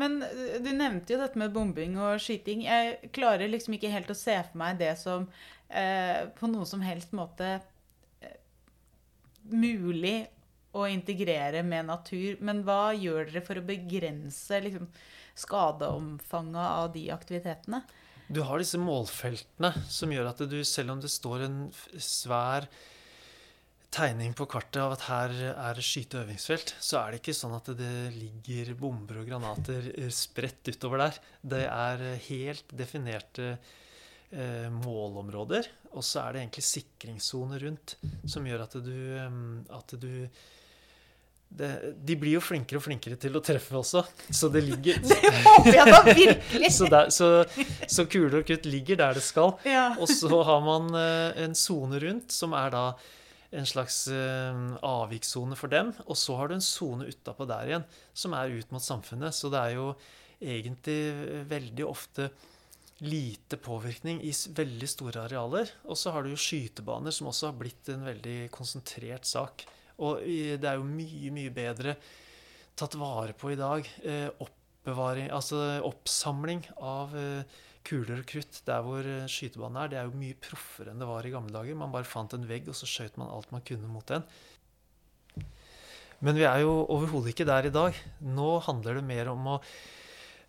Men 0.00 0.22
eh, 0.26 0.58
du 0.62 0.72
nevnte 0.74 1.14
jo 1.14 1.20
dette 1.22 1.38
med 1.38 1.54
bombing 1.54 1.96
og 2.00 2.18
skyting. 2.22 2.64
Jeg 2.66 3.12
klarer 3.14 3.50
liksom 3.50 3.76
ikke 3.76 3.92
helt 3.92 4.10
å 4.10 4.18
se 4.18 4.36
for 4.50 4.60
meg 4.60 4.80
det 4.82 4.94
som 5.00 5.28
eh, 5.74 6.28
på 6.38 6.50
noen 6.50 6.68
som 6.68 6.82
helst 6.84 7.14
måte 7.16 7.56
eh, 8.22 8.38
mulig 9.50 10.24
å 10.74 10.86
integrere 10.90 11.62
med 11.66 11.90
natur. 11.90 12.38
Men 12.44 12.64
hva 12.66 12.94
gjør 12.96 13.28
dere 13.30 13.44
for 13.46 13.60
å 13.60 13.66
begrense 13.66 14.62
liksom, 14.64 14.88
skadeomfanget 15.38 16.64
av 16.64 16.90
de 16.94 17.06
aktivitetene? 17.14 17.84
Du 18.26 18.40
har 18.46 18.58
disse 18.58 18.80
målfeltene 18.80 19.74
som 19.92 20.12
gjør 20.12 20.32
at 20.32 20.42
du, 20.48 20.58
selv 20.66 20.94
om 20.94 21.02
det 21.02 21.12
står 21.12 21.44
en 21.44 21.58
svær 22.00 22.66
tegning 23.94 24.32
på 24.34 24.48
kartet 24.50 24.80
av 24.82 24.96
at 24.96 25.04
her 25.06 25.34
er 25.52 25.78
skyte- 25.84 26.18
og 26.18 26.24
øvingsfelt, 26.24 26.72
så 26.82 26.98
er 26.98 27.12
det 27.12 27.20
ikke 27.20 27.36
sånn 27.36 27.54
at 27.54 27.68
det 27.78 27.92
ligger 28.16 28.72
bomber 28.80 29.20
og 29.20 29.28
granater 29.28 29.86
eh, 29.92 30.10
spredt 30.10 30.72
utover 30.72 31.04
der. 31.04 31.20
Det 31.54 31.62
er 31.68 32.02
helt 32.26 32.74
definerte 32.74 33.52
eh, 33.54 33.72
målområder, 34.72 35.68
og 35.94 36.02
så 36.02 36.24
er 36.24 36.34
det 36.34 36.42
egentlig 36.42 36.66
sikringssoner 36.66 37.64
rundt 37.68 37.96
som 38.30 38.46
gjør 38.46 38.66
at 38.66 38.76
du, 38.82 38.94
eh, 39.20 39.40
at 39.76 39.96
du 40.00 40.10
det, 41.54 41.70
De 42.02 42.16
blir 42.18 42.34
jo 42.34 42.42
flinkere 42.42 42.80
og 42.80 42.86
flinkere 42.86 43.18
til 43.20 43.36
å 43.38 43.42
treffe 43.44 43.76
også, 43.78 44.02
så 44.26 44.50
det 44.50 44.64
ligger 44.66 44.98
Det 45.06 45.34
håper 45.44 45.76
jeg 45.76 45.92
da 45.92 46.00
virkelig! 46.08 46.70
så, 46.74 46.88
der, 46.90 47.12
så, 47.14 47.28
så 47.86 48.06
kule 48.10 48.40
og 48.40 48.48
krutt 48.48 48.66
ligger 48.66 48.98
der 49.04 49.20
det 49.20 49.22
skal. 49.22 49.54
Ja. 49.68 49.92
Og 50.00 50.10
så 50.10 50.40
har 50.48 50.64
man 50.64 50.90
eh, 50.98 51.44
en 51.44 51.54
sone 51.58 52.00
rundt, 52.02 52.34
som 52.34 52.56
er 52.58 52.74
da 52.74 52.88
en 53.54 53.68
slags 53.70 54.08
uh, 54.10 54.72
avvikssone 54.82 55.54
for 55.54 55.70
dem. 55.70 55.92
Og 56.08 56.18
så 56.18 56.34
har 56.40 56.50
du 56.50 56.56
en 56.56 56.64
sone 56.64 57.06
utapå 57.06 57.46
der 57.46 57.68
igjen, 57.68 57.84
som 58.10 58.34
er 58.34 58.50
ut 58.50 58.72
mot 58.74 58.82
samfunnet. 58.82 59.36
Så 59.36 59.46
det 59.52 59.60
er 59.60 59.76
jo 59.76 59.92
egentlig 60.42 61.44
veldig 61.52 61.86
ofte 61.86 62.32
lite 63.04 63.58
påvirkning 63.60 64.20
i 64.24 64.32
veldig 64.32 64.88
store 64.88 65.24
arealer. 65.28 65.70
Og 65.88 65.98
så 65.98 66.12
har 66.14 66.24
du 66.24 66.32
jo 66.32 66.40
skytebaner, 66.40 67.14
som 67.14 67.30
også 67.30 67.50
har 67.50 67.58
blitt 67.60 67.90
en 67.92 68.04
veldig 68.06 68.38
konsentrert 68.54 69.28
sak. 69.28 69.66
Og 70.02 70.24
det 70.24 70.66
er 70.66 70.80
jo 70.80 70.86
mye, 70.88 71.32
mye 71.34 71.52
bedre 71.54 71.96
tatt 72.78 72.96
vare 72.98 73.36
på 73.38 73.52
i 73.52 73.58
dag. 73.58 73.86
Eh, 74.02 74.26
oppbevaring, 74.42 75.30
altså 75.34 75.60
oppsamling 75.86 76.64
av 76.82 77.14
eh, 77.18 77.60
kuler 77.86 78.22
og 78.22 78.28
krutt 78.28 78.62
der 78.66 78.82
hvor 78.84 79.06
eh, 79.06 79.28
skytebanen 79.30 79.82
er, 79.82 79.92
det 79.92 80.00
er 80.00 80.08
jo 80.08 80.18
mye 80.18 80.38
proffere 80.40 80.90
enn 80.90 81.02
det 81.02 81.08
var 81.08 81.26
i 81.26 81.34
gamle 81.34 81.54
dager. 81.54 81.78
Man 81.78 81.94
bare 81.94 82.08
fant 82.08 82.34
en 82.34 82.48
vegg, 82.48 82.68
og 82.70 82.78
så 82.78 82.88
skjøt 82.90 83.20
man 83.20 83.30
alt 83.30 83.52
man 83.54 83.64
kunne 83.66 83.90
mot 83.90 84.06
den. 84.10 84.26
Men 86.24 86.38
vi 86.38 86.46
er 86.48 86.62
jo 86.64 86.78
overhodet 86.88 87.34
ikke 87.34 87.46
der 87.48 87.68
i 87.68 87.74
dag. 87.74 87.96
Nå 88.24 88.56
handler 88.64 88.98
det 88.98 89.06
mer 89.06 89.28
om 89.34 89.54
å 89.54 89.60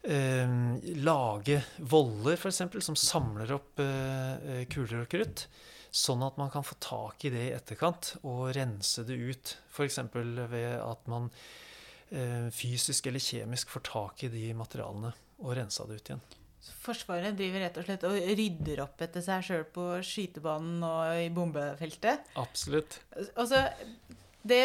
lage 0.05 1.59
voller, 1.77 2.37
f.eks., 2.37 2.61
som 2.85 2.97
samler 2.99 3.55
opp 3.55 3.81
eh, 3.81 4.63
kuler 4.69 5.01
og 5.03 5.09
krutt. 5.09 5.47
Sånn 5.95 6.23
at 6.25 6.35
man 6.37 6.51
kan 6.51 6.65
få 6.67 6.75
tak 6.83 7.23
i 7.25 7.31
det 7.31 7.43
i 7.47 7.53
etterkant 7.55 8.15
og 8.27 8.49
rense 8.57 9.05
det 9.07 9.15
ut. 9.15 9.53
F.eks. 9.71 10.01
ved 10.13 10.73
at 10.77 11.05
man 11.11 11.29
eh, 12.11 12.49
fysisk 12.53 13.07
eller 13.07 13.23
kjemisk 13.23 13.71
får 13.71 13.85
tak 13.87 14.25
i 14.27 14.31
de 14.33 14.49
materialene 14.57 15.13
og 15.39 15.55
rensa 15.55 15.87
det 15.87 15.99
ut 15.99 16.11
igjen. 16.11 16.25
Forsvaret 16.81 17.35
driver 17.37 17.61
rett 17.61 17.77
og 17.77 17.85
slett 17.85 18.05
og 18.07 18.15
rydder 18.17 18.81
opp 18.85 19.01
etter 19.05 19.23
seg 19.23 19.43
sjøl 19.45 19.65
på 19.73 19.87
skytebanen 20.05 20.81
og 20.85 21.21
i 21.21 21.27
bombefeltet. 21.33 22.25
Absolutt. 22.41 22.99
Altså, 23.37 23.67
det 24.45 24.61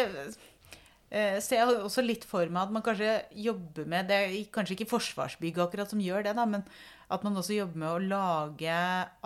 eh, 1.11 1.37
ser 1.43 1.65
har 1.65 1.83
også 1.83 2.03
litt 2.05 2.25
for 2.27 2.47
meg 2.47 2.63
at 2.63 2.73
man 2.73 2.85
kanskje 2.85 3.19
jobber 3.35 3.85
med 3.89 4.09
Det 4.09 4.17
er 4.17 4.33
kanskje 4.53 4.77
ikke 4.77 4.89
Forsvarsbygg 4.93 5.59
akkurat 5.61 5.91
som 5.91 6.01
gjør 6.01 6.25
det, 6.25 6.35
da, 6.37 6.47
men 6.49 6.65
at 7.11 7.25
man 7.27 7.35
også 7.35 7.57
jobber 7.57 7.79
med 7.81 7.89
å 7.91 8.03
lage 8.13 8.75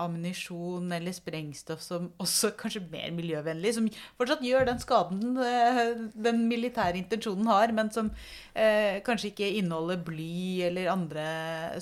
ammunisjon 0.02 0.90
eller 0.98 1.14
sprengstoff 1.16 1.84
som 1.86 2.10
også 2.22 2.54
kanskje 2.62 2.84
mer 2.90 3.14
miljøvennlig, 3.16 3.76
som 3.78 3.90
fortsatt 4.18 4.44
gjør 4.46 4.70
den 4.72 4.82
skaden 4.82 5.40
eh, 5.46 5.82
den 6.28 6.46
militære 6.50 7.00
intensjonen 7.04 7.50
har, 7.52 7.74
men 7.78 7.94
som 7.94 8.12
eh, 8.54 9.02
kanskje 9.06 9.32
ikke 9.32 9.54
inneholder 9.62 10.02
bly 10.06 10.66
eller 10.70 10.94
andre 10.94 11.26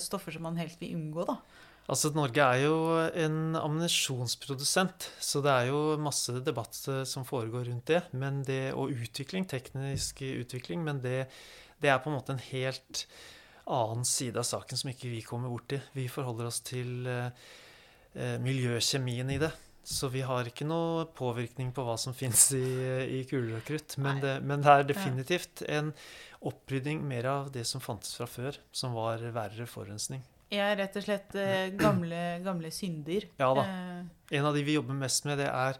stoffer 0.02 0.36
som 0.36 0.44
man 0.48 0.60
helst 0.60 0.82
vil 0.82 0.96
unngå. 0.98 1.26
da. 1.32 1.40
Altså, 1.84 2.08
Norge 2.16 2.40
er 2.40 2.62
jo 2.62 2.76
en 3.20 3.58
ammunisjonsprodusent, 3.60 5.10
så 5.20 5.42
det 5.44 5.52
er 5.52 5.68
jo 5.68 5.98
masse 6.00 6.32
debatt 6.46 6.78
eh, 6.88 7.02
som 7.08 7.26
foregår 7.28 7.68
rundt 7.68 7.90
det. 7.92 8.00
Men 8.16 8.40
det 8.46 8.72
og 8.72 8.94
utvikling, 8.94 9.44
teknisk 9.50 10.22
utvikling, 10.24 10.80
men 10.86 11.02
det, 11.04 11.26
det 11.84 11.92
er 11.92 12.00
på 12.00 12.08
en 12.08 12.16
måte 12.16 12.32
en 12.36 12.46
helt 12.46 13.04
annen 13.68 14.08
side 14.08 14.40
av 14.40 14.48
saken 14.48 14.80
som 14.80 14.90
ikke 14.92 15.12
vi 15.12 15.20
kommer 15.24 15.52
borti. 15.52 15.80
Vi 15.92 16.08
forholder 16.08 16.48
oss 16.48 16.62
til 16.64 17.04
eh, 17.10 17.46
eh, 18.16 18.36
miljøkjemien 18.40 19.36
i 19.36 19.40
det. 19.44 19.52
Så 19.84 20.08
vi 20.08 20.22
har 20.24 20.48
ikke 20.48 20.64
noe 20.64 21.04
påvirkning 21.12 21.74
på 21.76 21.84
hva 21.84 21.98
som 22.00 22.16
fins 22.16 22.46
i, 22.56 22.64
i 23.18 23.24
kuler 23.28 23.58
og 23.58 23.66
krutt. 23.68 23.98
Men 24.00 24.22
det, 24.24 24.38
men 24.40 24.64
det, 24.64 24.72
er 24.72 24.86
definitivt 24.88 25.66
en 25.68 25.92
opprydding 26.48 27.04
mer 27.04 27.28
av 27.28 27.52
det 27.52 27.66
som 27.68 27.84
fantes 27.84 28.16
fra 28.16 28.24
før, 28.24 28.56
som 28.72 28.96
var 28.96 29.20
verre 29.36 29.68
forurensning. 29.68 30.24
Ja, 30.52 30.72
rett 30.76 30.96
og 30.98 31.04
slett 31.06 31.34
eh, 31.38 31.70
gamle, 31.78 32.40
gamle 32.44 32.70
synder. 32.74 33.28
Ja 33.40 33.50
da. 33.56 33.64
Eh. 33.64 34.02
En 34.38 34.48
av 34.48 34.56
de 34.56 34.64
vi 34.66 34.76
jobber 34.76 34.96
mest 34.98 35.26
med, 35.28 35.40
det 35.40 35.48
er 35.48 35.78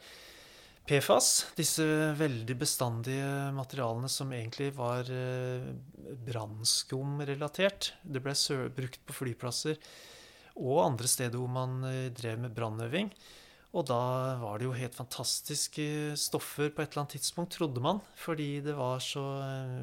PFAS, 0.85 1.29
disse 1.57 1.85
veldig 2.19 2.57
bestandige 2.61 3.29
materialene 3.57 4.11
som 4.13 4.33
egentlig 4.37 4.73
var 4.77 5.09
eh, 5.09 5.71
brannskumrelatert. 6.27 7.95
Det 8.03 8.25
ble 8.25 8.35
brukt 8.75 9.01
på 9.07 9.17
flyplasser 9.23 9.81
og 10.55 10.85
andre 10.85 11.09
steder 11.11 11.41
hvor 11.41 11.51
man 11.51 11.81
drev 12.15 12.45
med 12.45 12.53
brannøving. 12.55 13.09
Og 13.75 13.89
da 13.89 14.37
var 14.39 14.61
det 14.61 14.69
jo 14.69 14.77
helt 14.77 14.95
fantastiske 14.95 16.15
stoffer 16.21 16.69
på 16.71 16.85
et 16.85 16.93
eller 16.93 17.03
annet 17.03 17.17
tidspunkt, 17.17 17.57
trodde 17.57 17.83
man. 17.83 17.99
Fordi 18.15 18.61
det 18.63 18.77
var 18.79 19.03
så 19.03 19.25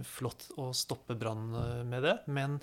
flott 0.07 0.45
å 0.55 0.69
stoppe 0.71 1.17
brann 1.19 1.49
med 1.89 2.07
det. 2.07 2.13
Men 2.31 2.55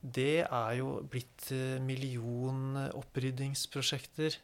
det 0.00 0.46
er 0.46 0.72
jo 0.78 1.02
blitt 1.12 1.50
millionoppryddingsprosjekter 1.84 4.38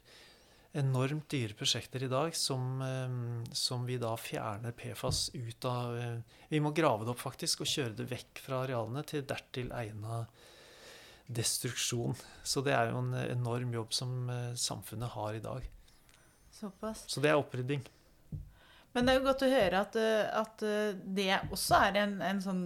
enormt 0.77 1.31
dyre 1.33 1.57
prosjekter 1.57 2.05
i 2.05 2.11
dag 2.11 2.35
som, 2.37 2.83
eh, 2.83 3.55
som, 3.55 3.87
vi 3.87 3.97
da 4.01 4.13
fjerner 4.21 4.75
PFAS 4.77 5.31
ut 5.35 5.65
av 5.65 5.99
eh, 5.99 6.19
Vi 6.49 6.61
må 6.61 6.73
grave 6.77 7.05
det 7.05 7.15
opp 7.15 7.23
faktisk 7.23 7.65
og 7.65 7.71
kjøre 7.71 7.97
det 7.97 8.09
vekk 8.11 8.43
fra 8.45 8.63
arealene 8.67 9.03
til 9.09 9.25
dertil 9.27 9.73
egna 9.75 10.25
destruksjon. 11.27 12.15
Så 12.47 12.63
det 12.63 12.77
er 12.77 12.93
jo 12.93 13.01
en 13.01 13.15
enorm 13.25 13.73
jobb 13.75 13.95
som 13.97 14.31
eh, 14.31 14.55
samfunnet 14.55 15.15
har 15.17 15.39
i 15.39 15.45
dag. 15.45 15.69
Såpass. 16.53 17.07
Så 17.11 17.25
det 17.25 17.33
er 17.33 17.41
opprydding. 17.41 17.85
Men 18.95 19.05
det 19.05 19.13
er 19.13 19.21
jo 19.21 19.27
godt 19.27 19.45
å 19.45 19.53
høre 19.53 19.81
at, 19.85 19.97
at 20.41 20.63
det 21.05 21.29
også 21.53 21.83
er 21.85 21.99
en, 22.01 22.15
en 22.25 22.39
sånn, 22.41 22.63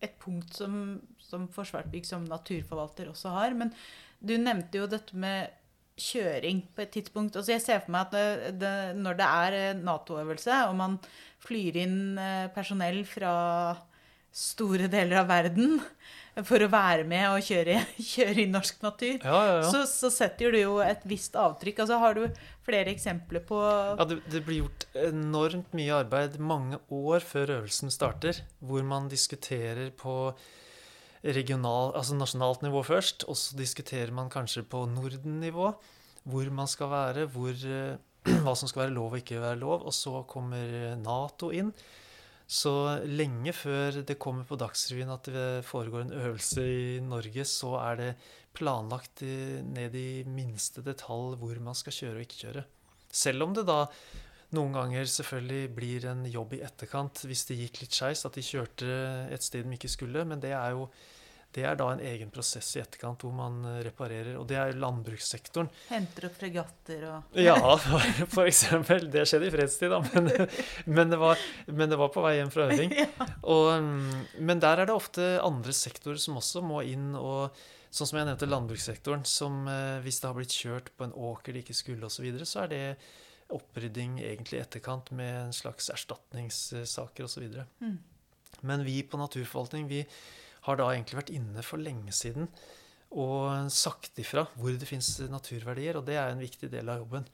et 0.00 0.14
punkt 0.22 0.56
som, 0.56 0.94
som 1.30 1.48
Forsvarsbygg 1.54 2.06
som 2.08 2.26
naturforvalter 2.28 3.10
også 3.12 3.34
har. 3.36 3.56
Men 3.56 3.72
du 4.20 4.36
nevnte 4.36 4.82
jo 4.82 4.90
dette 4.90 5.16
med 5.16 5.56
kjøring 6.00 6.62
på 6.74 6.84
et 6.84 6.94
tidspunkt. 6.96 7.36
Altså 7.36 7.54
jeg 7.54 7.64
ser 7.64 7.82
for 7.84 7.94
meg 7.94 8.08
at 8.08 8.16
det, 8.16 8.54
det, 8.62 8.74
når 9.00 9.20
det 9.20 9.28
er 9.28 9.58
eh, 9.58 9.78
Nato-øvelse, 9.84 10.64
og 10.70 10.74
man 10.78 10.96
flyr 11.44 11.80
inn 11.84 12.00
eh, 12.20 12.48
personell 12.54 13.02
fra 13.08 13.34
store 14.30 14.86
deler 14.90 15.24
av 15.24 15.30
verden 15.30 15.80
for 16.46 16.62
å 16.62 16.68
være 16.70 17.04
med 17.08 17.26
og 17.32 17.42
kjøre, 17.44 17.80
kjøre 18.12 18.44
i 18.44 18.48
norsk 18.50 18.84
natur, 18.84 19.16
ja, 19.16 19.40
ja, 19.48 19.56
ja. 19.58 19.66
Så, 19.72 19.82
så, 19.90 20.12
setter 20.14 20.54
du 20.54 20.60
jo 20.60 20.78
et 20.84 21.02
visst 21.10 21.36
avtrykk. 21.38 21.82
Altså 21.84 21.98
Har 22.00 22.16
du 22.16 22.22
flere 22.66 22.94
eksempler 22.94 23.42
på 23.48 23.58
Ja, 23.60 24.06
det, 24.06 24.20
det, 24.30 24.44
blir 24.46 24.62
gjort 24.62 24.86
enormt 25.02 25.74
mye 25.76 25.98
arbeid 26.04 26.38
mange 26.38 26.80
år 26.86 27.26
før 27.26 27.56
øvelsen 27.58 27.92
starter, 27.92 28.40
hvor 28.62 28.86
man 28.86 29.10
diskuterer 29.10 29.90
på 29.90 30.16
regional, 31.24 31.94
altså 31.98 32.16
nasjonalt 32.16 32.62
nivå 32.64 32.82
først, 32.86 33.26
og 33.28 33.36
så 33.36 33.56
diskuterer 33.58 34.12
man 34.14 34.30
kanskje 34.32 34.64
på 34.64 34.86
Norden-nivå 34.88 35.72
hvor 36.28 36.52
man 36.52 36.68
skal 36.68 36.90
være, 36.92 37.26
hvor, 37.32 37.50
eh, 37.54 37.96
hva 38.44 38.54
som 38.56 38.68
skal 38.68 38.86
være 38.86 38.94
lov 38.96 39.14
og 39.14 39.22
ikke 39.22 39.40
være 39.40 39.60
lov. 39.60 39.86
Og 39.88 39.94
så 39.96 40.22
kommer 40.28 40.94
Nato 41.00 41.50
inn. 41.56 41.72
Så 42.50 42.72
lenge 43.06 43.54
før 43.54 44.00
det 44.02 44.18
kommer 44.18 44.44
på 44.44 44.58
Dagsrevyen 44.58 45.12
at 45.14 45.28
det 45.30 45.64
foregår 45.68 46.02
en 46.02 46.16
øvelse 46.18 46.64
i 46.66 46.98
Norge, 47.04 47.44
så 47.46 47.76
er 47.78 48.00
det 48.00 48.08
planlagt 48.58 49.22
ned 49.22 49.94
i 49.94 50.24
minste 50.26 50.82
detalj 50.82 51.38
hvor 51.38 51.60
man 51.62 51.78
skal 51.78 51.94
kjøre 51.94 52.16
og 52.18 52.24
ikke 52.26 52.40
kjøre. 52.42 52.64
Selv 53.06 53.46
om 53.46 53.54
det 53.54 53.68
da 53.68 53.84
noen 54.56 54.74
ganger 54.74 55.06
selvfølgelig 55.06 55.70
blir 55.76 56.10
en 56.10 56.26
jobb 56.30 56.56
i 56.58 56.64
etterkant 56.66 57.24
hvis 57.28 57.46
det 57.50 57.60
gikk 57.62 57.82
litt 57.84 57.96
skeis, 57.96 58.26
at 58.26 58.36
de 58.36 58.44
kjørte 58.44 58.90
et 59.30 59.46
sted 59.46 59.66
de 59.66 59.78
ikke 59.78 59.90
skulle. 59.90 60.26
Men 60.26 60.42
det 60.42 60.54
er 60.56 60.76
jo 60.76 60.88
det 61.50 61.64
er 61.66 61.74
da 61.74 61.88
en 61.90 62.02
egen 62.06 62.28
prosess 62.30 62.68
i 62.76 62.80
etterkant 62.82 63.24
hvor 63.24 63.32
man 63.34 63.64
reparerer. 63.82 64.36
Og 64.38 64.44
det 64.46 64.58
er 64.60 64.76
landbrukssektoren. 64.78 65.66
Henter 65.88 66.28
opp 66.28 66.36
fregatter 66.38 67.06
og 67.08 67.40
Ja, 67.42 67.56
for 68.36 68.46
eksempel. 68.46 69.08
Det 69.10 69.24
skjedde 69.26 69.48
i 69.48 69.54
fredstid, 69.56 69.90
da. 69.90 69.98
Men, 70.14 70.30
men, 70.86 71.10
det 71.10 71.18
var, 71.18 71.42
men, 71.66 71.90
det 71.90 71.98
var, 71.98 72.12
på 72.14 72.22
vei 72.22 72.36
hjem 72.38 72.54
fra 72.54 72.68
øving. 72.70 72.94
Og, 73.54 73.66
mm, 73.82 74.38
men 74.46 74.62
der 74.62 74.84
er 74.84 74.90
det 74.90 74.94
ofte 74.94 75.26
andre 75.42 75.74
sektorer 75.74 76.22
som 76.22 76.38
også 76.38 76.62
må 76.66 76.84
inn 76.86 77.12
og 77.18 77.50
Sånn 77.90 78.06
som 78.06 78.20
jeg 78.20 78.26
nevnte 78.28 78.46
landbrukssektoren, 78.46 79.24
som 79.26 79.64
eh, 79.66 79.96
hvis 80.04 80.20
det 80.22 80.28
har 80.28 80.36
blitt 80.36 80.54
kjørt 80.54 80.92
på 80.94 81.08
en 81.08 81.14
åker 81.26 81.56
de 81.56 81.64
ikke 81.64 81.74
skulle 81.74 82.06
osv., 82.06 82.20
så, 82.20 82.22
videre, 82.22 82.46
så 82.46 82.60
er 82.62 82.68
det 82.70 82.82
opprydding 83.54 84.18
egentlig 84.22 84.58
i 84.58 84.64
etterkant 84.64 85.10
med 85.16 85.32
en 85.46 85.56
slags 85.56 85.90
erstatningssaker 85.92 87.26
osv. 87.26 87.46
Mm. 87.80 87.96
Men 88.66 88.84
vi 88.86 89.00
på 89.02 89.20
naturforvaltning 89.20 89.88
vi 89.90 90.04
har 90.66 90.76
da 90.76 90.90
egentlig 90.92 91.20
vært 91.22 91.34
inne 91.34 91.64
for 91.64 91.80
lenge 91.80 92.12
siden 92.14 92.50
og 93.10 93.70
sagt 93.74 94.18
ifra 94.22 94.44
hvor 94.54 94.74
det 94.78 94.86
fins 94.86 95.16
naturverdier, 95.32 95.98
og 95.98 96.06
det 96.06 96.18
er 96.20 96.30
en 96.30 96.42
viktig 96.42 96.70
del 96.70 96.92
av 96.92 97.00
jobben. 97.02 97.24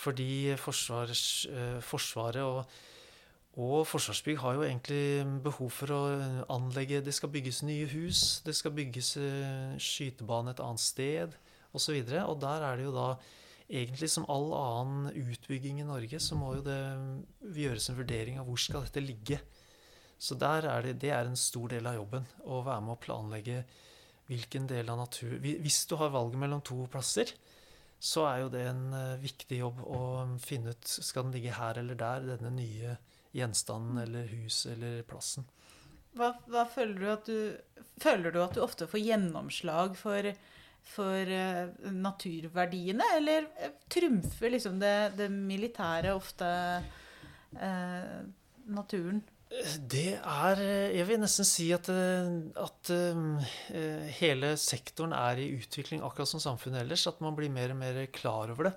Fordi 0.00 0.56
forsvars, 0.58 1.46
eh, 1.50 1.78
Forsvaret 1.84 2.42
og, 2.42 2.64
og 3.60 3.84
Forsvarsbygg 3.86 4.38
har 4.40 4.56
jo 4.56 4.64
egentlig 4.64 5.42
behov 5.44 5.70
for 5.74 5.92
å 5.92 6.00
anlegge 6.54 7.02
Det 7.04 7.14
skal 7.14 7.30
bygges 7.30 7.62
nye 7.66 7.86
hus, 7.90 8.40
det 8.46 8.56
skal 8.56 8.74
bygges 8.74 9.16
eh, 9.20 9.76
skytebane 9.78 10.54
et 10.54 10.64
annet 10.64 10.82
sted 10.82 11.36
osv. 11.70 12.00
Og, 12.00 12.08
så 12.08 12.24
og 12.24 12.40
der 12.42 12.66
er 12.66 12.80
det 12.80 12.88
jo 12.88 12.96
da 12.96 13.08
egentlig 13.70 14.10
som 14.10 14.26
all 14.30 14.50
annen 14.56 15.12
utbygging 15.14 15.80
i 15.80 15.86
Norge, 15.86 16.20
så 16.20 16.36
må 16.38 16.56
jo 16.56 16.64
det 16.66 16.80
gjøres 17.54 17.90
en 17.90 17.98
vurdering 18.00 18.40
av 18.40 18.48
hvor 18.48 18.58
skal 18.60 18.84
dette 18.86 19.04
ligge. 19.04 19.38
Så 20.20 20.36
er 20.36 20.66
det, 20.84 20.98
det, 21.00 21.12
er 21.14 21.28
en 21.28 21.38
stor 21.38 21.70
del 21.72 21.86
av 21.88 21.96
jobben. 21.96 22.26
Å 22.44 22.60
være 22.66 22.84
med 22.84 22.96
å 22.96 23.00
planlegge 23.00 23.62
hvilken 24.30 24.66
del 24.70 24.90
av 24.92 25.00
natur 25.00 25.40
Hvis 25.42 25.80
du 25.90 25.96
har 25.98 26.12
valget 26.14 26.38
mellom 26.38 26.60
to 26.62 26.84
plasser, 26.92 27.32
så 28.00 28.26
er 28.28 28.42
jo 28.42 28.50
det 28.52 28.66
en 28.68 28.84
uh, 28.94 29.20
viktig 29.20 29.58
jobb 29.60 29.80
å 29.84 30.02
finne 30.40 30.72
ut 30.72 30.88
skal 30.90 31.26
den 31.26 31.34
ligge 31.36 31.56
her 31.56 31.80
eller 31.80 31.98
der, 31.98 32.28
denne 32.34 32.52
nye 32.54 32.94
gjenstanden 33.36 34.00
eller 34.02 34.28
huset 34.30 34.72
eller 34.74 35.02
plassen. 35.08 35.44
Hva, 36.16 36.32
hva 36.50 36.64
føler, 36.66 36.96
du 36.98 37.10
at 37.12 37.28
du, 37.28 37.84
føler 38.02 38.34
du 38.34 38.40
at 38.42 38.56
du 38.56 38.62
ofte 38.64 38.88
får 38.90 39.02
gjennomslag 39.04 39.94
for, 40.00 40.30
for 40.90 41.32
uh, 41.32 41.90
naturverdiene, 41.92 43.04
eller 43.16 43.46
uh, 43.60 43.74
trumfer 43.90 44.54
liksom 44.56 44.80
det, 44.82 44.94
det 45.18 45.30
militære 45.34 46.14
ofte 46.16 46.48
naturen? 48.70 49.18
Det 49.90 50.14
er 50.14 50.60
Jeg 50.94 51.06
vil 51.08 51.18
nesten 51.18 51.46
si 51.48 51.64
at, 51.74 51.88
at 51.90 52.90
uh, 52.94 53.48
hele 54.20 54.52
sektoren 54.60 55.14
er 55.16 55.40
i 55.42 55.48
utvikling, 55.56 56.04
akkurat 56.06 56.30
som 56.30 56.42
samfunnet 56.42 56.84
ellers. 56.84 57.08
At 57.10 57.18
man 57.24 57.34
blir 57.34 57.50
mer 57.50 57.74
og 57.74 57.80
mer 57.80 57.98
klar 58.14 58.52
over 58.54 58.70
det. 58.70 58.74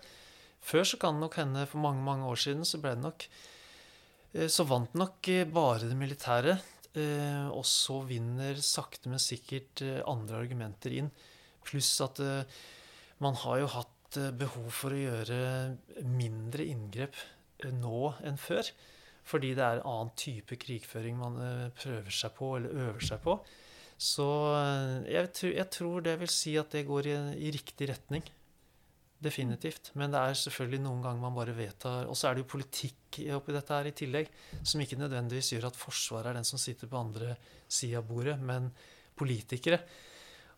Før 0.63 0.87
så 0.87 0.97
kan 0.97 1.19
det 1.19 1.27
nok 1.27 1.37
hende, 1.37 1.67
for 1.69 1.83
mange 1.83 2.01
mange 2.01 2.25
år 2.25 2.41
siden, 2.41 2.65
så 2.65 2.79
ble 2.81 2.95
det 2.95 3.05
nok 3.05 3.27
uh, 3.27 4.47
Så 4.49 4.65
vant 4.65 4.97
nok 4.97 5.29
bare 5.53 5.85
det 5.85 5.99
militære. 5.99 6.57
Uh, 6.97 7.53
og 7.53 7.61
så 7.69 7.99
vinner 8.09 8.57
sakte, 8.57 9.13
men 9.13 9.21
sikkert 9.21 9.85
andre 10.09 10.41
argumenter 10.41 10.97
inn. 11.03 11.13
Pluss 11.63 11.91
at 12.03 12.19
man 13.23 13.37
har 13.43 13.61
jo 13.61 13.69
hatt 13.73 14.17
behov 14.37 14.67
for 14.75 14.93
å 14.93 14.99
gjøre 14.99 15.37
mindre 16.05 16.65
inngrep 16.69 17.17
nå 17.71 18.13
enn 18.27 18.39
før. 18.41 18.69
Fordi 19.27 19.53
det 19.55 19.63
er 19.63 19.79
en 19.79 19.89
annen 19.89 20.13
type 20.19 20.57
krigføring 20.59 21.19
man 21.19 21.39
eh, 21.39 21.67
prøver 21.79 22.13
seg 22.13 22.33
på, 22.35 22.55
eller 22.57 22.87
øver 22.89 23.05
seg 23.07 23.21
på. 23.23 23.37
Så 23.95 24.27
eh, 24.57 25.11
jeg, 25.13 25.29
jeg 25.53 25.67
tror 25.71 26.03
det 26.03 26.17
vil 26.19 26.31
si 26.31 26.57
at 26.59 26.73
det 26.75 26.85
går 26.89 27.11
i, 27.11 27.17
i, 27.47 27.51
riktig 27.55 27.87
retning. 27.93 28.25
Definitivt. 29.23 29.93
Men 29.95 30.11
det 30.11 30.19
er 30.19 30.39
selvfølgelig 30.41 30.81
noen 30.83 31.03
ganger 31.05 31.23
man 31.23 31.37
bare 31.37 31.55
vedtar 31.55 32.09
Og 32.11 32.17
så 32.19 32.27
er 32.27 32.35
det 32.35 32.43
jo 32.43 32.49
politikk 32.57 33.21
oppi 33.37 33.55
dette 33.55 33.77
her 33.77 33.87
i 33.87 33.95
tillegg, 33.95 34.31
som 34.67 34.81
ikke 34.83 34.99
nødvendigvis 34.99 35.53
gjør 35.53 35.69
at 35.69 35.79
Forsvaret 35.79 36.33
er 36.33 36.41
den 36.41 36.49
som 36.49 36.59
sitter 36.59 36.91
på 36.91 36.99
andre 36.99 37.37
sida 37.71 38.01
av 38.01 38.09
bordet, 38.09 38.35
men 38.43 38.67
politikere. 39.15 39.79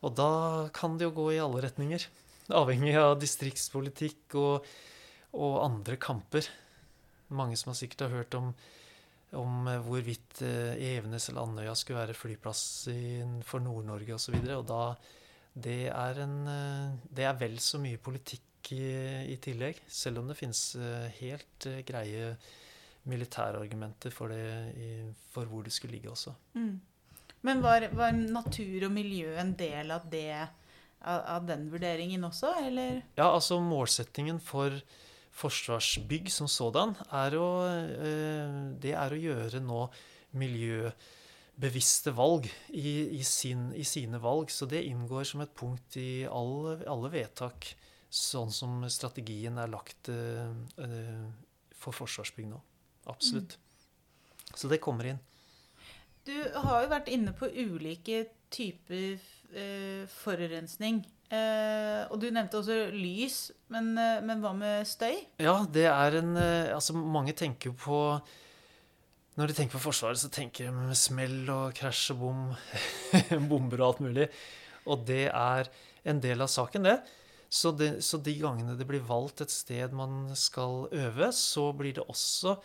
Og 0.06 0.14
da 0.14 0.30
kan 0.76 1.00
det 1.00 1.08
jo 1.08 1.16
gå 1.18 1.32
i 1.34 1.42
alle 1.42 1.64
retninger. 1.66 2.06
Avhengig 2.54 2.94
av 3.00 3.16
distriktspolitikk 3.18 4.38
og, 4.38 4.68
og 5.34 5.60
andre 5.64 5.98
kamper. 6.02 6.48
Mange 7.34 7.58
som 7.58 7.72
har 7.72 7.80
sikkert 7.80 8.06
har 8.06 8.20
hørt 8.20 8.38
om, 8.38 8.52
om 9.34 9.70
eh, 9.72 9.82
hvorvidt 9.82 10.44
eh, 10.46 10.78
Evenes 10.94 11.30
eller 11.32 11.48
Andøya 11.48 11.74
skulle 11.78 12.04
være 12.04 12.18
flyplass 12.18 12.66
for 13.50 13.66
Nord-Norge 13.66 14.20
osv. 14.20 14.38
Og, 14.38 14.46
så 14.46 14.60
og 14.60 14.68
da 14.70 14.84
det 15.66 15.80
er, 15.90 16.22
en, 16.22 16.38
eh, 16.52 17.10
det 17.18 17.26
er 17.26 17.40
vel 17.42 17.58
så 17.64 17.82
mye 17.82 17.98
politikk 17.98 18.76
i, 18.76 18.86
i 19.34 19.40
tillegg. 19.42 19.82
Selv 19.90 20.22
om 20.22 20.30
det 20.30 20.38
finnes 20.38 20.62
helt 21.18 21.70
greie 21.86 22.36
militære 23.10 23.60
argumenter 23.62 24.14
for, 24.14 24.34
det, 24.34 25.14
for 25.34 25.50
hvor 25.50 25.66
det 25.66 25.74
skulle 25.74 25.98
ligge 25.98 26.10
også. 26.14 26.34
Mm. 26.58 26.78
Men 27.46 27.62
var, 27.62 27.88
var, 27.94 28.16
natur 28.16 28.88
og 28.88 28.94
miljø 28.96 29.36
en 29.38 29.54
del 29.58 29.94
av, 29.94 30.08
det, 30.10 30.32
av, 31.06 31.20
av 31.38 31.50
den 31.50 31.68
vurderingen 31.70 32.26
også, 32.26 32.56
eller? 32.66 33.04
Ja, 33.20 33.30
altså 33.30 33.60
målsettingen 33.62 34.40
for 34.42 34.80
forsvarsbygg 35.36 36.32
som 36.32 36.50
sådan, 36.50 36.96
er 37.14 37.36
å, 37.38 37.50
eh, 37.68 38.56
det 38.82 38.96
er 38.98 39.14
å 39.14 39.20
gjøre 39.20 39.62
nå 39.62 39.82
miljøbevisste 40.40 42.14
valg 42.16 42.48
i, 42.72 43.20
i, 43.20 43.22
sin, 43.28 43.68
i, 43.76 43.84
sine 43.88 44.20
valg. 44.24 44.50
Så 44.52 44.68
det 44.72 44.86
inngår 44.88 45.28
som 45.28 45.44
et 45.44 45.54
punkt 45.56 46.00
i 46.02 46.26
alle, 46.26 46.80
alle 46.92 47.12
vedtak, 47.14 47.74
sånn 48.10 48.54
som 48.54 48.84
strategien 48.92 49.60
er 49.60 49.68
lagt 49.68 50.08
uh, 50.08 50.54
for 51.76 51.92
Forsvarsbygg 51.98 52.48
nå. 52.48 52.60
Absolutt. 53.12 53.58
Mm. 53.58 54.54
Så 54.56 54.70
det 54.72 54.80
kommer 54.84 55.10
inn. 55.12 55.20
Du 56.26 56.36
har 56.66 56.84
jo 56.84 56.92
vært 56.92 57.12
inne 57.14 57.36
på 57.38 57.50
ulike 57.54 58.26
typer 58.54 59.20
uh, 59.54 60.06
forurensning. 60.24 61.04
Eh, 61.34 62.02
og 62.14 62.20
du 62.22 62.28
nevnte 62.30 62.60
også 62.60 62.92
lys, 62.94 63.50
men, 63.74 63.96
eh, 63.98 64.22
men, 64.22 64.44
hva 64.44 64.52
med 64.54 64.86
støy? 64.86 65.16
Ja, 65.42 65.64
det 65.66 65.88
er 65.90 66.20
en 66.20 66.36
eh, 66.38 66.70
Altså, 66.76 66.94
mange 66.94 67.34
tenker 67.34 67.74
på 67.74 68.20
Når 69.36 69.50
de 69.50 69.56
tenker 69.58 69.74
på 69.74 69.88
Forsvaret, 69.88 70.22
så 70.22 70.30
tenker 70.30 70.70
de 70.70 70.76
med 70.76 70.96
smell 70.96 71.50
og 71.50 71.74
krasj 71.76 72.14
og 72.14 72.22
bom. 72.22 72.44
bomber 73.50 73.82
og 73.82 73.88
alt 73.88 74.04
mulig. 74.06 74.30
Og 74.86 75.02
det 75.08 75.26
er 75.32 75.72
en 76.06 76.22
del 76.22 76.46
av 76.46 76.52
saken, 76.52 76.86
det. 76.86 77.00
Så, 77.50 77.74
det. 77.76 78.04
så, 78.06 78.20
de 78.22 78.38
gangene 78.38 78.78
det 78.78 78.88
blir 78.88 79.04
valgt 79.04 79.42
et 79.44 79.52
sted 79.52 79.92
man 79.98 80.30
skal 80.38 80.86
øve, 80.94 81.32
så 81.36 81.72
blir 81.76 81.98
det 81.98 82.06
også 82.06 82.56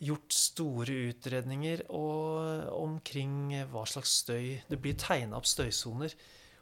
gjort 0.00 0.32
store 0.32 0.94
utredninger 1.10 1.84
omkring 1.92 3.52
hva 3.68 3.82
slags 3.88 4.14
støy 4.22 4.60
Det 4.70 4.78
blir 4.80 4.96
tegna 4.96 5.36
opp 5.36 5.48
støysoner 5.48 6.14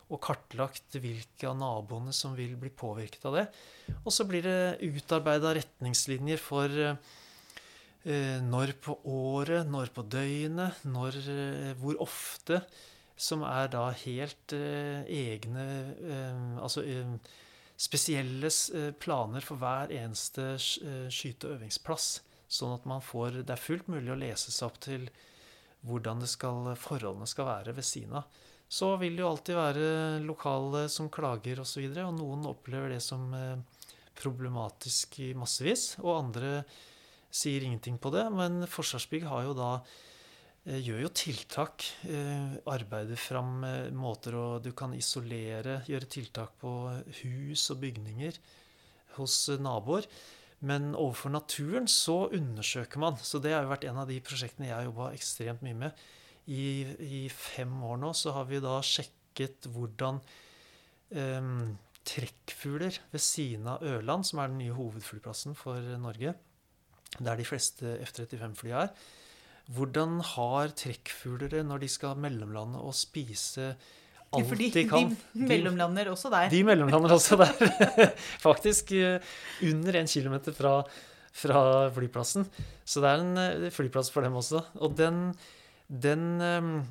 og 0.09 0.21
kartlagt 0.25 0.97
hvilke 0.97 1.51
av 1.51 1.57
naboene 1.61 2.15
som 2.17 2.35
vil 2.37 2.55
bli 2.61 2.71
påvirket 2.73 3.27
av 3.29 3.35
det. 3.37 3.47
Og 4.01 4.13
så 4.15 4.25
blir 4.29 4.47
det 4.47 4.81
utarbeida 4.81 5.53
retningslinjer 5.59 6.41
for 6.41 6.73
eh, 6.81 8.39
når 8.45 8.73
på 8.85 8.97
året, 9.05 9.69
når 9.69 9.93
på 9.93 10.07
døgnet, 10.09 10.81
når, 10.89 11.19
eh, 11.35 11.75
hvor 11.81 12.01
ofte, 12.05 12.63
som 13.19 13.43
er 13.45 13.69
da 13.73 13.89
helt 14.05 14.55
eh, 14.55 15.03
egne 15.11 15.67
eh, 15.99 16.57
Altså 16.63 16.85
eh, 16.87 17.13
spesielle 17.79 18.49
eh, 18.49 18.93
planer 18.97 19.45
for 19.45 19.61
hver 19.61 19.93
eneste 19.93 20.55
skyte- 20.57 21.51
og 21.51 21.59
øvingsplass. 21.59 22.09
Sånn 22.49 22.73
at 22.79 22.87
man 22.89 23.03
får 23.05 23.43
Det 23.45 23.53
er 23.53 23.61
fullt 23.61 23.91
mulig 23.93 24.13
å 24.15 24.19
lese 24.19 24.53
seg 24.55 24.71
opp 24.71 24.79
til 24.81 25.09
hvordan 25.87 26.25
skal, 26.27 26.73
forholdene 26.81 27.29
skal 27.29 27.47
være 27.49 27.75
ved 27.77 27.87
siden 27.87 28.17
av. 28.19 28.39
Så 28.69 28.91
vil 29.01 29.17
det 29.17 29.23
jo 29.23 29.31
alltid 29.31 29.57
være 29.57 29.85
lokale 30.27 30.89
som 30.93 31.09
klager 31.13 31.63
osv., 31.63 31.87
og, 31.87 31.95
så 31.95 32.05
og 32.05 32.17
noen 32.19 32.49
opplever 32.51 32.93
det 32.93 33.01
som 33.05 33.31
eh, 33.37 33.61
problematisk 34.19 35.21
i 35.25 35.31
massevis, 35.39 35.95
og 36.03 36.19
andre 36.19 36.53
sier 37.33 37.65
ingenting 37.65 37.97
på 38.01 38.13
det. 38.13 38.27
Men 38.35 38.67
Forsvarsbygg 38.69 39.25
har 39.31 39.47
jo 39.47 39.55
da 39.57 39.71
eh, 39.79 40.81
gjør 40.83 41.07
jo 41.07 41.13
tiltak. 41.17 41.87
Eh, 42.11 42.59
arbeider 42.69 43.21
fram 43.21 43.63
måter 43.97 44.37
å 44.37 44.47
Du 44.61 44.75
kan 44.77 44.93
isolere, 44.97 45.81
gjøre 45.89 46.13
tiltak 46.19 46.59
på 46.61 46.75
hus 47.23 47.71
og 47.73 47.81
bygninger 47.87 48.41
hos 49.17 49.47
naboer. 49.63 50.05
Men 50.67 50.91
overfor 50.99 51.31
naturen 51.31 51.87
så 51.91 52.25
undersøker 52.35 52.99
man. 52.99 53.19
Så 53.23 53.39
det 53.43 53.53
har 53.55 53.63
jo 53.67 53.73
vært 53.73 53.87
en 53.87 54.01
av 54.03 54.09
de 54.11 54.19
prosjektene 54.25 54.71
jeg 54.71 54.75
har 54.75 54.89
jobba 54.89 55.13
ekstremt 55.15 55.63
mye 55.67 55.77
med 55.87 56.07
i, 56.49 56.65
i, 57.05 57.21
fem 57.33 57.73
år 57.85 58.01
nå 58.01 58.15
så 58.17 58.33
har 58.37 58.49
vi 58.49 58.61
da 58.65 58.79
sjekket 58.85 59.69
hvordan 59.75 60.21
um, 61.13 61.77
trekkfugler 62.09 62.97
ved 63.13 63.23
siden 63.23 63.69
av 63.69 63.85
Ørland, 63.85 64.25
som 64.27 64.41
er 64.41 64.51
den 64.51 64.63
nye 64.63 64.77
hovedflyplassen 64.77 65.57
for 65.59 65.85
Norge, 66.01 66.33
der 67.19 67.39
de 67.41 67.47
fleste 67.47 67.99
F-35-fly 68.07 68.73
er, 68.73 68.93
hvordan 69.77 70.23
har 70.25 70.73
trekkfugler 70.73 71.53
det 71.53 71.65
når 71.69 71.85
de 71.85 71.91
skal 71.93 72.21
mellomlande 72.21 72.81
og 72.81 72.97
spise 72.97 73.75
alt 74.33 74.49
Fordi 74.51 74.71
de 74.75 74.87
kan? 74.89 75.13
De 75.33 75.47
mellomlander 75.49 76.11
også 76.13 76.31
der. 76.33 76.51
De 76.53 76.65
mellomlander 76.67 77.15
også 77.15 77.39
der. 77.41 77.53
Faktisk 78.49 78.93
eh, 78.93 79.23
under 79.65 80.01
en 80.01 80.11
kilometer 80.11 80.57
fra, 80.57 80.75
fra 81.33 81.63
flyplassen. 81.97 82.45
Så 82.85 83.01
det 83.05 83.13
er 83.13 83.23
en 83.25 83.45
eh, 83.45 83.71
flyplass 83.73 84.13
for 84.13 84.27
dem 84.27 84.37
også. 84.37 84.65
Og 84.85 84.99
den 84.99 85.33
den, 85.89 86.41
ehm, 86.45 86.85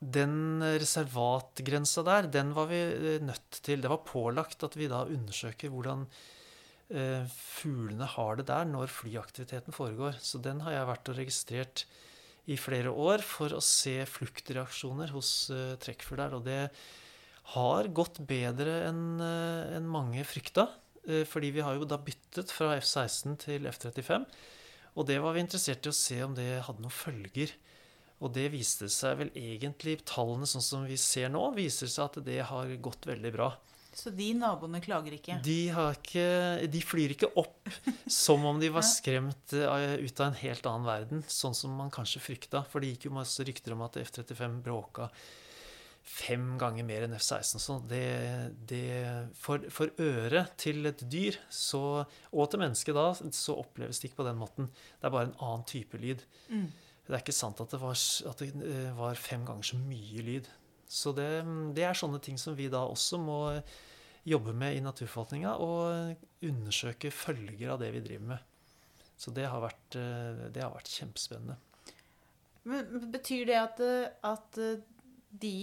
den 0.00 0.62
reservatgrensa 0.62 2.02
der, 2.02 2.26
den 2.26 2.52
var 2.56 2.66
vi 2.70 2.80
eh, 2.82 3.22
nødt 3.22 3.62
til 3.62 3.80
Det 3.80 3.90
var 3.90 4.02
pålagt 4.04 4.64
at 4.66 4.76
vi 4.76 4.88
da 4.90 5.04
undersøker 5.06 5.70
hvordan 5.70 6.06
eh, 6.90 7.26
fuglene 7.30 8.06
har 8.06 8.36
det 8.36 8.48
der 8.50 8.64
når 8.66 8.90
flyaktiviteten 8.90 9.72
foregår. 9.72 10.18
Så 10.18 10.42
den 10.42 10.60
har 10.66 10.72
jeg 10.72 10.90
vært 10.90 11.12
og 11.12 11.20
registrert 11.22 11.84
i 12.50 12.58
flere 12.58 12.90
år 12.90 13.22
for 13.24 13.54
å 13.54 13.62
se 13.62 14.00
fluktreaksjoner 14.10 15.12
hos 15.14 15.32
uh, 15.54 15.76
trekkfugler. 15.82 16.34
Og 16.36 16.46
det 16.48 16.62
har 17.54 17.90
gått 17.94 18.20
bedre 18.26 18.80
enn 18.88 19.20
uh, 19.22 19.76
en 19.76 19.88
mange 19.90 20.24
frykta. 20.26 20.68
Uh, 21.06 21.22
fordi 21.28 21.52
vi 21.56 21.64
har 21.64 21.78
jo 21.78 21.88
da 21.88 22.00
byttet 22.02 22.52
fra 22.54 22.74
F-16 22.80 23.38
til 23.46 23.70
F-35. 23.70 24.26
Og 24.98 25.06
det 25.06 25.20
var 25.22 25.36
vi 25.36 25.44
interessert 25.44 25.86
i 25.86 25.92
å 25.92 25.96
se 25.96 26.18
om 26.26 26.34
det 26.34 26.48
hadde 26.66 26.82
noen 26.82 26.94
følger. 26.94 27.54
Og 28.20 28.34
det 28.36 28.50
viste 28.52 28.90
seg 28.92 29.16
vel 29.22 29.30
egentlig, 29.38 30.00
tallene 30.08 30.48
sånn 30.48 30.64
som 30.64 30.84
vi 30.84 30.98
ser 31.00 31.30
nå, 31.32 31.46
viser 31.56 31.88
seg 31.88 32.10
at 32.10 32.24
det 32.26 32.42
har 32.50 32.72
gått 32.82 33.08
veldig 33.08 33.32
bra. 33.36 33.54
Så 33.96 34.12
de 34.14 34.28
naboene 34.38 34.80
klager 34.82 35.16
ikke? 35.16 35.40
De, 35.44 35.58
ikke, 35.70 36.24
de 36.70 36.82
flyr 36.84 37.14
ikke 37.16 37.32
opp 37.40 37.70
som 38.10 38.44
om 38.46 38.60
de 38.62 38.70
var 38.72 38.86
skremt 38.98 39.54
eh, 39.56 39.96
ut 39.98 40.22
av 40.22 40.30
en 40.30 40.40
helt 40.40 40.68
annen 40.70 40.88
verden, 40.88 41.22
sånn 41.26 41.56
som 41.56 41.74
man 41.78 41.92
kanskje 41.94 42.22
frykta. 42.22 42.62
For 42.70 42.82
det 42.82 42.94
gikk 42.94 43.08
jo 43.08 43.16
masse 43.18 43.44
rykter 43.46 43.74
om 43.74 43.86
at 43.86 43.98
F-35 44.02 44.60
bråka 44.64 45.10
fem 46.10 46.54
ganger 46.58 46.86
mer 46.86 47.04
enn 47.06 47.16
F-16. 47.18 47.62
Så 47.62 47.78
det, 47.90 48.04
det 48.70 48.84
for, 49.38 49.66
for, 49.74 49.92
øret 50.00 50.54
til 50.60 50.86
et 50.90 51.02
dyr, 51.10 51.38
så, 51.52 52.04
og 52.30 52.50
til 52.50 52.62
mennesket 52.62 52.96
da, 52.96 53.10
så 53.36 53.58
oppleves 53.60 54.00
det 54.00 54.10
ikke 54.10 54.22
på 54.22 54.30
den 54.30 54.40
måten. 54.40 54.70
Det 54.98 55.08
er 55.10 55.14
bare 55.14 55.30
en 55.30 55.36
annen 55.38 55.66
type 55.70 56.00
lyd. 56.00 56.24
Mm. 56.48 56.70
Det 57.06 57.16
er 57.16 57.22
ikke 57.24 57.34
sant 57.34 57.60
at 57.62 57.72
det 57.74 57.80
var, 57.82 57.98
at 58.30 58.42
det 58.42 58.50
eh, 58.70 58.90
var 58.94 59.18
fem 59.18 59.44
ganger 59.46 59.72
så 59.72 59.78
mye 59.82 60.26
lyd. 60.26 60.50
Så 60.90 61.12
det, 61.14 61.28
det, 61.76 61.84
er 61.86 61.94
sånne 61.96 62.18
ting 62.22 62.38
som 62.40 62.56
vi 62.58 62.66
da 62.70 62.82
også 62.82 63.20
må 63.22 63.40
jobbe 64.26 64.52
med 64.58 64.74
i 64.74 64.82
naturforvaltninga, 64.82 65.54
og 65.62 66.44
undersøke 66.44 67.12
følger 67.14 67.76
av 67.76 67.80
det 67.82 67.92
vi 67.94 68.02
driver 68.04 68.32
med. 68.32 68.46
Så 69.20 69.32
det 69.36 69.46
har 69.52 69.62
vært, 69.62 69.96
eh, 70.00 70.46
det 70.50 70.64
har 70.64 70.74
vært 70.74 70.90
kjempespennende. 70.90 71.56
Men 72.68 73.10
betyr 73.12 73.46
det 73.48 73.58
at, 73.60 73.80
at 74.26 74.58
de 75.40 75.54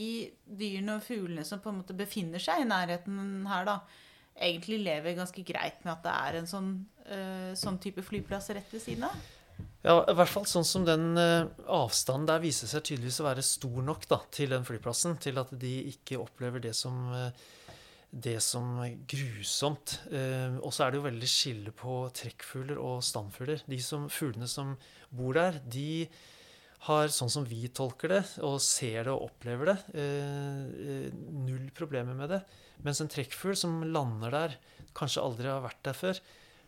dyrene 0.48 0.96
og 0.98 1.06
fuglene 1.06 1.44
som 1.46 1.60
på 1.62 1.74
en 1.74 1.82
måte 1.82 1.98
befinner 1.98 2.42
seg 2.42 2.64
i 2.64 2.70
nærheten 2.70 3.46
her, 3.52 3.68
da, 3.68 3.82
egentlig 4.34 4.80
lever 4.86 5.18
ganske 5.18 5.44
greit 5.46 5.84
med 5.84 5.98
at 5.98 6.06
det 6.08 6.16
er 6.16 6.40
en 6.40 6.50
sånn, 6.50 6.72
sånn 7.58 7.78
type 7.84 8.04
flyplass 8.06 8.50
rett 8.56 8.74
ved 8.74 8.84
siden 8.84 9.06
av? 9.10 9.28
Ja, 9.88 10.02
i 10.04 10.16
hvert 10.20 10.32
fall 10.34 10.48
sånn 10.50 10.68
som 10.68 10.84
den 10.88 11.14
uh, 11.16 11.48
avstanden 11.72 12.28
der 12.28 12.42
viser 12.44 12.68
seg 12.68 12.84
tydeligvis 12.84 13.22
å 13.24 13.28
være 13.30 13.46
stor 13.46 13.86
nok 13.88 14.08
da, 14.12 14.20
til 14.36 14.52
den 14.52 14.66
flyplassen, 14.68 15.16
til 15.24 15.40
at 15.40 15.54
de 15.56 15.74
ikke 15.94 16.20
opplever 16.20 16.64
det 16.66 16.74
som, 16.76 17.06
uh, 17.14 17.78
det 18.12 18.38
som 18.44 18.82
grusomt. 19.08 19.98
og 20.64 20.72
så 20.74 20.86
er 20.86 20.92
det 20.92 21.00
jo 21.00 21.08
veldig 21.08 21.30
skille 21.32 21.74
på 21.76 21.98
trekkfugler 22.16 22.80
og 22.80 23.04
standfugler. 23.04 23.64
De 23.68 23.80
som, 23.84 24.08
fuglene 24.12 24.48
som 24.52 24.76
bor 25.12 25.36
der, 25.38 25.60
de 25.64 26.08
har, 26.86 27.10
sånn 27.12 27.32
som 27.32 27.46
vi 27.48 27.68
tolker 27.74 28.12
det, 28.14 28.24
og 28.46 28.60
ser 28.64 29.08
det 29.08 29.14
og 29.14 29.30
opplever 29.32 29.72
det, 29.72 29.78
eh, 29.98 31.08
null 31.34 31.70
problemer 31.76 32.18
med 32.18 32.32
det. 32.36 32.42
Mens 32.86 33.02
en 33.02 33.10
trekkfugl 33.12 33.58
som 33.58 33.80
lander 33.84 34.32
der, 34.32 34.58
kanskje 34.98 35.24
aldri 35.24 35.50
har 35.50 35.66
vært 35.66 35.82
der 35.88 35.98
før, 35.98 36.22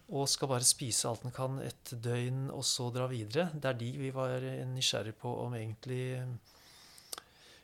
og 0.09 0.29
skal 0.29 0.49
bare 0.49 0.65
spise 0.65 1.09
alt 1.09 1.25
den 1.25 1.33
kan 1.35 1.59
et 1.61 1.91
døgn, 1.91 2.47
og 2.53 2.63
så 2.65 2.89
dra 2.93 3.05
videre, 3.11 3.49
det 3.53 3.69
er 3.69 3.77
de 3.77 3.89
vi 3.99 4.09
var 4.15 4.41
nysgjerrig 4.71 5.13
på 5.21 5.33
om 5.43 5.53
egentlig 5.57 6.03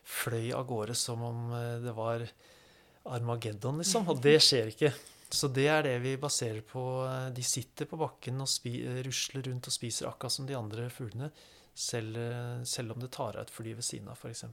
fløy 0.06 0.52
av 0.54 0.66
gårde 0.68 0.94
som 0.94 1.22
om 1.26 1.50
eh, 1.56 1.76
det 1.82 1.94
var 1.96 2.22
Armageddon, 3.06 3.82
liksom. 3.82 4.08
Og 4.10 4.22
det 4.22 4.38
skjer 4.42 4.72
ikke. 4.72 4.92
Så 5.30 5.50
det 5.50 5.66
er 5.70 5.82
det 5.86 5.96
vi 6.02 6.16
baserer 6.18 6.62
på. 6.66 6.82
De 7.34 7.42
sitter 7.46 7.88
på 7.90 7.98
bakken 7.98 8.42
og 8.42 8.50
rusler 9.06 9.46
rundt 9.46 9.68
og 9.70 9.74
spiser 9.74 10.08
akkurat 10.10 10.34
som 10.34 10.46
de 10.46 10.56
andre 10.58 10.88
fuglene. 10.90 11.30
Selv, 11.76 12.16
selv, 12.64 12.94
om 12.94 13.02
det 13.02 13.10
tar 13.14 13.36
av 13.36 13.44
et 13.44 13.52
fly 13.52 13.74
ved 13.76 13.84
siden 13.84 14.08
av, 14.08 14.18
f.eks. 14.18 14.46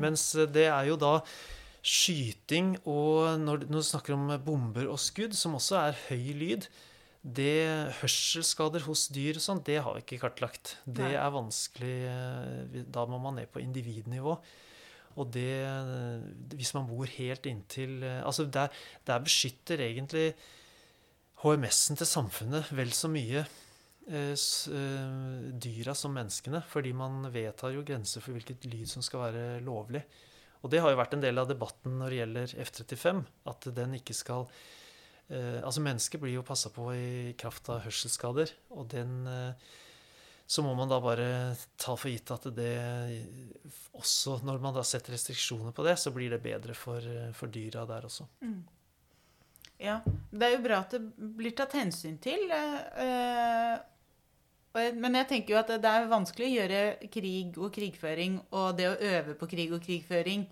Mens 0.00 0.26
det 0.54 0.68
er 0.68 0.86
jo 0.88 0.96
da 1.00 1.16
skyting 1.82 2.76
og 2.86 3.40
når, 3.42 3.66
når, 3.66 3.82
du 3.82 3.88
snakker 3.88 4.14
om 4.14 4.30
bomber 4.44 4.88
og 4.90 5.00
skudd, 5.02 5.34
som 5.34 5.58
også 5.58 5.78
er 5.80 6.00
høy 6.08 6.32
lyd 6.38 6.68
det 7.22 7.92
Hørselsskader 8.00 8.82
hos 8.88 9.04
dyr 9.14 9.38
og 9.38 9.44
sånn, 9.44 9.60
det 9.62 9.76
har 9.84 9.94
vi 9.94 10.02
ikke 10.02 10.24
kartlagt. 10.24 10.76
Det 10.82 11.04
Nei. 11.06 11.12
er 11.14 11.30
vanskelig 11.30 11.92
eh, 12.10 12.80
Da 12.90 13.04
må 13.06 13.20
man 13.22 13.36
ned 13.38 13.46
på 13.54 13.62
individnivå. 13.62 14.34
Og 15.12 15.28
det 15.30 15.52
Hvis 16.56 16.72
man 16.74 16.88
bor 16.88 17.06
helt 17.06 17.46
inntil 17.46 18.02
eh, 18.02 18.24
Altså, 18.26 18.48
der, 18.50 18.74
der 19.06 19.22
beskytter 19.22 19.84
egentlig 19.86 20.32
HMS-en 21.44 22.00
til 22.00 22.10
samfunnet 22.10 22.72
vel 22.74 22.90
så 22.96 23.10
mye 23.12 23.44
Eh, 24.10 24.34
eh, 24.34 25.52
dyra 25.62 25.94
som 25.94 26.14
menneskene. 26.14 26.62
Fordi 26.68 26.92
man 26.92 27.22
vedtar 27.32 27.74
jo 27.74 27.84
grenser 27.86 28.22
for 28.24 28.34
hvilket 28.34 28.66
lyd 28.66 28.88
som 28.90 29.04
skal 29.04 29.28
være 29.28 29.44
lovlig. 29.64 30.02
Og 30.62 30.70
det 30.70 30.80
har 30.82 30.92
jo 30.92 31.00
vært 31.00 31.16
en 31.16 31.24
del 31.24 31.42
av 31.42 31.48
debatten 31.50 31.98
når 31.98 32.12
det 32.12 32.18
gjelder 32.20 32.56
F-35. 32.64 33.22
At 33.50 33.68
den 33.74 33.96
ikke 33.98 34.14
skal 34.16 34.46
eh, 35.28 35.58
Altså, 35.62 35.82
mennesker 35.82 36.22
blir 36.22 36.36
jo 36.36 36.44
passa 36.46 36.70
på 36.74 36.88
i 36.94 37.32
kraft 37.38 37.70
av 37.72 37.82
hørselsskader. 37.86 38.52
Og 38.78 38.86
den 38.94 39.26
eh, 39.26 39.72
Så 40.46 40.62
må 40.62 40.74
man 40.78 40.90
da 40.90 41.00
bare 41.02 41.26
ta 41.80 41.96
for 41.96 42.12
gitt 42.12 42.30
at 42.34 42.46
det 42.54 42.74
også 43.98 44.38
Når 44.46 44.62
man 44.62 44.74
da 44.76 44.84
setter 44.86 45.16
restriksjoner 45.16 45.74
på 45.74 45.84
det, 45.86 45.96
så 45.98 46.14
blir 46.14 46.30
det 46.30 46.42
bedre 46.44 46.78
for, 46.78 47.02
for 47.34 47.50
dyra 47.52 47.84
der 47.88 48.06
også. 48.08 48.28
Mm. 48.46 48.62
Ja. 49.82 49.98
Det 50.30 50.46
er 50.46 50.54
jo 50.54 50.62
bra 50.64 50.82
at 50.84 50.94
det 50.94 51.02
blir 51.38 51.54
tatt 51.58 51.74
hensyn 51.76 52.18
til. 52.22 52.46
Eh, 52.50 53.74
men 54.72 55.18
jeg 55.20 55.28
tenker 55.28 55.54
jo 55.54 55.60
at 55.60 55.72
det 55.82 55.88
er 55.88 56.06
vanskelig 56.08 56.46
å 56.48 56.52
gjøre 56.54 57.08
krig 57.12 57.58
og 57.60 57.72
krigføring 57.74 58.38
og 58.50 58.78
det 58.78 58.88
å 58.88 58.94
øve 58.96 59.34
på 59.36 59.48
krig 59.50 59.74
og 59.76 59.82
krigføring 59.84 60.46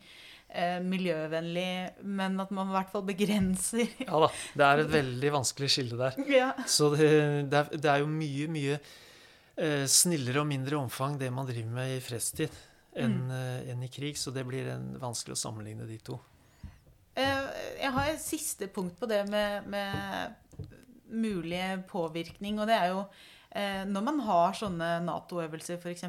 eh, 0.52 0.78
miljøvennlig, 0.84 2.02
men 2.04 2.36
at 2.42 2.52
man 2.54 2.70
i 2.70 2.76
hvert 2.76 2.90
fall 2.92 3.06
begrenser 3.08 3.86
Ja 4.08 4.22
da. 4.26 4.30
Det 4.56 4.66
er 4.66 4.82
et 4.84 4.92
veldig 4.92 5.32
vanskelig 5.38 5.70
skille 5.72 6.00
der. 6.00 6.18
Ja. 6.40 6.50
Så 6.68 6.90
det, 6.94 7.08
det, 7.50 7.62
er, 7.62 7.70
det, 7.76 7.86
er, 7.86 8.02
jo 8.04 8.10
mye, 8.12 8.50
mye 8.52 8.76
eh, 8.76 9.86
snillere 9.90 10.42
og 10.42 10.50
mindre 10.50 10.80
omfang 10.80 11.16
det 11.20 11.32
man 11.34 11.48
driver 11.48 11.80
med 11.80 11.96
i 11.96 12.02
fredstid, 12.04 12.60
enn 13.00 13.16
mm. 13.24 13.34
eh, 13.38 13.72
en 13.72 13.86
i 13.86 13.92
krig. 13.92 14.20
Så 14.20 14.34
det 14.36 14.44
blir 14.48 14.68
en, 14.74 14.92
vanskelig 15.00 15.38
å 15.38 15.42
sammenligne 15.46 15.88
de 15.88 16.00
to. 16.10 16.20
Jeg 17.20 17.90
har 17.92 18.06
et 18.08 18.22
siste 18.22 18.68
punkt 18.72 18.94
på 18.96 19.08
det 19.10 19.24
med, 19.28 19.66
med 19.68 20.68
mulig 21.10 21.60
påvirkning, 21.90 22.60
og 22.62 22.70
det 22.70 22.76
er 22.78 22.92
jo 22.94 23.02
når 23.50 24.04
man 24.06 24.20
har 24.22 24.52
sånne 24.54 24.88
Nato-øvelser, 25.02 25.80
f.eks., 25.82 26.04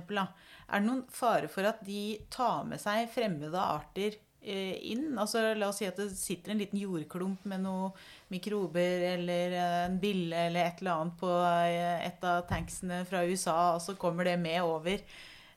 er 0.71 0.79
det 0.79 0.87
noen 0.87 1.07
fare 1.11 1.49
for 1.51 1.67
at 1.67 1.81
de 1.83 2.19
tar 2.31 2.67
med 2.67 2.79
seg 2.81 3.09
fremmede 3.11 3.59
arter 3.59 4.15
eh, 4.39 4.77
inn? 4.93 5.09
Altså, 5.19 5.43
la 5.57 5.67
oss 5.67 5.81
si 5.81 5.87
at 5.89 5.99
det 5.99 6.11
sitter 6.15 6.53
en 6.53 6.61
liten 6.61 6.79
jordklump 6.79 7.43
med 7.51 7.65
noen 7.65 7.91
mikrober 8.31 9.03
eller 9.09 9.57
en 9.57 9.99
bille 10.01 10.47
eller 10.47 10.69
et 10.69 10.79
eller 10.79 10.93
annet 10.95 11.19
på 11.19 11.33
eh, 11.49 12.07
et 12.07 12.23
av 12.27 12.45
tanksene 12.49 13.03
fra 13.09 13.25
USA, 13.27 13.59
og 13.75 13.83
så 13.83 13.97
kommer 13.99 14.31
det 14.31 14.37
med 14.39 14.61
over. 14.63 15.03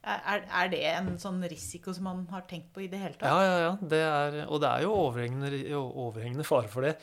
Er, 0.05 0.43
er, 0.45 0.69
det 0.69 0.83
en 0.91 1.15
sånn 1.17 1.39
risiko 1.49 1.95
som 1.97 2.11
man 2.11 2.27
har 2.29 2.43
tenkt 2.51 2.75
på 2.75 2.83
i 2.85 2.91
det 2.93 2.99
hele 3.01 3.17
tatt? 3.17 3.31
Ja, 3.31 3.47
ja, 3.47 3.55
ja. 3.63 3.73
Det 3.81 4.03
er, 4.05 4.43
og 4.45 4.61
det 4.61 4.69
er 4.69 4.85
jo 4.85 4.99
overhengende, 4.99 5.63
overhengende 5.79 6.45
fare 6.45 6.69
for 6.69 6.85
det. 6.85 6.99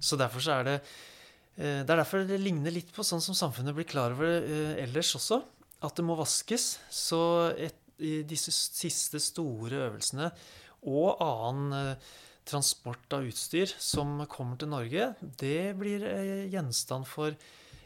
Så 0.00 0.16
derfor 0.20 0.40
så 0.42 0.60
er 0.60 0.68
det 0.70 0.78
Eh, 0.80 1.07
det 1.58 1.90
er 1.90 1.98
derfor 1.98 2.22
det 2.22 2.38
ligner 2.38 2.70
litt 2.70 2.92
på 2.94 3.02
sånn 3.06 3.22
som 3.22 3.34
samfunnet 3.34 3.74
blir 3.74 3.88
klar 3.88 4.14
over 4.14 4.38
eh, 4.38 4.78
ellers 4.84 5.10
også. 5.18 5.40
At 5.82 5.98
det 5.98 6.04
må 6.06 6.14
vaskes. 6.18 6.76
Så 6.90 7.20
et, 7.58 7.78
i 7.98 8.20
disse 8.26 8.54
siste 8.54 9.18
store 9.22 9.88
øvelsene 9.88 10.30
og 10.86 11.18
annen 11.24 11.74
eh, 11.74 12.10
transport 12.48 13.10
av 13.12 13.26
utstyr 13.26 13.70
som 13.82 14.22
kommer 14.30 14.56
til 14.60 14.70
Norge, 14.70 15.10
det 15.20 15.74
blir 15.76 16.06
gjenstand 16.48 17.04
for 17.10 17.34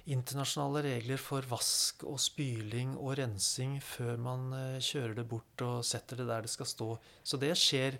internasjonale 0.06 0.84
regler 0.84 1.18
for 1.18 1.46
vask 1.50 2.04
og 2.06 2.20
spyling 2.22 2.92
og 2.94 3.16
rensing 3.18 3.80
før 3.82 4.20
man 4.22 4.44
kjører 4.82 5.16
det 5.18 5.24
bort 5.30 5.64
og 5.66 5.82
setter 5.86 6.20
det 6.20 6.28
der 6.28 6.46
det 6.46 6.52
skal 6.52 6.68
stå. 6.70 6.88
Så 7.26 7.40
det 7.42 7.56
skjer 7.58 7.98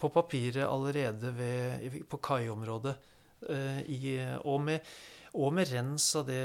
på 0.00 0.10
papiret 0.12 0.66
allerede 0.66 1.32
ved, 1.38 2.02
på 2.10 2.20
kaiområdet. 2.20 2.98
Eh, 3.50 3.80
i, 3.90 4.14
og, 4.44 4.60
med, 4.64 4.80
og, 5.34 5.52
med, 5.56 5.68
rens 5.72 6.06
av 6.18 6.26
det 6.28 6.40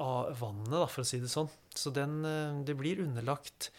av 0.00 0.32
vannet, 0.38 0.70
da, 0.72 0.86
for 0.90 1.04
å 1.04 1.08
si 1.08 1.20
det 1.22 1.30
sånn. 1.32 1.50
Så 1.74 1.92
den, 1.94 2.20
eh, 2.28 2.62
det 2.66 2.76
blir 2.78 3.02
underlagt 3.04 3.70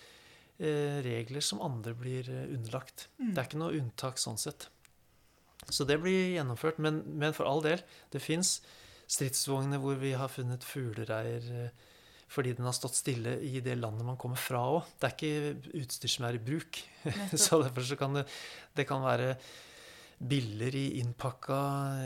eh, 0.59 1.01
regler 1.05 1.43
som 1.45 1.63
andre 1.63 1.95
blir 1.97 2.29
underlagt. 2.45 3.09
Mm. 3.19 3.33
Det 3.33 3.41
er 3.41 3.49
ikke 3.49 3.63
noe 3.63 3.79
unntak 3.79 4.21
sånn 4.21 4.41
sett. 4.41 4.69
Så 5.69 5.87
det 5.87 5.97
blir 6.03 6.35
gjennomført. 6.35 6.81
Men, 6.83 7.01
men 7.07 7.35
for 7.35 7.49
all 7.49 7.63
del, 7.65 7.83
det 8.13 8.23
fins 8.23 8.59
stridsvogner 9.05 9.81
hvor 9.81 9.99
vi 10.01 10.15
har 10.17 10.31
funnet 10.33 10.65
fuglereir 10.65 11.69
fordi 12.25 12.55
den 12.57 12.65
har 12.65 12.73
stått 12.73 12.97
stille 12.97 13.35
i 13.45 13.59
det 13.63 13.75
landet 13.77 14.01
man 14.07 14.17
kommer 14.17 14.39
fra 14.39 14.63
òg. 14.65 14.87
Det 14.97 15.07
er 15.07 15.13
ikke 15.13 15.75
utstyr 15.83 16.11
som 16.11 16.25
er 16.25 16.39
i 16.39 16.41
bruk. 16.41 16.79
så 17.45 17.59
derfor 17.61 17.85
så 17.85 17.97
kan 17.99 18.17
det, 18.17 18.25
det 18.75 18.87
kan 18.89 19.05
være 19.05 19.35
biller 20.17 20.75
i 20.75 20.99
innpakka, 20.99 21.59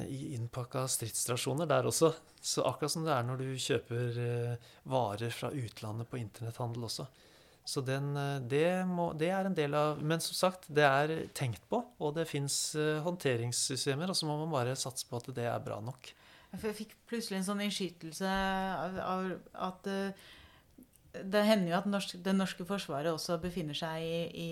i 0.07 0.33
innpakka 0.35 0.87
stridsstrasjoner 0.89 1.69
der 1.69 1.87
også. 1.89 2.11
Så 2.41 2.63
akkurat 2.65 2.91
som 2.91 3.05
det 3.05 3.13
er 3.13 3.25
når 3.27 3.41
du 3.41 3.49
kjøper 3.59 4.21
eh, 4.23 4.69
varer 4.89 5.33
fra 5.35 5.51
utlandet 5.53 6.09
på 6.09 6.19
internetthandel 6.19 6.87
også. 6.87 7.05
Så 7.69 7.83
den, 7.85 8.15
eh, 8.17 8.39
det, 8.49 8.65
må, 8.89 9.11
det, 9.19 9.29
er 9.35 9.49
en 9.49 9.57
del 9.57 9.75
av 9.77 10.01
Men 10.01 10.23
som 10.23 10.37
sagt, 10.37 10.69
det 10.73 10.87
er 10.87 11.13
tenkt 11.37 11.61
på, 11.69 11.83
og 11.99 12.15
det 12.17 12.27
fins 12.29 12.57
eh, 12.79 12.97
håndteringssystemer, 13.05 14.09
og 14.09 14.17
så 14.17 14.29
må 14.29 14.39
man 14.41 14.55
bare 14.55 14.79
satse 14.79 15.05
på 15.09 15.19
at 15.21 15.29
det 15.35 15.45
er 15.51 15.61
bra 15.63 15.77
nok. 15.83 16.13
Jeg 16.49 16.73
fikk 16.73 16.97
plutselig 17.05 17.43
en 17.43 17.49
sånn 17.51 17.61
innskytelse 17.61 18.25
av, 18.25 18.95
av 19.05 19.27
at 19.69 19.89
det 21.13 21.43
hender 21.45 21.69
jo 21.69 21.77
at 21.77 21.89
norsk, 21.89 22.15
det 22.25 22.33
norske 22.33 22.65
forsvaret 22.65 23.11
også 23.13 23.37
befinner 23.41 23.77
seg 23.77 24.01
i, 24.01 24.17
i 24.33 24.49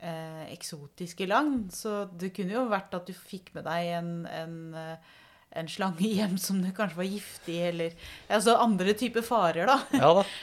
eh, 0.00 0.44
eksotiske 0.52 1.28
land. 1.28 1.70
Så 1.74 2.04
det 2.18 2.32
kunne 2.36 2.56
jo 2.56 2.68
vært 2.70 2.94
at 2.96 3.08
du 3.08 3.16
fikk 3.16 3.52
med 3.56 3.66
deg 3.68 3.94
en, 4.00 4.12
en, 4.26 4.60
eh, 4.76 5.16
en 5.60 5.70
slange 5.70 6.06
hjem 6.18 6.38
som 6.40 6.60
du 6.62 6.70
kanskje 6.74 7.02
var 7.02 7.10
giftig, 7.10 7.58
eller 7.72 7.98
altså 8.28 8.58
andre 8.60 8.96
typer 8.98 9.26
farer, 9.26 9.70
da. 9.70 9.80
Ja 10.00 10.14
da. 10.22 10.28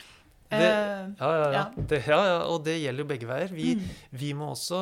Det, 0.47 0.63
eh, 0.63 1.09
ja, 1.19 1.29
ja, 1.35 1.47
ja. 1.51 1.61
Det, 1.75 1.97
ja, 2.07 2.17
ja. 2.23 2.35
Og 2.47 2.61
det 2.63 2.77
gjelder 2.79 3.03
jo 3.03 3.07
begge 3.09 3.27
veier. 3.27 3.49
Vi, 3.51 3.73
mm. 3.75 3.87
vi, 4.15 4.29
må 4.31 4.45
også 4.53 4.77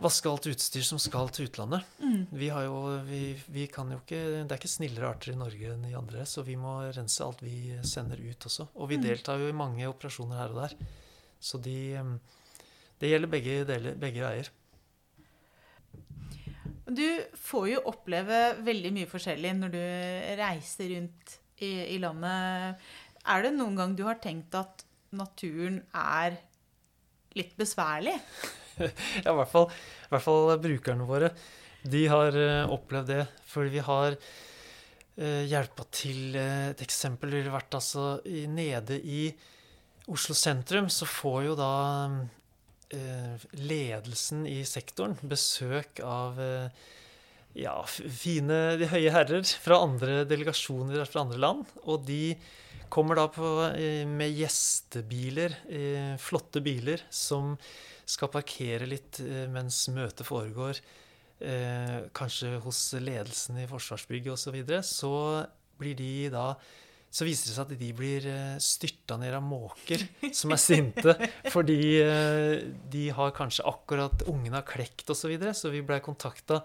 vaske 0.00 0.30
alt 0.30 0.46
utstyr 0.48 0.86
som 0.86 0.96
skal 0.96 1.28
til 1.28 1.50
utlandet. 1.50 1.84
Mm. 2.00 2.22
Vi 2.40 2.48
har 2.48 2.64
jo, 2.64 2.78
vi, 3.04 3.20
vi, 3.52 3.66
kan 3.68 3.92
jo 3.92 3.98
ikke, 4.00 4.22
Det 4.46 4.48
er 4.48 4.56
ikke 4.62 4.72
snillere 4.72 5.10
arter 5.12 5.34
i 5.34 5.36
Norge 5.36 5.74
enn 5.74 5.84
i 5.90 5.92
andre, 5.98 6.24
så 6.24 6.40
vi 6.46 6.56
må 6.56 6.78
rense 6.88 7.20
alt 7.20 7.44
vi 7.44 7.76
sender 7.84 8.24
ut 8.24 8.48
også. 8.48 8.70
Og 8.80 8.88
vi 8.94 8.96
mm. 8.96 9.04
deltar 9.10 9.44
jo 9.44 9.52
i 9.52 9.58
mange 9.60 9.84
operasjoner 9.92 10.40
her 10.40 10.56
og 10.56 10.62
der. 10.64 10.78
Så 11.42 11.60
de 11.60 11.76
det 13.02 13.10
gjelder 13.10 13.30
begge, 13.30 13.62
deler, 13.66 13.96
begge 13.98 14.22
veier. 14.22 14.50
Du 16.92 17.06
får 17.38 17.68
jo 17.72 17.84
oppleve 17.90 18.38
veldig 18.62 18.92
mye 18.94 19.08
forskjellig 19.10 19.52
når 19.58 19.72
du 19.72 19.82
reiser 20.38 20.92
rundt 20.96 21.36
i, 21.62 21.70
i, 21.94 21.98
landet. 22.02 22.82
Er 23.26 23.46
det 23.46 23.52
noen 23.56 23.78
gang 23.78 23.96
du 23.98 24.04
har 24.06 24.20
tenkt 24.22 24.54
at 24.58 24.84
naturen 25.14 25.80
er 25.96 26.36
litt 27.38 27.54
besværlig? 27.58 28.14
ja, 28.82 29.30
i 29.30 29.36
hvert 29.38 29.50
fall, 29.50 29.68
i 29.70 30.12
hvert 30.12 30.26
fall 30.26 30.54
brukerne 30.62 31.08
våre. 31.08 31.32
De 31.82 32.04
har 32.10 32.38
uh, 32.38 32.74
opplevd 32.74 33.10
det. 33.10 33.24
Fordi 33.50 33.72
vi 33.72 33.86
har 33.86 34.14
uh, 34.18 35.42
hjelpa 35.48 35.86
til 35.90 36.36
uh, 36.36 36.70
Et 36.70 36.84
eksempel 36.86 37.34
ville 37.34 37.54
vært 37.54 37.74
altså 37.78 38.20
i, 38.30 38.44
nede 38.46 39.00
i 39.02 39.24
Oslo 40.12 40.34
sentrum, 40.34 40.88
så 40.90 41.06
får 41.06 41.42
jo 41.46 41.58
da 41.58 41.72
ledelsen 43.56 44.46
i 44.48 44.62
sektoren 44.68 45.16
besøk 45.24 46.02
av 46.04 46.40
ja, 47.56 47.74
fine, 47.88 48.58
de 48.80 48.88
høye 48.90 49.12
herrer 49.12 49.44
fra 49.44 49.78
andre 49.84 50.22
delegasjoner 50.28 51.04
fra 51.08 51.24
andre 51.24 51.40
land. 51.40 51.64
Og 51.84 52.04
de 52.08 52.34
kommer 52.92 53.16
da 53.16 53.26
på, 53.32 53.50
med 54.08 54.36
gjestebiler, 54.36 55.56
flotte 56.20 56.60
biler, 56.64 57.04
som 57.08 57.54
skal 58.04 58.32
parkere 58.32 58.88
litt 58.88 59.20
mens 59.52 59.86
møtet 59.94 60.26
foregår 60.28 60.80
eh, 61.42 61.98
kanskje 62.14 62.56
hos 62.62 62.80
ledelsen 63.00 63.62
i 63.62 63.68
Forsvarsbygget 63.70 64.34
osv., 64.34 64.42
så, 64.44 64.54
videre, 64.54 64.82
så 64.86 65.12
blir 65.80 65.96
de 65.98 66.12
da 66.32 66.52
så 67.12 67.26
viser 67.28 67.50
det 67.50 67.54
seg 67.54 67.66
at 67.66 67.80
de 67.82 67.90
blir 67.96 68.26
eh, 68.30 68.60
styrta 68.62 69.18
ned 69.20 69.34
av 69.36 69.44
måker 69.44 70.00
som 70.38 70.54
er 70.54 70.60
sinte 70.60 71.14
fordi 71.52 71.78
eh, 72.00 72.62
de 72.92 73.04
har 73.12 73.34
kanskje 73.36 73.66
akkurat 73.68 74.24
ungene 74.32 74.56
har 74.56 74.68
klekt 74.68 75.12
osv. 75.12 75.20
Så, 75.22 75.32
videre. 75.32 75.52
så 75.54 75.70
vi 75.72 75.84
blei 75.84 76.00
kontakta 76.04 76.62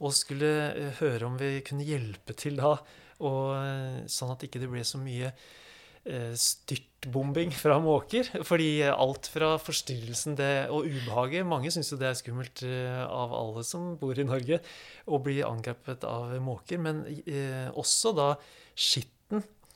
og 0.00 0.14
skulle 0.14 0.52
eh, 0.70 1.00
høre 1.02 1.26
om 1.26 1.40
vi 1.40 1.56
kunne 1.66 1.86
hjelpe 1.86 2.38
til 2.38 2.60
da, 2.62 2.76
og, 3.20 4.06
sånn 4.08 4.30
at 4.32 4.46
ikke 4.46 4.62
det 4.62 4.70
ikke 4.70 4.76
ble 4.78 4.86
så 4.88 5.00
mye 5.02 5.34
styrtbombing 6.40 7.50
fra 7.52 7.74
måker. 7.84 8.30
Fordi 8.48 8.70
alt 8.88 9.28
fra 9.28 9.50
forstyrrelsen 9.60 10.38
det, 10.38 10.48
og 10.72 10.88
ubehaget 10.88 11.44
Mange 11.44 11.68
syns 11.74 11.92
jo 11.92 11.98
det 12.00 12.08
er 12.08 12.16
skummelt 12.16 12.62
av 12.64 13.34
alle 13.36 13.66
som 13.68 13.90
bor 14.00 14.16
i 14.16 14.24
Norge, 14.24 14.62
å 15.04 15.20
bli 15.20 15.42
angrepet 15.44 16.08
av 16.08 16.32
måker. 16.40 16.80
Men 16.80 17.04
også 17.76 18.14
da 18.16 18.30
skitten 18.72 19.19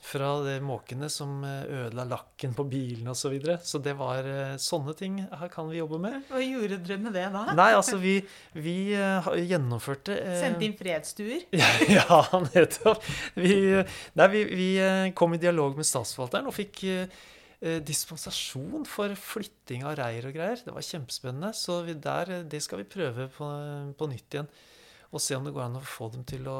fra 0.05 0.29
de 0.45 0.55
måkene 0.63 1.07
som 1.09 1.39
eh, 1.45 1.65
ødela 1.85 2.05
lakken 2.07 2.53
på 2.55 2.65
bilene 2.69 3.11
osv. 3.11 3.25
Så, 3.25 3.31
videre. 3.33 3.55
så 3.65 3.79
det 3.81 3.95
var 3.97 4.27
eh, 4.29 4.53
sånne 4.61 4.93
ting 4.97 5.17
her 5.25 5.49
kan 5.53 5.69
vi 5.71 5.79
jobbe 5.79 5.97
med. 6.03 6.19
Hva 6.29 6.41
gjorde 6.43 6.77
dere 6.85 6.99
med 7.01 7.15
det 7.17 7.25
da? 7.33 7.45
Nei, 7.57 7.71
altså 7.73 7.97
vi, 8.01 8.19
vi 8.53 8.75
uh, 8.93 9.31
gjennomførte 9.33 10.17
Sendte 10.37 10.67
inn 10.67 10.75
fredstuer? 10.77 11.47
ja, 11.97 12.19
nettopp. 12.51 13.01
Vi, 13.33 13.55
nei, 14.19 14.27
vi, 14.35 14.43
vi, 14.51 14.69
kom 15.17 15.33
i 15.33 15.41
dialog 15.41 15.79
med 15.79 15.87
statsforvalteren 15.87 16.51
og 16.51 16.55
fikk 16.55 16.85
dispensasjon 17.87 18.83
for 18.85 19.09
flytting 19.17 19.85
av 19.87 19.95
reir 19.97 20.27
og 20.29 20.35
greier. 20.35 20.59
Det 20.61 20.73
var 20.75 20.85
kjempespennende. 20.85 21.49
Så 21.57 21.79
der, 21.87 22.33
det 22.45 22.61
skal 22.61 22.83
vi 22.83 22.89
prøve 22.93 23.25
på, 23.33 23.47
på, 23.97 24.09
nytt 24.11 24.37
igjen. 24.37 24.51
Og 25.11 25.21
se 25.21 25.37
om 25.37 25.45
det 25.45 25.53
går 25.55 25.67
an 25.67 25.79
å 25.79 25.85
få 25.85 26.09
dem 26.13 26.25
til 26.27 26.47
å 26.49 26.59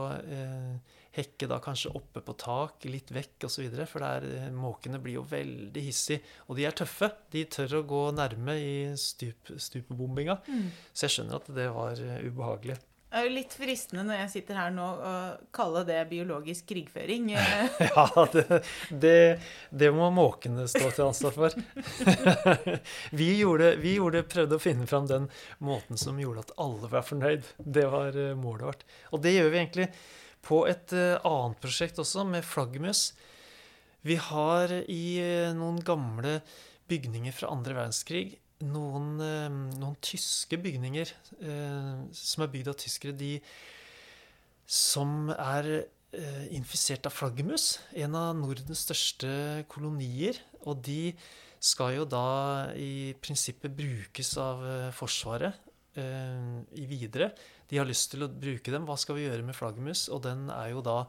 hekke 1.16 1.48
da 1.50 1.60
kanskje 1.64 1.94
oppe 1.96 2.22
på 2.26 2.36
tak, 2.40 2.86
litt 2.90 3.12
vekk 3.16 3.48
osv. 3.48 3.68
For 3.88 4.04
der, 4.04 4.26
eh, 4.40 4.50
måkene 4.54 5.00
blir 5.02 5.20
jo 5.20 5.28
veldig 5.30 5.84
hissige. 5.86 6.24
Og 6.50 6.58
de 6.60 6.66
er 6.68 6.76
tøffe. 6.76 7.12
De 7.32 7.46
tør 7.46 7.80
å 7.80 7.86
gå 7.88 8.02
nærme 8.16 8.58
i 8.60 8.76
stup, 9.00 9.54
stupebombinga. 9.56 10.40
Mm. 10.48 10.68
Så 10.92 11.08
jeg 11.08 11.16
skjønner 11.16 11.40
at 11.40 11.56
det 11.56 11.70
var 11.76 12.02
uh, 12.02 12.20
ubehagelig. 12.26 12.78
Det 13.16 13.22
er 13.22 13.30
jo 13.30 13.36
litt 13.38 13.54
fristende 13.56 14.02
når 14.04 14.18
jeg 14.18 14.32
sitter 14.34 14.58
her 14.60 14.72
nå 14.76 14.86
å 14.92 15.12
kalle 15.56 15.86
det 15.88 16.02
biologisk 16.10 16.66
krigføring. 16.68 17.30
ja, 17.80 18.26
det, 18.34 18.58
det, 18.92 19.20
det, 19.72 19.92
må 19.96 20.10
måkene 20.12 20.66
stå 20.68 20.90
til 20.90 21.06
ansvar 21.06 21.32
for. 21.38 21.56
vi, 23.22 23.30
gjorde, 23.40 23.72
vi 23.80 23.96
gjorde, 23.96 24.26
prøvde 24.28 24.60
å 24.60 24.66
finne 24.66 24.84
fram 24.92 25.08
den 25.08 25.30
måten 25.64 25.96
som 25.96 26.20
gjorde 26.20 26.44
at 26.44 26.54
alle 26.60 26.92
var 26.92 27.08
fornøyd. 27.08 27.48
Det 27.64 27.88
var 27.96 28.20
uh, 28.20 28.34
målet 28.36 28.68
vårt. 28.68 28.86
Og 29.16 29.24
det 29.24 29.38
gjør 29.38 29.48
vi 29.48 29.62
egentlig 29.62 29.90
på 30.44 30.66
et 30.68 31.00
uh, 31.00 31.16
annet 31.24 31.64
prosjekt 31.64 32.04
også, 32.04 32.28
med 32.28 32.44
flaggermus. 32.44 33.14
Vi 34.04 34.20
har 34.28 34.76
i 34.92 35.06
uh, 35.24 35.56
noen 35.56 35.80
gamle 35.88 36.42
bygninger 36.92 37.40
fra 37.40 37.56
andre 37.56 37.80
verdenskrig 37.80 38.34
noen, 38.64 39.10
uh, 39.20 39.58
noen 39.76 39.98
tyske 40.04 40.60
bygninger 40.62 41.12
som 42.16 42.46
er 42.46 42.52
bygd 42.54 42.72
av 42.72 42.78
tyskere, 42.80 43.16
de 43.18 43.34
som 44.66 45.28
er 45.34 45.68
infisert 46.56 47.06
av 47.10 47.12
flaggermus. 47.12 47.82
En 48.00 48.16
av 48.16 48.30
Nordens 48.40 48.86
største 48.86 49.66
kolonier. 49.68 50.40
Og 50.64 50.80
de 50.86 51.12
skal 51.60 51.98
jo 51.98 52.06
da 52.08 52.72
i 52.80 53.12
prinsippet 53.20 53.76
brukes 53.76 54.32
av 54.40 54.64
Forsvaret 54.96 55.60
i 56.00 56.88
videre 56.88 57.34
de 57.70 57.80
har 57.80 57.88
lyst 57.90 58.12
til 58.14 58.26
å 58.26 58.30
bruke 58.30 58.74
dem. 58.74 58.86
Hva 58.86 58.98
skal 59.00 59.18
vi 59.18 59.26
gjøre 59.26 59.46
med 59.46 59.58
flaggermus? 59.58 60.08
Og 60.14 60.22
den 60.26 60.48
er 60.54 60.72
jo 60.74 60.84
da 60.86 61.00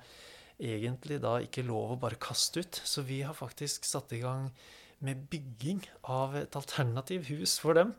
egentlig 0.57 1.18
da 1.20 1.36
ikke 1.44 1.66
lov 1.66 1.94
å 1.94 2.01
bare 2.01 2.20
kaste 2.20 2.64
ut. 2.64 2.80
Så 2.84 3.05
vi 3.05 3.20
har 3.26 3.36
faktisk 3.36 3.84
satt 3.84 4.14
i 4.16 4.22
gang 4.22 4.49
med 5.05 5.26
bygging 5.30 5.82
av 6.09 6.36
et 6.38 6.57
alternativ 6.57 7.26
hus 7.30 7.59
for 7.62 7.76
dem. 7.78 7.92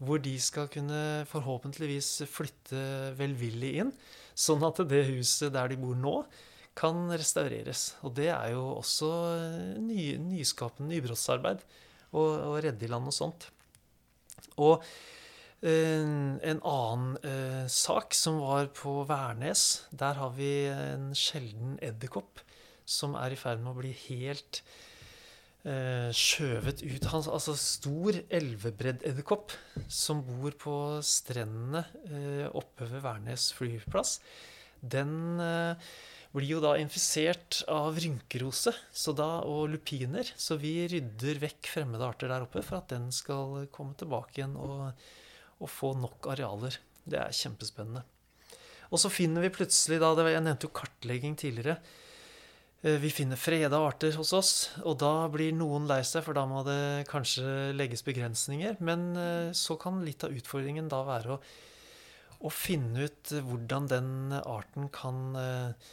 Hvor 0.00 0.20
de 0.22 0.32
skal 0.40 0.70
kunne 0.72 1.26
forhåpentligvis 1.28 2.22
flytte 2.30 3.12
velvillig 3.18 3.74
inn. 3.82 3.92
Sånn 4.32 4.64
at 4.64 4.80
det 4.88 5.04
huset 5.10 5.52
der 5.52 5.68
de 5.68 5.78
bor 5.80 5.98
nå, 5.98 6.22
kan 6.78 7.10
restaureres. 7.12 7.94
Og 8.06 8.14
det 8.16 8.30
er 8.32 8.54
jo 8.54 8.64
også 8.78 9.10
ny, 9.82 10.14
nyskapende 10.22 10.94
nybrottsarbeid. 10.94 11.64
Å 12.16 12.56
redde 12.62 12.86
i 12.86 12.90
land 12.90 13.10
og 13.10 13.14
sånt. 13.14 13.50
Og 14.56 14.80
en 15.60 16.60
annen 16.64 17.18
eh, 17.20 17.66
sak 17.68 18.16
som 18.16 18.38
var 18.40 18.70
på 18.72 19.02
Værnes, 19.04 19.84
der 19.92 20.16
har 20.16 20.32
vi 20.32 20.70
en 20.72 21.10
sjelden 21.12 21.76
edderkopp 21.84 22.40
som 22.88 23.12
er 23.20 23.34
i 23.34 23.38
ferd 23.38 23.60
med 23.60 23.74
å 23.74 23.80
bli 23.82 23.92
helt 24.08 24.62
eh, 24.62 24.78
skjøvet 26.16 26.80
ut. 26.82 27.08
hans 27.12 27.28
altså 27.28 27.56
stor 27.58 28.16
elvebreddedderkopp 28.32 29.52
som 29.88 30.22
bor 30.24 30.56
på 30.60 30.76
strendene 31.04 31.84
eh, 32.08 32.46
oppe 32.48 32.88
ved 32.88 33.04
Værnes 33.04 33.50
flyplass. 33.58 34.18
Den 34.80 35.40
eh, 35.44 35.90
blir 36.32 36.54
jo 36.54 36.62
da 36.64 36.76
infisert 36.80 37.60
av 37.68 37.98
rynkerose 38.00 38.72
da, 39.18 39.30
og 39.44 39.68
lupiner. 39.74 40.32
Så 40.36 40.56
vi 40.62 40.86
rydder 40.88 41.42
vekk 41.42 41.74
fremmede 41.74 42.06
arter 42.08 42.32
der 42.32 42.46
oppe 42.46 42.64
for 42.64 42.80
at 42.80 42.94
den 42.94 43.10
skal 43.12 43.66
komme 43.74 43.98
tilbake 44.00 44.40
igjen 44.40 44.56
og 44.56 44.92
og 45.60 45.68
få 45.68 45.92
nok 45.98 46.30
arealer. 46.32 46.76
Det 47.04 47.18
er 47.20 47.36
kjempespennende. 47.36 48.02
Og 48.90 48.98
så 49.00 49.10
finner 49.12 49.44
vi 49.44 49.52
plutselig, 49.54 50.00
da, 50.02 50.14
Jeg 50.28 50.42
nevnte 50.42 50.66
jo 50.66 50.74
kartlegging 50.74 51.36
tidligere. 51.38 51.78
Eh, 52.82 52.96
vi 52.96 53.10
finner 53.12 53.36
freda 53.36 53.78
arter 53.84 54.14
hos 54.16 54.32
oss, 54.32 54.52
og 54.88 54.96
da 55.02 55.28
blir 55.32 55.52
noen 55.52 55.84
lei 55.88 56.00
seg, 56.06 56.24
for 56.24 56.36
da 56.36 56.46
må 56.48 56.62
det 56.64 57.04
kanskje 57.10 57.74
legges 57.76 58.04
begrensninger. 58.06 58.78
Men 58.80 59.10
eh, 59.20 59.50
så 59.56 59.76
kan 59.80 60.00
litt 60.04 60.24
av 60.24 60.32
utfordringen 60.32 60.88
da 60.88 61.02
være 61.04 61.36
å, 61.36 61.40
å 62.48 62.52
finne 62.52 63.04
ut 63.04 63.34
hvordan 63.36 63.90
den 63.90 64.10
arten 64.40 64.88
kan 64.94 65.36
eh, 65.36 65.90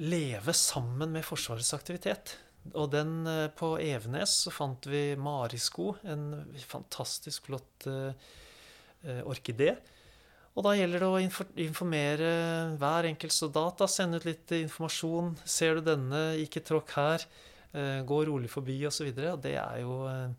leve 0.00 0.54
sammen 0.56 1.10
med 1.12 1.26
Forsvarets 1.26 1.74
aktivitet. 1.76 2.38
Og 2.72 2.88
den 2.94 3.26
på 3.58 3.74
Evenes 3.76 4.38
så 4.46 4.52
fant 4.54 4.86
vi 4.88 5.10
marisko, 5.20 5.90
en 6.08 6.46
fantastisk 6.64 7.50
flott 7.50 7.84
orkidé. 9.28 9.74
Og 10.54 10.62
da 10.62 10.74
gjelder 10.78 11.02
det 11.02 11.08
å 11.10 11.22
informere 11.66 12.28
hver 12.78 13.08
enkelt 13.08 13.34
soldat. 13.34 13.80
Da, 13.80 13.88
sende 13.90 14.20
ut 14.20 14.28
litt 14.28 14.54
informasjon. 14.54 15.32
Ser 15.42 15.80
du 15.80 15.88
denne, 15.88 16.22
ikke 16.44 16.62
tråkk 16.62 16.94
her. 16.94 17.24
Uh, 17.74 18.04
gå 18.06 18.20
rolig 18.28 18.50
forbi, 18.52 18.78
osv. 18.86 19.10
Det 19.14 19.56
er 19.58 19.82
uh, 19.82 20.30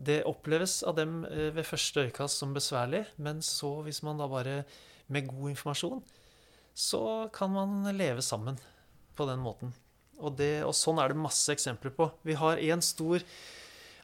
Det 0.00 0.22
oppleves 0.24 0.78
av 0.88 0.96
dem 0.96 1.20
ved 1.28 1.66
første 1.68 2.06
øyekast 2.06 2.40
som 2.40 2.56
besværlig, 2.56 3.04
men 3.20 3.42
så, 3.44 3.82
hvis 3.84 4.00
man 4.06 4.16
da 4.16 4.30
bare 4.32 4.62
med 5.12 5.28
god 5.28 5.50
informasjon, 5.52 6.00
så 6.72 7.28
kan 7.34 7.52
man 7.52 7.84
leve 7.92 8.24
sammen 8.24 8.56
på 9.18 9.26
den 9.28 9.42
måten. 9.44 9.74
Og, 10.20 10.36
det, 10.38 10.62
og, 10.64 10.72
sånn 10.76 11.00
er 11.00 11.12
det 11.12 11.20
masse 11.20 11.52
eksempler 11.52 11.92
på. 11.96 12.08
Vi 12.24 12.36
har 12.38 12.60
én 12.60 12.82
stor 12.84 13.24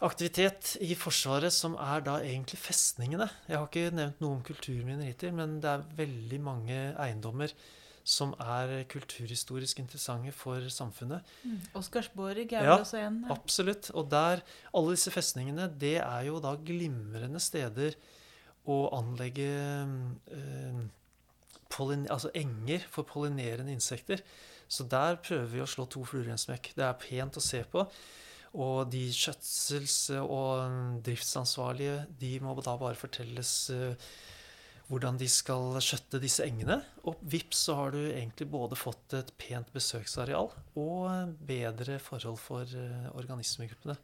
aktivitet 0.05 0.75
i 0.85 0.95
Forsvaret 0.99 1.55
som 1.55 1.77
er 1.81 2.05
da 2.05 2.19
egentlig 2.25 2.59
festningene. 2.61 3.29
Jeg 3.49 3.59
har 3.59 3.67
ikke 3.69 3.95
nevnt 3.97 4.23
noe 4.23 4.37
om 4.39 4.45
kulturminner 4.45 5.09
hittil, 5.09 5.35
men 5.37 5.59
det 5.63 5.73
er 5.73 5.87
veldig 5.99 6.41
mange 6.45 6.79
eiendommer 7.01 7.55
som 8.07 8.37
er 8.39 8.85
kulturhistorisk 8.91 9.81
interessante 9.83 10.31
for 10.35 10.63
samfunnet. 10.71 11.27
Mm. 11.43 11.57
Oscarsborg 11.81 12.45
er 12.45 12.53
ja, 12.53 12.61
vel 12.77 12.85
også 12.85 13.01
en? 13.01 13.23
Ja, 13.27 13.35
absolutt. 13.35 13.89
Og 13.99 14.07
der, 14.13 14.45
alle 14.71 14.95
disse 14.95 15.11
festningene, 15.11 15.67
det 15.81 15.97
er 16.05 16.29
jo 16.29 16.39
da 16.43 16.55
glimrende 16.55 17.43
steder 17.43 17.97
å 18.71 18.77
anlegge 18.95 19.49
eh, 20.37 20.85
altså 22.15 22.31
enger 22.39 22.87
for 22.91 23.09
pollinerende 23.09 23.75
insekter. 23.75 24.23
Så 24.69 24.87
der 24.91 25.19
prøver 25.23 25.51
vi 25.51 25.63
å 25.63 25.69
slå 25.71 25.89
to 25.91 26.05
fluer 26.07 26.31
i 26.31 26.35
en 26.35 26.41
smekk. 26.41 26.73
Det 26.79 26.87
er 26.87 27.03
pent 27.03 27.39
å 27.39 27.43
se 27.43 27.63
på. 27.71 27.83
Og 28.57 28.89
de 28.89 29.05
skjøtsels- 29.13 30.15
og 30.23 31.03
driftsansvarlige 31.05 32.07
de 32.21 32.33
må 32.41 32.55
da 32.63 32.77
bare 32.81 32.97
fortelles 32.97 33.53
eh, 33.75 34.09
hvordan 34.89 35.19
de 35.21 35.29
skal 35.29 35.77
skjøtte 35.85 36.21
disse 36.23 36.45
engene. 36.47 36.79
Og 37.05 37.21
vips 37.21 37.67
så 37.67 37.77
har 37.81 37.93
du 37.93 38.01
egentlig 38.07 38.49
både 38.51 38.79
fått 38.79 39.17
et 39.19 39.33
pent 39.41 39.69
besøksareal 39.75 40.53
og 40.79 41.35
bedre 41.47 41.99
forhold 42.03 42.39
for 42.41 42.65
eh, 42.65 43.09
organismegruppene. 43.13 43.99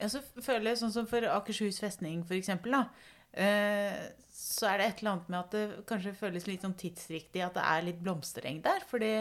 Jeg 0.00 0.10
så 0.10 0.22
føler 0.42 0.72
jeg, 0.72 0.80
sånn 0.80 0.94
som 0.94 1.06
For 1.06 1.24
Akershus 1.30 1.78
festning, 1.78 2.24
f.eks., 2.26 2.50
eh, 2.50 4.00
så 4.34 4.72
er 4.72 4.80
det 4.80 4.88
et 4.88 5.04
eller 5.04 5.12
annet 5.12 5.28
med 5.30 5.38
at 5.38 5.54
det 5.54 5.84
kanskje 5.86 6.16
føles 6.18 6.48
litt 6.48 6.64
sånn 6.66 6.74
tidsriktig 6.78 7.44
at 7.44 7.54
det 7.54 7.68
er 7.70 7.86
litt 7.86 8.00
blomstereng 8.02 8.58
der. 8.64 8.82
Fordi 8.90 9.12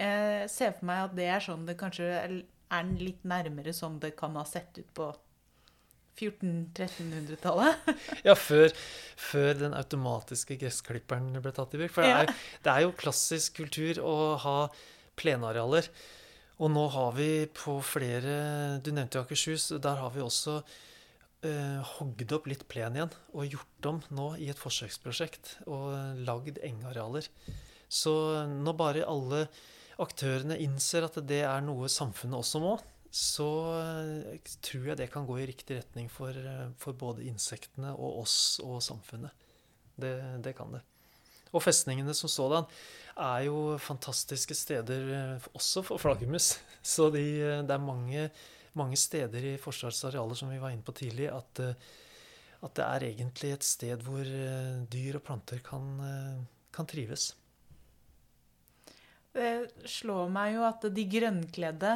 jeg 0.00 0.48
ser 0.48 0.72
for 0.78 0.88
meg 0.88 1.10
at 1.10 1.18
det 1.18 1.26
er 1.28 1.44
sånn 1.44 1.66
det 1.68 1.76
kanskje 1.76 2.08
er 2.70 2.86
den 2.86 3.00
litt 3.02 3.26
nærmere 3.28 3.74
som 3.76 3.98
det 4.02 4.14
kan 4.18 4.38
ha 4.38 4.44
sett 4.48 4.78
ut 4.78 4.88
på 4.96 5.10
1400-1300-tallet. 6.20 7.90
ja, 8.28 8.34
før, 8.36 8.72
før, 9.16 9.52
den 9.62 9.76
automatiske 9.76 10.58
gressklipperen 10.60 11.32
ble 11.40 11.52
tatt 11.56 11.76
i 11.76 11.80
bruk. 11.80 11.94
For 11.94 12.06
det 12.06 12.14
er, 12.16 12.32
det 12.64 12.72
er, 12.72 12.84
jo 12.86 12.96
klassisk 12.98 13.60
kultur 13.60 14.02
å 14.04 14.16
ha 14.42 14.56
plenarealer. 15.20 15.88
Og 16.60 16.72
nå 16.74 16.84
har 16.92 17.14
vi 17.16 17.30
på 17.56 17.78
flere 17.84 18.34
Du 18.84 18.90
nevnte 18.92 19.16
jo 19.16 19.24
Akershus. 19.24 19.70
Der 19.80 19.96
har 20.02 20.12
vi 20.12 20.20
også 20.20 20.58
eh, 21.48 21.80
hogd 21.96 22.36
opp 22.36 22.50
litt 22.50 22.66
plen 22.68 22.98
igjen 22.98 23.14
og 23.32 23.56
gjort 23.56 23.88
om 23.88 24.02
nå 24.12 24.28
i 24.44 24.50
et 24.52 24.60
forsøksprosjekt. 24.60 25.56
Og 25.72 26.20
lagd 26.26 26.60
engarealer. 26.66 27.30
Så 27.90 28.12
nå 28.44 28.76
bare 28.76 29.08
alle 29.08 29.46
aktørene 30.00 30.56
innser 30.62 31.06
at 31.06 31.18
det 31.28 31.42
er 31.44 31.62
noe 31.64 31.88
samfunnet 31.92 32.40
også 32.40 32.62
må, 32.62 32.74
så 33.10 33.48
eh, 33.80 34.50
tror 34.62 34.92
jeg 34.92 35.00
det 35.00 35.10
kan 35.10 35.26
gå 35.26 35.40
i 35.40 35.48
riktig 35.50 35.80
retning 35.80 36.06
for, 36.12 36.30
eh, 36.30 36.70
for 36.78 36.94
både 36.96 37.26
insektene 37.26 37.90
og 37.96 38.22
oss 38.22 38.38
og 38.62 38.78
samfunnet. 38.86 39.34
Det, 40.00 40.14
det, 40.44 40.54
kan 40.56 40.70
det. 40.72 40.80
Og 41.50 41.60
festningene 41.64 42.14
som 42.16 42.30
sådan 42.30 42.68
er 43.20 43.48
jo 43.48 43.74
fantastiske 43.82 44.54
steder 44.56 45.10
eh, 45.16 45.48
også 45.58 45.82
for 45.88 46.00
flaggermus. 46.00 46.54
Så 46.94 47.10
de, 47.12 47.24
det 47.66 47.74
er 47.74 47.82
mange, 47.82 48.30
mange, 48.78 48.96
steder 48.96 49.50
i 49.52 49.58
Forsvarets 49.60 50.06
arealer 50.08 50.38
som 50.38 50.54
vi 50.54 50.62
var 50.62 50.72
inne 50.72 50.86
på 50.86 50.94
tidlig, 50.96 51.26
at, 51.34 51.64
at, 52.62 52.72
det 52.78 52.86
er 52.86 53.08
egentlig 53.10 53.52
et 53.52 53.66
sted 53.66 54.06
hvor 54.06 54.24
dyr 54.88 55.18
og 55.18 55.26
planter 55.26 55.60
kan, 55.66 55.90
kan 56.72 56.88
trives. 56.88 57.34
Det 59.36 59.50
slår 59.88 60.30
meg 60.32 60.56
jo 60.56 60.64
at 60.66 60.88
de 60.94 61.04
grønnkledde 61.10 61.92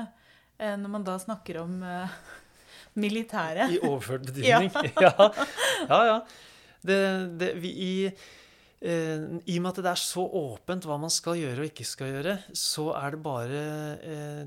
Eh, 0.59 0.76
når 0.78 0.93
man 0.93 1.05
da 1.07 1.16
snakker 1.18 1.59
om 1.64 1.76
uh, 1.82 2.14
militæret. 3.05 3.74
I 3.74 3.82
overført 3.82 4.26
betydning. 4.28 4.70
ja. 5.05 5.12
ja, 5.89 6.01
ja. 6.12 6.16
Det, 6.85 6.99
det, 7.41 7.53
vi, 7.62 7.70
i, 7.80 7.95
I 8.85 9.55
og 9.57 9.62
med 9.64 9.70
at 9.70 9.78
det 9.80 9.93
er 9.95 10.01
så 10.03 10.26
åpent 10.37 10.85
hva 10.85 10.99
man 11.01 11.12
skal 11.12 11.39
gjøre 11.41 11.62
og 11.62 11.70
ikke 11.70 11.87
skal 11.89 12.12
gjøre, 12.12 12.35
så 12.53 12.91
er 12.99 13.14
det 13.14 13.20
bare 13.24 13.62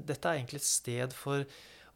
Dette 0.06 0.30
er 0.30 0.38
egentlig 0.38 0.62
et 0.62 0.68
sted 0.68 1.16
for 1.18 1.42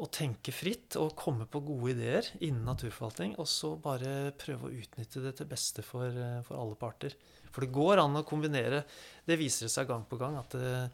å 0.01 0.07
tenke 0.09 0.49
fritt 0.49 0.97
og 0.97 1.13
komme 1.13 1.45
på 1.45 1.61
gode 1.61 1.93
ideer 1.93 2.31
innen 2.39 2.65
naturforvaltning, 2.65 3.35
og 3.37 3.45
så 3.45 3.75
bare 3.77 4.33
prøve 4.41 4.71
å 4.71 4.73
utnytte 4.73 5.21
det 5.21 5.35
til 5.37 5.51
beste 5.51 5.85
for, 5.85 6.17
for 6.47 6.57
alle 6.57 6.79
parter. 6.81 7.13
For 7.51 7.65
det 7.65 7.75
går 7.75 8.01
an 8.03 8.19
å 8.19 8.25
kombinere. 8.27 8.83
Det 9.27 9.39
viser 9.39 9.71
seg 9.71 9.89
gang 9.89 10.05
på 10.09 10.19
gang 10.19 10.39
at 10.39 10.55
eh, 10.57 10.87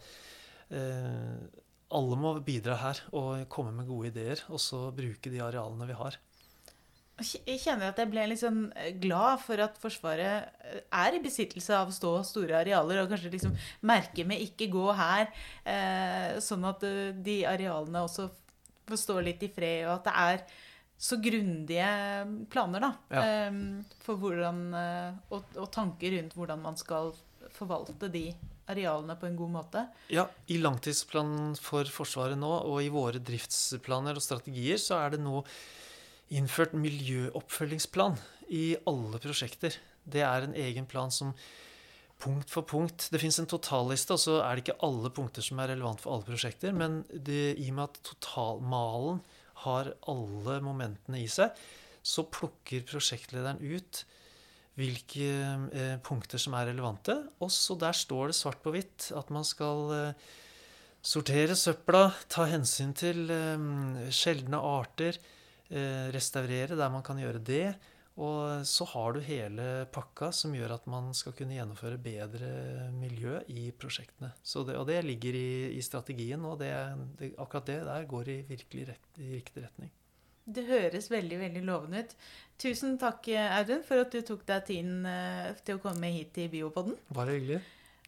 alle 1.88 2.20
må 2.20 2.34
bidra 2.44 2.76
her 2.82 3.02
og 3.16 3.46
komme 3.52 3.74
med 3.76 3.88
gode 3.88 4.12
ideer, 4.12 4.42
og 4.52 4.60
så 4.62 4.88
bruke 4.96 5.32
de 5.32 5.44
arealene 5.44 5.88
vi 5.88 5.98
har. 5.98 6.18
Jeg 7.18 7.58
kjenner 7.64 7.90
at 7.90 7.98
jeg 7.98 8.12
ble 8.12 8.28
litt 8.30 8.44
sånn 8.44 8.68
eh, 8.78 8.92
glad 9.02 9.40
for 9.42 9.58
at 9.64 9.80
Forsvaret 9.82 10.52
eh, 10.70 10.84
er 10.86 11.16
i 11.18 11.22
besittelse 11.24 11.74
av 11.74 11.90
stå 11.96 12.12
store 12.28 12.60
arealer, 12.60 13.02
og 13.02 13.10
kanskje 13.10 13.32
liksom 13.34 13.56
merke 13.90 14.26
med 14.28 14.44
'ikke 14.44 14.70
gå 14.70 14.86
her', 14.94 15.32
eh, 15.66 16.38
sånn 16.38 16.68
at 16.70 16.86
de 17.26 17.38
arealene 17.50 18.06
også 18.06 18.30
får 18.88 19.02
stå 19.02 19.18
litt 19.24 19.42
i 19.42 19.50
fred, 19.50 19.88
og 19.88 19.96
at 19.98 20.06
det 20.06 20.16
er 20.28 20.46
så 20.98 21.20
grundige 21.22 21.88
planer 22.50 22.82
da, 22.82 22.90
ja. 23.14 23.24
for 24.02 24.18
hvordan, 24.18 24.62
og, 25.30 25.52
og 25.54 25.68
tanker 25.74 26.16
rundt 26.16 26.34
hvordan 26.34 26.64
man 26.64 26.80
skal 26.80 27.12
forvalte 27.54 28.10
de 28.12 28.32
arealene 28.68 29.16
på 29.20 29.28
en 29.30 29.38
god 29.40 29.52
måte? 29.54 29.84
Ja, 30.12 30.28
i 30.52 30.60
langtidsplanen 30.62 31.56
for 31.62 31.88
Forsvaret 31.92 32.40
nå, 32.40 32.50
og 32.68 32.82
i 32.84 32.92
våre 32.94 33.22
driftsplaner 33.24 34.18
og 34.18 34.26
strategier, 34.26 34.80
så 34.82 35.00
er 35.04 35.16
det 35.16 35.22
nå 35.24 35.44
innført 36.36 36.76
miljøoppfølgingsplan 36.76 38.18
i 38.52 38.66
alle 38.90 39.22
prosjekter. 39.24 39.78
Det 40.04 40.24
er 40.24 40.44
en 40.44 40.58
egen 40.58 40.88
plan 40.90 41.12
som 41.12 41.34
punkt 42.18 42.50
for 42.50 42.66
punkt 42.66 43.10
Det 43.14 43.20
fins 43.22 43.38
en 43.40 43.50
totalliste, 43.50 44.16
og 44.16 44.22
så 44.22 44.40
er 44.42 44.58
det 44.58 44.66
ikke 44.66 44.82
alle 44.88 45.12
punkter 45.14 45.46
som 45.46 45.60
er 45.62 45.72
relevant 45.76 46.02
for 46.04 46.16
alle 46.16 46.28
prosjekter. 46.28 46.74
Men 46.76 47.04
det, 47.12 47.56
i 47.56 47.70
og 47.70 47.78
med 47.78 47.86
at 47.88 48.00
totalmalen 48.12 49.22
har 49.64 49.92
alle 50.10 50.60
momentene 50.64 51.22
i 51.24 51.28
seg, 51.32 51.56
så 52.06 52.28
plukker 52.32 52.86
prosjektlederen 52.88 53.60
ut 53.64 54.04
hvilke 54.78 55.30
eh, 55.74 55.96
punkter 56.06 56.42
som 56.42 56.54
er 56.58 56.70
relevante. 56.70 57.16
Også 57.44 57.76
der 57.82 57.96
står 57.98 58.30
det 58.30 58.38
svart 58.38 58.62
på 58.64 58.76
hvitt 58.76 59.10
at 59.18 59.32
man 59.34 59.46
skal 59.48 59.94
eh, 59.96 60.28
sortere 61.02 61.56
søpla, 61.58 62.12
ta 62.30 62.46
hensyn 62.52 62.94
til 62.98 63.26
eh, 63.34 63.68
sjeldne 64.14 64.62
arter, 64.62 65.18
eh, 65.72 66.08
restaurere 66.14 66.78
der 66.78 66.94
man 66.94 67.06
kan 67.06 67.20
gjøre 67.22 67.42
det. 67.42 67.72
Og 68.18 68.66
så 68.66 68.86
har 68.96 69.14
du 69.14 69.20
hele 69.22 69.66
pakka 69.94 70.32
som 70.34 70.56
gjør 70.58 70.74
at 70.80 70.88
man 70.90 71.12
skal 71.18 71.36
kunne 71.38 71.54
gjennomføre 71.54 72.00
bedre 72.02 72.50
miljø 72.96 73.38
i 73.54 73.68
prosjektene. 73.78 74.32
Det, 74.42 74.74
og 74.74 74.88
det 74.90 75.04
ligger 75.06 75.38
i, 75.38 75.52
i 75.78 75.84
strategien, 75.86 76.42
og 76.50 76.58
det, 76.64 76.74
det, 77.20 77.36
akkurat 77.38 77.70
det 77.70 77.78
der 77.86 78.10
går 78.10 78.34
i 78.34 78.40
virkelig 78.50 78.88
rett, 78.90 79.08
i 79.22 79.30
riktig 79.36 79.68
retning. 79.68 79.94
Det 80.48 80.64
høres 80.66 81.12
veldig 81.12 81.38
veldig 81.44 81.64
lovende 81.68 82.02
ut. 82.02 82.14
Tusen 82.58 82.96
takk, 82.98 83.28
Audun, 83.60 83.84
for 83.86 84.02
at 84.02 84.14
du 84.16 84.24
tok 84.26 84.46
deg 84.48 84.66
tiden 84.66 85.04
eh, 85.06 85.52
til 85.68 85.78
å 85.78 85.84
komme 85.84 86.10
hit 86.16 86.32
til 86.38 86.48
Biopoden. 86.50 86.96
Bare 87.14 87.36
hyggelig. 87.36 87.60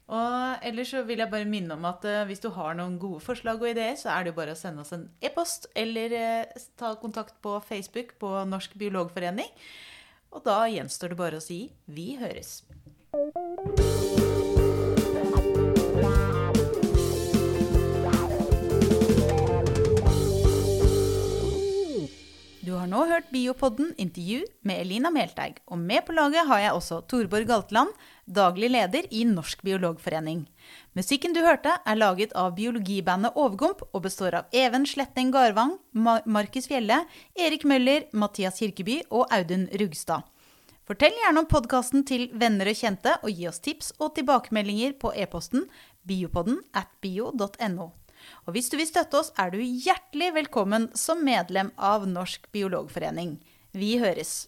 Og 0.09 0.65
ellers 0.65 0.89
så 0.89 1.03
vil 1.05 1.21
jeg 1.21 1.29
bare 1.29 1.45
minne 1.45 1.75
om 1.75 1.85
at 1.85 2.05
uh, 2.09 2.23
hvis 2.25 2.41
du 2.41 2.47
har 2.55 2.73
noen 2.77 2.95
gode 3.01 3.21
forslag 3.21 3.61
og 3.61 3.69
ideer, 3.69 3.93
så 3.99 4.09
er 4.15 4.25
det 4.25 4.31
jo 4.31 4.39
bare 4.39 4.55
å 4.55 4.57
sende 4.57 4.81
oss 4.81 4.95
en 4.95 5.05
e-post 5.21 5.67
eller 5.77 6.15
uh, 6.17 6.63
ta 6.81 6.95
kontakt 6.97 7.35
på 7.45 7.59
Facebook 7.67 8.15
på 8.21 8.31
Norsk 8.49 8.73
biologforening. 8.81 9.51
Og 10.29 10.43
da 10.45 10.61
gjenstår 10.69 11.13
det 11.13 11.19
bare 11.19 11.39
å 11.39 11.43
si 11.43 11.63
vi 11.89 12.13
høres. 12.19 12.61
Du 22.61 22.75
har 22.77 22.85
nå 22.85 23.01
hørt 23.09 23.31
Biopodden 23.33 23.95
intervju 23.97 24.43
med 24.61 24.83
Elina 24.83 25.09
Melteig, 25.09 25.57
og 25.65 25.81
med 25.81 26.05
på 26.05 26.13
laget 26.13 26.45
har 26.45 26.61
jeg 26.61 26.75
også 26.77 27.01
Torborg 27.09 27.49
Galtland, 27.49 27.89
daglig 28.29 28.69
leder 28.69 29.07
i 29.09 29.23
Norsk 29.25 29.63
biologforening. 29.65 30.43
Musikken 30.97 31.35
du 31.35 31.39
hørte, 31.45 31.75
er 31.85 31.99
laget 31.99 32.33
av 32.37 32.55
biologibandet 32.57 33.37
Overgump 33.37 33.85
og 33.89 34.03
består 34.05 34.35
av 34.39 34.55
Even 34.55 34.87
Sletteng 34.89 35.31
Garvang, 35.35 35.77
Markus 35.93 36.67
Fjelle, 36.69 37.03
Erik 37.37 37.65
Møller, 37.69 38.07
Mathias 38.11 38.59
Kirkeby 38.61 39.01
og 39.09 39.29
Audun 39.35 39.67
Rugstad. 39.81 40.27
Fortell 40.89 41.13
gjerne 41.21 41.43
om 41.43 41.47
podkasten 41.49 42.01
til 42.09 42.27
venner 42.33 42.71
og 42.71 42.79
kjente, 42.79 43.15
og 43.21 43.29
gi 43.29 43.45
oss 43.45 43.61
tips 43.61 43.91
og 44.01 44.15
tilbakemeldinger 44.17 44.95
på 44.97 45.13
e-posten 45.13 45.67
biopodden 46.09 46.63
at 46.73 46.89
bio.no. 47.03 47.91
Og 48.45 48.55
hvis 48.55 48.71
du 48.73 48.77
vil 48.79 48.89
støtte 48.89 49.21
oss, 49.21 49.33
er 49.37 49.53
du 49.53 49.59
hjertelig 49.61 50.33
velkommen 50.35 50.89
som 50.97 51.21
medlem 51.23 51.69
av 51.77 52.09
Norsk 52.09 52.49
biologforening. 52.55 53.37
Vi 53.77 53.97
høres! 54.01 54.47